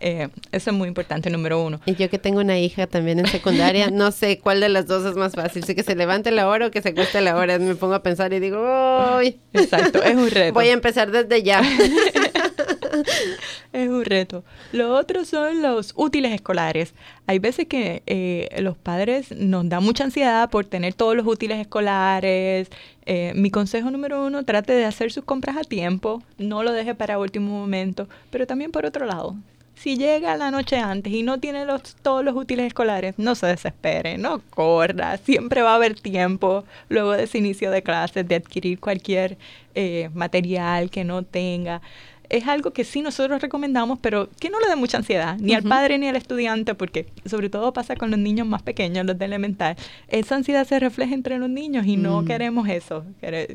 Eh, 0.00 0.28
eso 0.52 0.70
es 0.70 0.76
muy 0.76 0.88
importante, 0.88 1.30
número 1.30 1.62
uno. 1.62 1.80
Y 1.86 1.94
yo 1.94 2.10
que 2.10 2.18
tengo 2.18 2.40
una 2.40 2.58
hija 2.58 2.86
también 2.86 3.18
en 3.18 3.26
secundaria, 3.26 3.90
no 3.90 4.10
sé 4.10 4.38
cuál 4.38 4.60
de 4.60 4.68
las 4.68 4.86
dos 4.86 5.04
es 5.04 5.16
más 5.16 5.32
fácil. 5.32 5.64
Si 5.64 5.74
que 5.74 5.82
se 5.82 5.94
levante 5.94 6.30
la 6.30 6.48
hora 6.48 6.66
o 6.66 6.70
que 6.70 6.82
se 6.82 6.90
acueste 6.90 7.20
la 7.20 7.36
hora. 7.36 7.58
Me 7.58 7.74
pongo 7.74 7.94
a 7.94 8.02
pensar 8.02 8.32
y 8.32 8.40
digo, 8.40 8.64
¡ay! 8.66 9.38
Exacto, 9.52 10.02
es 10.02 10.14
un 10.14 10.30
reto. 10.30 10.54
Voy 10.54 10.68
a 10.68 10.72
empezar 10.72 11.10
desde 11.10 11.42
ya. 11.42 11.60
es 13.72 13.88
un 13.88 14.04
reto. 14.04 14.44
Lo 14.72 14.94
otro 14.94 15.24
son 15.24 15.62
los 15.62 15.92
útiles 15.96 16.32
escolares. 16.32 16.94
Hay 17.26 17.38
veces 17.38 17.66
que 17.66 18.02
eh, 18.06 18.48
los 18.60 18.76
padres 18.76 19.32
nos 19.32 19.68
dan 19.68 19.82
mucha 19.82 20.04
ansiedad 20.04 20.50
por 20.50 20.66
tener 20.66 20.94
todos 20.94 21.16
los 21.16 21.26
útiles 21.26 21.58
escolares. 21.58 22.68
Eh, 23.06 23.32
mi 23.34 23.50
consejo 23.50 23.90
número 23.90 24.26
uno, 24.26 24.44
trate 24.44 24.72
de 24.72 24.84
hacer 24.84 25.12
sus 25.12 25.24
compras 25.24 25.56
a 25.56 25.62
tiempo, 25.62 26.22
no 26.38 26.62
lo 26.62 26.72
deje 26.72 26.94
para 26.94 27.18
último 27.18 27.50
momento, 27.50 28.08
pero 28.30 28.46
también 28.46 28.72
por 28.72 28.84
otro 28.84 29.06
lado, 29.06 29.36
si 29.76 29.96
llega 29.96 30.36
la 30.36 30.50
noche 30.50 30.78
antes 30.78 31.12
y 31.12 31.22
no 31.22 31.38
tiene 31.38 31.64
los, 31.64 31.96
todos 31.96 32.24
los 32.24 32.34
útiles 32.34 32.66
escolares, 32.66 33.14
no 33.18 33.34
se 33.34 33.46
desespere, 33.46 34.16
no 34.18 34.40
corra, 34.50 35.18
siempre 35.18 35.62
va 35.62 35.72
a 35.72 35.74
haber 35.76 35.94
tiempo 35.94 36.64
luego 36.88 37.12
de 37.12 37.24
ese 37.24 37.38
inicio 37.38 37.70
de 37.70 37.82
clases 37.82 38.26
de 38.26 38.36
adquirir 38.36 38.80
cualquier 38.80 39.36
eh, 39.74 40.10
material 40.14 40.90
que 40.90 41.04
no 41.04 41.22
tenga. 41.22 41.82
Es 42.28 42.48
algo 42.48 42.72
que 42.72 42.82
sí 42.82 43.02
nosotros 43.02 43.40
recomendamos, 43.40 44.00
pero 44.00 44.28
que 44.40 44.50
no 44.50 44.58
le 44.58 44.66
dé 44.66 44.74
mucha 44.74 44.96
ansiedad, 44.96 45.36
ni 45.38 45.54
al 45.54 45.62
padre 45.62 45.98
ni 45.98 46.08
al 46.08 46.16
estudiante, 46.16 46.74
porque 46.74 47.06
sobre 47.24 47.50
todo 47.50 47.72
pasa 47.72 47.94
con 47.94 48.10
los 48.10 48.18
niños 48.18 48.48
más 48.48 48.62
pequeños, 48.62 49.06
los 49.06 49.16
de 49.16 49.26
elemental. 49.26 49.76
Esa 50.08 50.34
ansiedad 50.34 50.66
se 50.66 50.80
refleja 50.80 51.14
entre 51.14 51.38
los 51.38 51.50
niños 51.50 51.86
y 51.86 51.96
no 51.96 52.22
mm. 52.22 52.26
queremos 52.26 52.68
eso. 52.68 53.04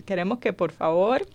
Queremos 0.05 0.39
que 0.39 0.53
por 0.53 0.71
favor 0.71 1.27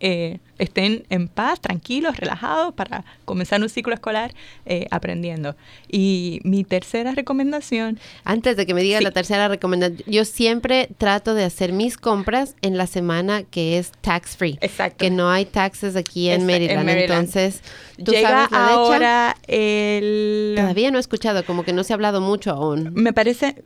eh, 0.00 0.38
estén 0.58 1.04
en 1.10 1.28
paz, 1.28 1.60
tranquilos, 1.60 2.16
relajados 2.16 2.74
para 2.74 3.04
comenzar 3.24 3.60
un 3.60 3.68
ciclo 3.68 3.94
escolar 3.94 4.34
eh, 4.64 4.86
aprendiendo. 4.90 5.56
Y 5.90 6.40
mi 6.44 6.64
tercera 6.64 7.12
recomendación... 7.12 7.98
Antes 8.24 8.56
de 8.56 8.66
que 8.66 8.74
me 8.74 8.82
diga 8.82 9.00
la 9.00 9.10
tercera 9.10 9.48
recomendación, 9.48 10.02
yo 10.06 10.24
siempre 10.24 10.88
trato 10.98 11.34
de 11.34 11.44
hacer 11.44 11.72
mis 11.72 11.96
compras 11.96 12.56
en 12.62 12.76
la 12.76 12.86
semana 12.86 13.42
que 13.42 13.78
es 13.78 13.92
tax 14.00 14.36
free. 14.36 14.58
Exacto. 14.60 14.98
Que 14.98 15.10
no 15.10 15.30
hay 15.30 15.44
taxes 15.44 15.96
aquí 15.96 16.28
en, 16.30 16.46
Maryland. 16.46 16.88
Entonces, 16.88 17.60
¿tú 18.02 18.12
Llega 18.12 18.44
ahora 18.46 19.36
el... 19.46 20.54
Todavía 20.56 20.90
no 20.90 20.98
he 20.98 21.00
escuchado, 21.00 21.44
como 21.44 21.64
que 21.64 21.72
no 21.72 21.84
se 21.84 21.92
ha 21.92 21.94
hablado 21.94 22.20
mucho 22.20 22.50
aún. 22.50 22.92
Me 22.94 23.12
parece, 23.12 23.62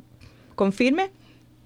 confirme, 0.55 1.11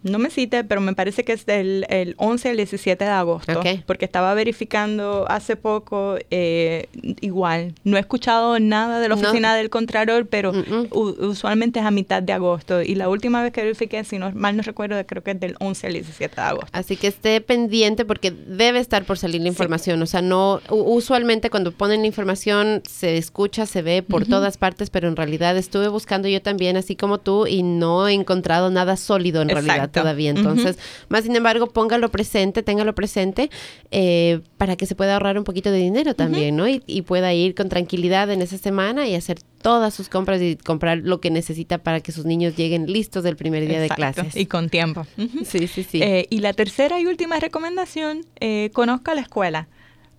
no 0.05 0.18
me 0.18 0.30
cite, 0.30 0.64
pero 0.64 0.80
me 0.80 0.94
parece 0.94 1.24
que 1.24 1.32
es 1.32 1.46
del 1.46 1.86
el 1.88 2.14
11 2.18 2.50
al 2.50 2.57
17 2.59 3.05
de 3.05 3.11
agosto. 3.11 3.61
Porque 3.86 4.05
estaba 4.05 4.34
verificando 4.34 5.24
hace 5.28 5.57
poco, 5.57 6.16
eh, 6.30 6.88
igual, 7.20 7.74
no 7.84 7.96
he 7.96 8.00
escuchado 8.00 8.59
nada 8.61 9.00
de 9.00 9.09
la 9.09 9.14
oficina 9.14 9.57
del 9.57 9.70
Contralor, 9.70 10.26
pero 10.26 10.52
usualmente 10.90 11.80
es 11.80 11.86
a 11.86 11.90
mitad 11.90 12.22
de 12.22 12.32
agosto. 12.32 12.82
Y 12.82 12.94
la 12.94 13.09
última 13.09 13.42
vez 13.42 13.52
que 13.52 13.62
verifiqué, 13.62 14.05
si 14.05 14.18
no 14.18 14.30
mal 14.32 14.57
no 14.57 14.62
recuerdo, 14.62 15.05
creo 15.07 15.22
que 15.22 15.32
es 15.32 15.40
del 15.40 15.57
11 15.59 15.86
al 15.86 15.92
17 15.94 16.36
de 16.36 16.42
agosto. 16.42 16.68
Así 16.72 16.96
que 16.96 17.07
esté 17.07 17.40
pendiente 17.40 18.05
porque 18.05 18.30
debe 18.30 18.80
estar 18.80 19.05
por 19.05 19.16
salir 19.16 19.40
la 19.40 19.48
información. 19.48 20.02
O 20.02 20.07
sea, 20.07 20.20
no, 20.20 20.61
usualmente 20.68 21.48
cuando 21.48 21.72
ponen 21.72 22.02
la 22.02 22.07
información 22.07 22.82
se 22.88 23.16
escucha, 23.16 23.64
se 23.64 23.80
ve 23.80 24.02
por 24.02 24.26
todas 24.26 24.59
partes, 24.59 24.90
pero 24.90 25.09
en 25.09 25.16
realidad 25.16 25.57
estuve 25.57 25.88
buscando 25.88 26.28
yo 26.28 26.42
también, 26.42 26.76
así 26.76 26.94
como 26.94 27.18
tú, 27.18 27.46
y 27.46 27.62
no 27.62 28.07
he 28.07 28.12
encontrado 28.12 28.70
nada 28.70 28.96
sólido 28.96 29.40
en 29.40 29.48
realidad 29.48 29.90
todavía. 29.95 30.30
Entonces, 30.30 30.78
más 31.09 31.24
sin 31.24 31.34
embargo, 31.34 31.68
póngalo 31.68 32.11
presente, 32.11 32.62
téngalo 32.62 32.95
presente 32.95 33.51
eh, 33.90 34.40
para 34.59 34.76
que 34.76 34.86
se 34.86 34.95
pueda 34.95 35.14
ahorrar 35.14 35.38
un 35.38 35.45
poquito 35.45 35.70
de 35.70 35.78
dinero 35.78 36.14
también, 36.14 36.57
¿no? 36.57 36.68
Y, 36.68 36.80
pueda 37.05 37.34
ir 37.34 37.55
con 37.55 37.68
tranquilidad 37.68 38.30
en 38.30 38.40
esa 38.40 38.57
semana 38.57 39.07
y 39.07 39.14
hacer 39.14 39.38
todas 39.61 39.92
sus 39.92 40.09
compras 40.09 40.40
y 40.40 40.57
comprar 40.57 40.99
lo 40.99 41.20
que 41.20 41.30
necesita 41.30 41.78
para 41.78 42.01
que 42.01 42.12
sus 42.12 42.24
niños 42.24 42.57
lleguen 42.57 42.86
listos 42.86 43.24
del 43.24 43.36
primer 43.36 43.66
día 43.68 43.80
de 43.80 43.88
clases. 43.88 44.34
Y 44.36 44.47
con 44.47 44.68
tiempo. 44.68 45.07
Sí, 45.45 45.66
sí, 45.68 45.82
sí. 45.84 46.03
Eh, 46.03 46.26
y 46.30 46.38
la 46.38 46.53
tercera 46.55 47.01
y 47.01 47.07
última 47.07 47.38
recomendación, 47.38 48.24
eh, 48.40 48.70
conozca 48.72 49.14
la 49.14 49.20
escuela. 49.20 49.68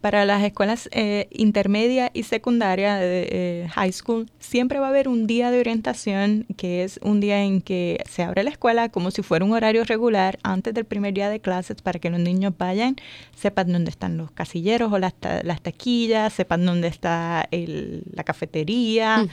Para 0.06 0.24
las 0.24 0.44
escuelas 0.44 0.88
eh, 0.92 1.28
intermedia 1.32 2.12
y 2.14 2.22
secundaria 2.22 2.98
de 2.98 3.28
eh, 3.32 3.68
high 3.74 3.92
school, 3.92 4.30
siempre 4.38 4.78
va 4.78 4.86
a 4.86 4.90
haber 4.90 5.08
un 5.08 5.26
día 5.26 5.50
de 5.50 5.60
orientación, 5.60 6.46
que 6.58 6.84
es 6.84 7.00
un 7.02 7.20
día 7.20 7.42
en 7.42 7.60
que 7.60 8.04
se 8.08 8.22
abre 8.22 8.44
la 8.44 8.52
escuela 8.52 8.90
como 8.90 9.10
si 9.10 9.24
fuera 9.24 9.44
un 9.44 9.54
horario 9.54 9.84
regular 9.84 10.38
antes 10.44 10.76
del 10.76 10.86
primer 10.86 11.16
día 11.16 11.28
de 11.32 11.40
clases 11.40 11.82
para 11.82 11.98
que 11.98 12.12
los 12.12 12.20
niños 12.20 12.54
vayan, 12.56 12.98
sepan 13.36 13.72
dónde 13.72 13.90
están 13.90 14.16
los 14.16 14.30
casilleros 14.30 14.94
o 14.94 15.00
las, 15.00 15.16
las 15.42 15.60
taquillas, 15.62 16.32
sepan 16.34 16.68
dónde 16.68 16.88
está 16.88 17.50
la 17.50 18.24
cafetería. 18.24 19.28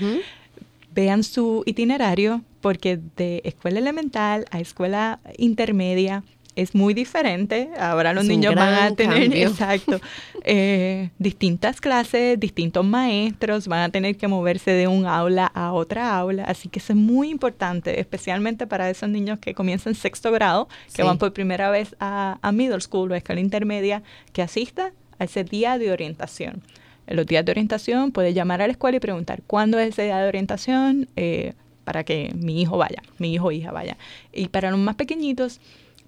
Vean 0.95 1.23
su 1.23 1.65
itinerario 1.67 2.41
porque 2.63 2.99
de 3.19 3.43
escuela 3.45 3.79
elemental 3.79 4.47
a 4.51 4.59
escuela 4.59 5.21
intermedia 5.37 6.25
es 6.57 6.75
muy 6.75 6.95
diferente. 6.95 7.71
Ahora 7.79 8.13
los 8.13 8.25
niños 8.25 8.55
van 8.55 8.75
a 8.75 8.95
tener, 8.95 9.35
exacto, 9.37 10.01
eh, 10.45 11.11
distintas 11.19 11.81
clases, 11.81 12.39
distintos 12.39 12.85
maestros, 12.85 13.69
van 13.69 13.81
a 13.81 13.89
tener 13.89 14.17
que 14.17 14.29
moverse 14.29 14.73
de 14.73 14.89
un 14.89 15.07
aula 15.07 15.47
a 15.47 15.73
otra 15.73 16.17
aula. 16.17 16.45
Así 16.45 16.69
que 16.69 16.79
eso 16.79 16.93
es 16.93 16.99
muy 16.99 17.31
importante, 17.31 18.01
especialmente 18.01 18.67
para 18.67 18.91
esos 18.91 19.09
niños 19.09 19.39
que 19.39 19.55
comienzan 19.55 19.95
sexto 19.95 20.31
grado, 20.33 20.69
que 20.95 21.03
van 21.03 21.19
por 21.19 21.33
primera 21.33 21.71
vez 21.71 21.97
a, 22.01 22.39
middle 22.53 22.81
school 22.81 23.11
o 23.11 23.15
a 23.15 23.19
escuela 23.19 23.41
intermedia, 23.41 24.03
que 24.33 24.43
asista 24.43 24.93
a 25.19 25.25
ese 25.25 25.45
día 25.45 25.79
de 25.79 25.91
orientación. 25.93 26.63
En 27.07 27.17
los 27.17 27.27
días 27.27 27.45
de 27.45 27.53
orientación 27.53 28.13
puede 28.13 28.33
llamar 28.33 28.63
a 28.63 28.67
la 28.67 28.73
escuela 28.73 28.97
y 28.97 29.01
preguntar 29.01 29.43
cuándo 29.47 29.79
es 29.79 29.91
ese 29.91 30.05
día 30.05 30.19
de 30.19 30.29
orientación 30.29 31.09
eh, 31.17 31.55
para 31.85 32.05
que 32.05 32.33
mi 32.35 32.61
hijo 32.61 32.79
vaya, 32.79 33.03
mi 33.19 33.35
hijo 33.35 33.47
o 33.47 33.53
hija 33.53 33.73
vaya. 33.73 33.97
Y 34.33 34.49
para 34.49 34.71
los 34.71 34.79
más 34.79 34.95
pequeñitos, 34.95 35.61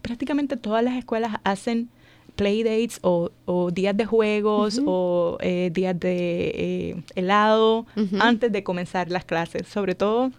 prácticamente 0.05 0.59
todas 0.59 0.85
las 0.85 0.95
escuelas 0.95 1.33
hacen 1.45 1.89
playdates 2.37 2.99
o, 3.03 3.31
o 3.47 3.71
días 3.71 3.97
de 3.97 4.05
juegos 4.05 4.81
o 4.85 5.39
eh, 5.41 5.71
días 5.73 5.99
de 5.99 6.53
eh, 6.55 7.03
helado 7.15 7.87
antes 8.21 8.53
de 8.53 8.63
comenzar 8.63 9.11
las 9.11 9.25
clases, 9.25 9.67
sobre 9.67 9.95
todo 9.95 10.31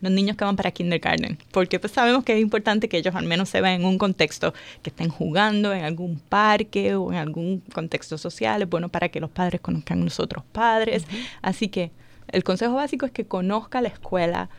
los 0.00 0.12
niños 0.12 0.36
que 0.36 0.44
van 0.44 0.54
para 0.54 0.70
kindergarten, 0.70 1.38
porque 1.50 1.80
pues 1.80 1.92
sabemos 1.92 2.22
que 2.22 2.34
es 2.34 2.40
importante 2.40 2.88
que 2.88 2.98
ellos 2.98 3.14
al 3.16 3.26
menos 3.26 3.48
se 3.48 3.60
vean 3.60 3.80
en 3.80 3.86
un 3.86 3.98
contexto, 3.98 4.54
que 4.82 4.90
estén 4.90 5.08
jugando 5.08 5.72
en 5.72 5.84
algún 5.84 6.20
parque 6.20 6.94
o 6.94 7.10
en 7.10 7.18
algún 7.18 7.62
contexto 7.72 8.16
social, 8.16 8.62
es 8.62 8.68
bueno 8.68 8.90
para 8.90 9.08
que 9.08 9.18
los 9.18 9.30
padres 9.30 9.60
conozcan 9.60 10.02
a 10.02 10.04
nosotros 10.04 10.44
padres, 10.52 11.04
así 11.42 11.68
que 11.68 11.90
el 12.28 12.44
consejo 12.44 12.74
básico 12.74 13.06
es 13.06 13.12
que 13.12 13.24
conozca 13.26 13.80
la 13.82 13.88
escuela, 13.88 14.50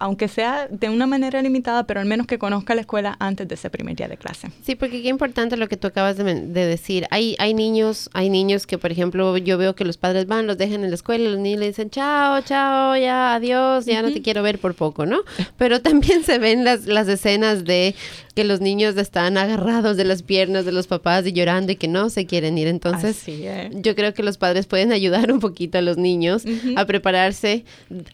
aunque 0.00 0.28
sea 0.28 0.66
de 0.68 0.88
una 0.88 1.06
manera 1.06 1.40
limitada, 1.42 1.84
pero 1.84 2.00
al 2.00 2.06
menos 2.06 2.26
que 2.26 2.38
conozca 2.38 2.74
la 2.74 2.80
escuela 2.80 3.16
antes 3.20 3.46
de 3.46 3.54
ese 3.54 3.70
primer 3.70 3.94
día 3.94 4.08
de 4.08 4.16
clase. 4.16 4.48
Sí, 4.62 4.74
porque 4.74 5.02
qué 5.02 5.08
importante 5.08 5.56
lo 5.56 5.68
que 5.68 5.76
tú 5.76 5.86
acabas 5.86 6.16
de, 6.16 6.24
decir. 6.24 7.06
Hay, 7.10 7.36
hay 7.38 7.54
niños, 7.54 8.10
hay 8.14 8.30
niños 8.30 8.66
que, 8.66 8.78
por 8.78 8.90
ejemplo, 8.90 9.36
yo 9.36 9.58
veo 9.58 9.74
que 9.74 9.84
los 9.84 9.98
padres 9.98 10.26
van, 10.26 10.46
los 10.46 10.58
dejan 10.58 10.82
en 10.84 10.90
la 10.90 10.94
escuela, 10.94 11.28
los 11.28 11.38
niños 11.38 11.60
le 11.60 11.66
dicen, 11.66 11.90
chao, 11.90 12.40
chao, 12.42 12.96
ya, 12.96 13.34
adiós, 13.34 13.84
ya 13.84 14.02
no 14.02 14.10
te 14.10 14.22
quiero 14.22 14.42
ver 14.42 14.58
por 14.58 14.74
poco, 14.74 15.04
¿no? 15.06 15.20
Pero 15.58 15.80
también 15.82 16.24
se 16.24 16.38
ven 16.38 16.64
las, 16.64 16.86
las 16.86 17.06
escenas 17.06 17.64
de 17.64 17.94
que 18.40 18.44
los 18.44 18.62
niños 18.62 18.96
están 18.96 19.36
agarrados 19.36 19.98
de 19.98 20.04
las 20.04 20.22
piernas 20.22 20.64
de 20.64 20.72
los 20.72 20.86
papás 20.86 21.26
y 21.26 21.32
llorando 21.34 21.72
y 21.72 21.76
que 21.76 21.88
no 21.88 22.08
se 22.08 22.24
quieren 22.24 22.56
ir. 22.56 22.68
Entonces, 22.68 23.22
yo 23.26 23.94
creo 23.94 24.14
que 24.14 24.22
los 24.22 24.38
padres 24.38 24.64
pueden 24.64 24.92
ayudar 24.92 25.30
un 25.30 25.40
poquito 25.40 25.76
a 25.76 25.82
los 25.82 25.98
niños 25.98 26.44
a 26.74 26.86
prepararse, 26.86 27.66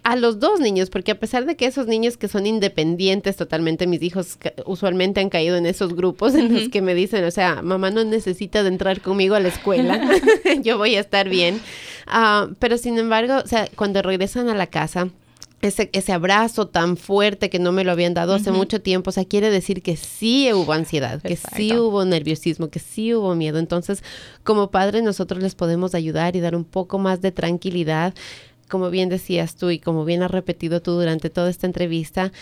a 0.03 0.17
los 0.17 0.41
dos 0.41 0.59
niños, 0.59 0.91
porque 0.91 1.13
a 1.13 1.21
pesar 1.21 1.47
de 1.47 1.55
que 1.55 1.67
esos 1.67 1.87
niños 1.87 2.17
que 2.17 2.27
son 2.27 2.45
independientes 2.45 3.37
totalmente, 3.37 3.87
mis 3.87 4.03
hijos 4.03 4.37
usualmente 4.65 5.21
han 5.21 5.29
caído 5.29 5.55
en 5.55 5.65
esos 5.65 5.95
grupos 5.95 6.35
en 6.35 6.53
los 6.53 6.71
que 6.71 6.83
me 6.83 6.97
dicen, 6.97 7.23
o 7.23 7.31
sea, 7.31 7.63
mamá 7.63 7.93
no 7.93 8.03
necesita 8.03 8.65
de 8.65 8.71
entrar 8.71 9.03
conmigo 9.03 9.37
a 9.37 9.41
la 9.41 9.47
escuela, 9.47 10.11
yo 10.61 10.77
voy 10.77 10.97
a 10.97 11.01
estar 11.01 11.29
bien. 11.29 11.61
Ah, 12.09 12.49
pero 12.59 12.79
sin 12.79 12.99
embargo, 12.99 13.37
o 13.45 13.47
sea, 13.47 13.69
cuando 13.77 14.03
regresan 14.03 14.49
a 14.49 14.57
la 14.57 14.67
casa, 14.67 15.09
ese, 15.63 15.89
ese 15.93 16.13
abrazo 16.13 16.69
tan 16.69 16.97
fuerte 16.97 17.49
que 17.49 17.59
no 17.59 17.73
me 17.73 17.83
lo 17.83 17.93
habían 17.93 18.15
dado 18.15 18.35
hace 18.35 18.51
mucho 18.51 18.81
tiempo, 18.81 19.11
o 19.11 19.13
sea, 19.13 19.25
quiere 19.25 19.51
decir 19.51 19.83
que 19.83 19.97
sí 19.97 20.53
hubo 20.53 20.73
ansiedad, 20.73 21.23
que 21.23 21.37
sí 21.37 21.75
hubo 21.77 22.05
nerviosismo, 22.05 22.69
que 22.69 22.79
sí 22.79 23.15
hubo 23.15 23.35
miedo. 23.35 23.59
Entonces, 23.59 24.03
como 24.45 24.71
padres, 24.71 25.03
nosotros 25.03 25.43
les 25.43 25.55
podemos 25.55 25.95
ayudar 25.95 26.37
y 26.37 26.41
dar 26.41 26.55
un 26.55 26.65
poco 26.65 26.99
más 26.99 27.23
de 27.23 27.33
tranquilidad. 27.33 28.15
Como 28.69 28.91
bien 28.91 29.09
decías 29.09 29.57
tú 29.57 29.71
y 29.71 29.79
como 29.79 30.05
bien 30.05 30.23
has 30.23 30.31
repetido 30.31 30.83
tú 30.83 30.93
durante 30.93 31.31
toda 31.31 31.49
esta 31.49 31.67
entrevista, 31.67 32.33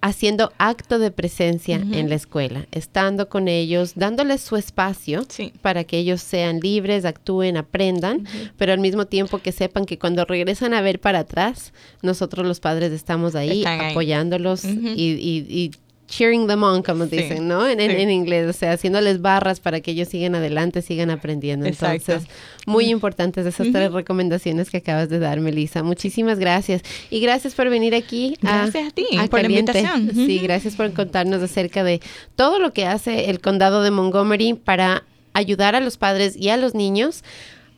haciendo 0.00 0.52
acto 0.58 0.98
de 0.98 1.10
presencia 1.10 1.76
en 1.76 2.08
la 2.08 2.14
escuela, 2.14 2.66
estando 2.72 3.28
con 3.28 3.48
ellos, 3.48 3.92
dándoles 3.96 4.40
su 4.40 4.56
espacio 4.56 5.26
para 5.60 5.84
que 5.84 5.98
ellos 5.98 6.22
sean 6.22 6.60
libres, 6.60 7.04
actúen, 7.04 7.56
aprendan, 7.56 8.26
pero 8.56 8.72
al 8.72 8.78
mismo 8.78 9.06
tiempo 9.06 9.38
que 9.38 9.52
sepan 9.52 9.84
que 9.84 9.98
cuando 9.98 10.24
regresan 10.24 10.74
a 10.74 10.80
ver 10.80 11.00
para 11.00 11.20
atrás, 11.20 11.72
nosotros 12.02 12.46
los 12.46 12.60
padres 12.60 12.92
estamos 12.92 13.34
ahí 13.34 13.64
apoyándolos 13.64 14.64
y, 14.64 14.70
y 14.96 15.70
cheering 16.10 16.48
them 16.48 16.62
on, 16.64 16.82
como 16.82 17.06
dicen, 17.06 17.46
¿no? 17.48 17.66
En, 17.66 17.80
en, 17.80 18.10
inglés, 18.10 18.48
o 18.48 18.52
sea, 18.52 18.72
haciéndoles 18.72 19.22
barras 19.22 19.60
para 19.60 19.80
que 19.80 19.92
ellos 19.92 20.08
sigan 20.08 20.34
adelante, 20.34 20.82
sigan 20.82 21.08
aprendiendo. 21.08 21.66
Entonces, 21.66 22.24
muy 22.66 22.86
importantes 22.86 23.46
esas 23.46 23.68
tres 23.72 23.92
recomendaciones 23.92 24.70
que 24.70 24.78
acabas 24.78 25.08
de 25.08 25.20
dar, 25.20 25.40
Melissa. 25.40 25.82
Muchísimas 25.82 26.38
gracias. 26.38 26.82
Y 27.10 27.20
gracias 27.20 27.54
por 27.54 27.70
venir 27.70 27.94
aquí. 27.94 28.36
Gracias 28.42 28.88
a, 28.88 28.90
ti 28.90 29.06
por 29.30 29.40
la 29.40 29.48
invitación. 29.48 30.10
Sí, 30.12 30.40
gracias 30.40 30.74
por 30.74 30.92
contarnos 30.92 31.42
acerca 31.42 31.84
de 31.84 32.00
todo 32.34 32.58
lo 32.58 32.72
que 32.72 32.86
hace 32.86 33.30
el 33.30 33.40
condado 33.40 33.82
de 33.82 33.92
Montgomery 33.92 34.54
para 34.54 35.04
ayudar 35.32 35.76
a 35.76 35.80
los 35.80 35.96
padres 35.96 36.36
y 36.36 36.48
a 36.48 36.56
los 36.56 36.74
niños 36.74 37.22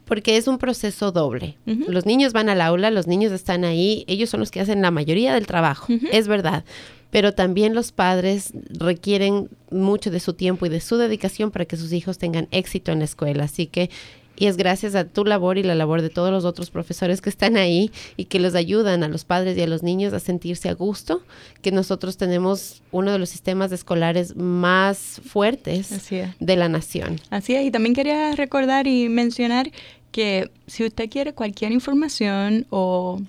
porque 0.07 0.37
es 0.37 0.49
un 0.49 0.59
proceso 0.59 1.13
doble. 1.13 1.57
Los 1.65 2.07
niños 2.07 2.33
van 2.33 2.49
al 2.49 2.61
aula, 2.61 2.91
los 2.91 3.07
niños 3.07 3.31
están 3.31 3.65
ahí, 3.65 4.05
ellos 4.09 4.31
son 4.31 4.41
los 4.41 4.51
que 4.51 4.61
hacen 4.61 4.83
la 4.83 4.91
mayoría 4.91 5.33
del 5.35 5.47
trabajo, 5.47 5.87
es 6.11 6.29
verdad 6.29 6.65
pero 7.13 7.35
también 7.35 7.75
los 7.75 7.93
padres 7.93 8.53
requieren 8.71 9.51
mucho 9.71 10.11
de 10.11 10.19
su 10.19 10.33
tiempo 10.33 10.65
y 10.65 10.71
de 10.71 10.81
su 10.81 10.97
dedicación 10.97 11.51
para 11.51 11.67
que 11.67 11.77
sus 11.77 11.93
hijos 11.93 12.17
tengan 12.17 12.49
éxito 12.53 12.91
en 12.91 13.01
la 13.01 13.05
escuela. 13.05 13.45
Así 13.45 13.67
que 13.67 13.91
y 14.35 14.47
es 14.47 14.57
gracias 14.57 14.95
a 14.95 15.05
tu 15.05 15.27
labor 15.27 15.59
y 15.59 15.63
la 15.63 15.75
labor 15.75 16.01
de 16.01 16.09
todos 16.09 16.31
los 16.31 16.47
otros 16.47 16.71
profesores 16.71 17.21
que 17.21 17.29
están 17.29 17.59
ahí 17.59 17.91
y 18.17 18.25
que 18.25 18.41
los 18.41 18.55
ayudan 18.55 19.03
a 19.05 19.09
los 19.09 19.25
padres 19.25 19.59
y 19.59 19.61
a 19.61 19.67
los 19.67 19.83
niños 19.83 20.15
a 20.15 20.21
sentirse 20.21 20.71
a 20.71 20.73
gusto, 20.73 21.23
que 21.61 21.71
nosotros 21.71 22.17
tenemos 22.17 22.83
uno 22.93 23.13
de 23.13 23.19
los 23.19 23.29
sistemas 23.29 23.73
escolares 23.73 24.35
más 24.35 25.21
fuertes 25.23 26.11
de 26.41 26.57
la 26.57 26.71
nación. 26.71 27.21
Así 27.29 27.55
es, 27.55 27.67
y 27.67 27.71
también 27.71 27.95
quería 27.95 28.35
recordar 28.35 28.87
y 28.87 29.11
mencionar 29.11 29.71
que 30.13 30.51
si 30.67 30.87
usted 30.87 31.11
quiere 31.11 31.35
cualquier 31.35 31.73
información 31.73 32.67
o 32.71 33.21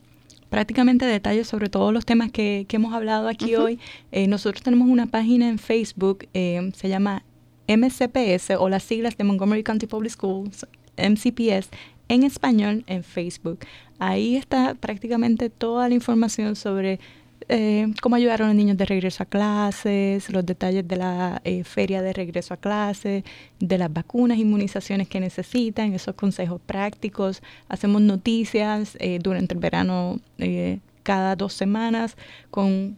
prácticamente 0.53 1.07
detalles 1.07 1.47
sobre 1.47 1.67
todos 1.67 1.91
los 1.91 2.05
temas 2.05 2.31
que, 2.31 2.67
hemos 2.69 2.93
hablado 2.93 3.27
aquí 3.27 3.55
hoy. 3.55 3.79
Eh, 4.11 4.27
nosotros 4.27 4.61
tenemos 4.61 4.87
una 4.87 5.07
página 5.07 5.49
en 5.49 5.57
Facebook, 5.57 6.27
eh, 6.35 6.71
se 6.75 6.89
llama 6.89 7.23
MCPS 7.67 8.51
o 8.59 8.69
las 8.69 8.83
siglas 8.83 9.17
de 9.17 9.23
Montgomery 9.23 9.63
County 9.63 9.87
Public 9.87 10.11
Schools, 10.11 10.67
MCPS, 10.95 11.71
en 12.07 12.21
español 12.21 12.83
en 12.85 13.03
Facebook. 13.03 13.61
Ahí 13.97 14.35
está 14.35 14.75
prácticamente 14.75 15.49
toda 15.49 15.89
la 15.89 15.95
información 15.95 16.55
sobre 16.55 16.99
eh, 17.49 17.93
cómo 18.01 18.15
ayudar 18.15 18.41
a 18.41 18.47
los 18.47 18.55
niños 18.55 18.77
de 18.77 18.85
regreso 18.85 19.23
a 19.23 19.25
clases, 19.25 20.29
los 20.29 20.45
detalles 20.45 20.87
de 20.87 20.95
la 20.97 21.41
eh, 21.43 21.63
feria 21.63 22.01
de 22.01 22.13
regreso 22.13 22.53
a 22.53 22.57
clases, 22.57 23.23
de 23.59 23.77
las 23.77 23.91
vacunas, 23.91 24.37
inmunizaciones 24.37 25.07
que 25.07 25.19
necesitan, 25.19 25.93
esos 25.93 26.15
consejos 26.15 26.61
prácticos. 26.65 27.41
Hacemos 27.69 28.01
noticias 28.01 28.97
eh, 28.99 29.19
durante 29.21 29.53
el 29.53 29.59
verano 29.59 30.19
cada 31.03 31.35
dos 31.35 31.53
semanas 31.53 32.17
con 32.49 32.97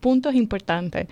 puntos 0.00 0.34
importantes. 0.34 1.06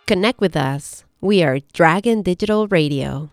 Connect 0.07 0.41
with 0.41 0.57
us. 0.57 1.05
We 1.21 1.43
are 1.43 1.61
Dragon 1.73 2.23
Digital 2.23 2.67
Radio. 2.67 3.29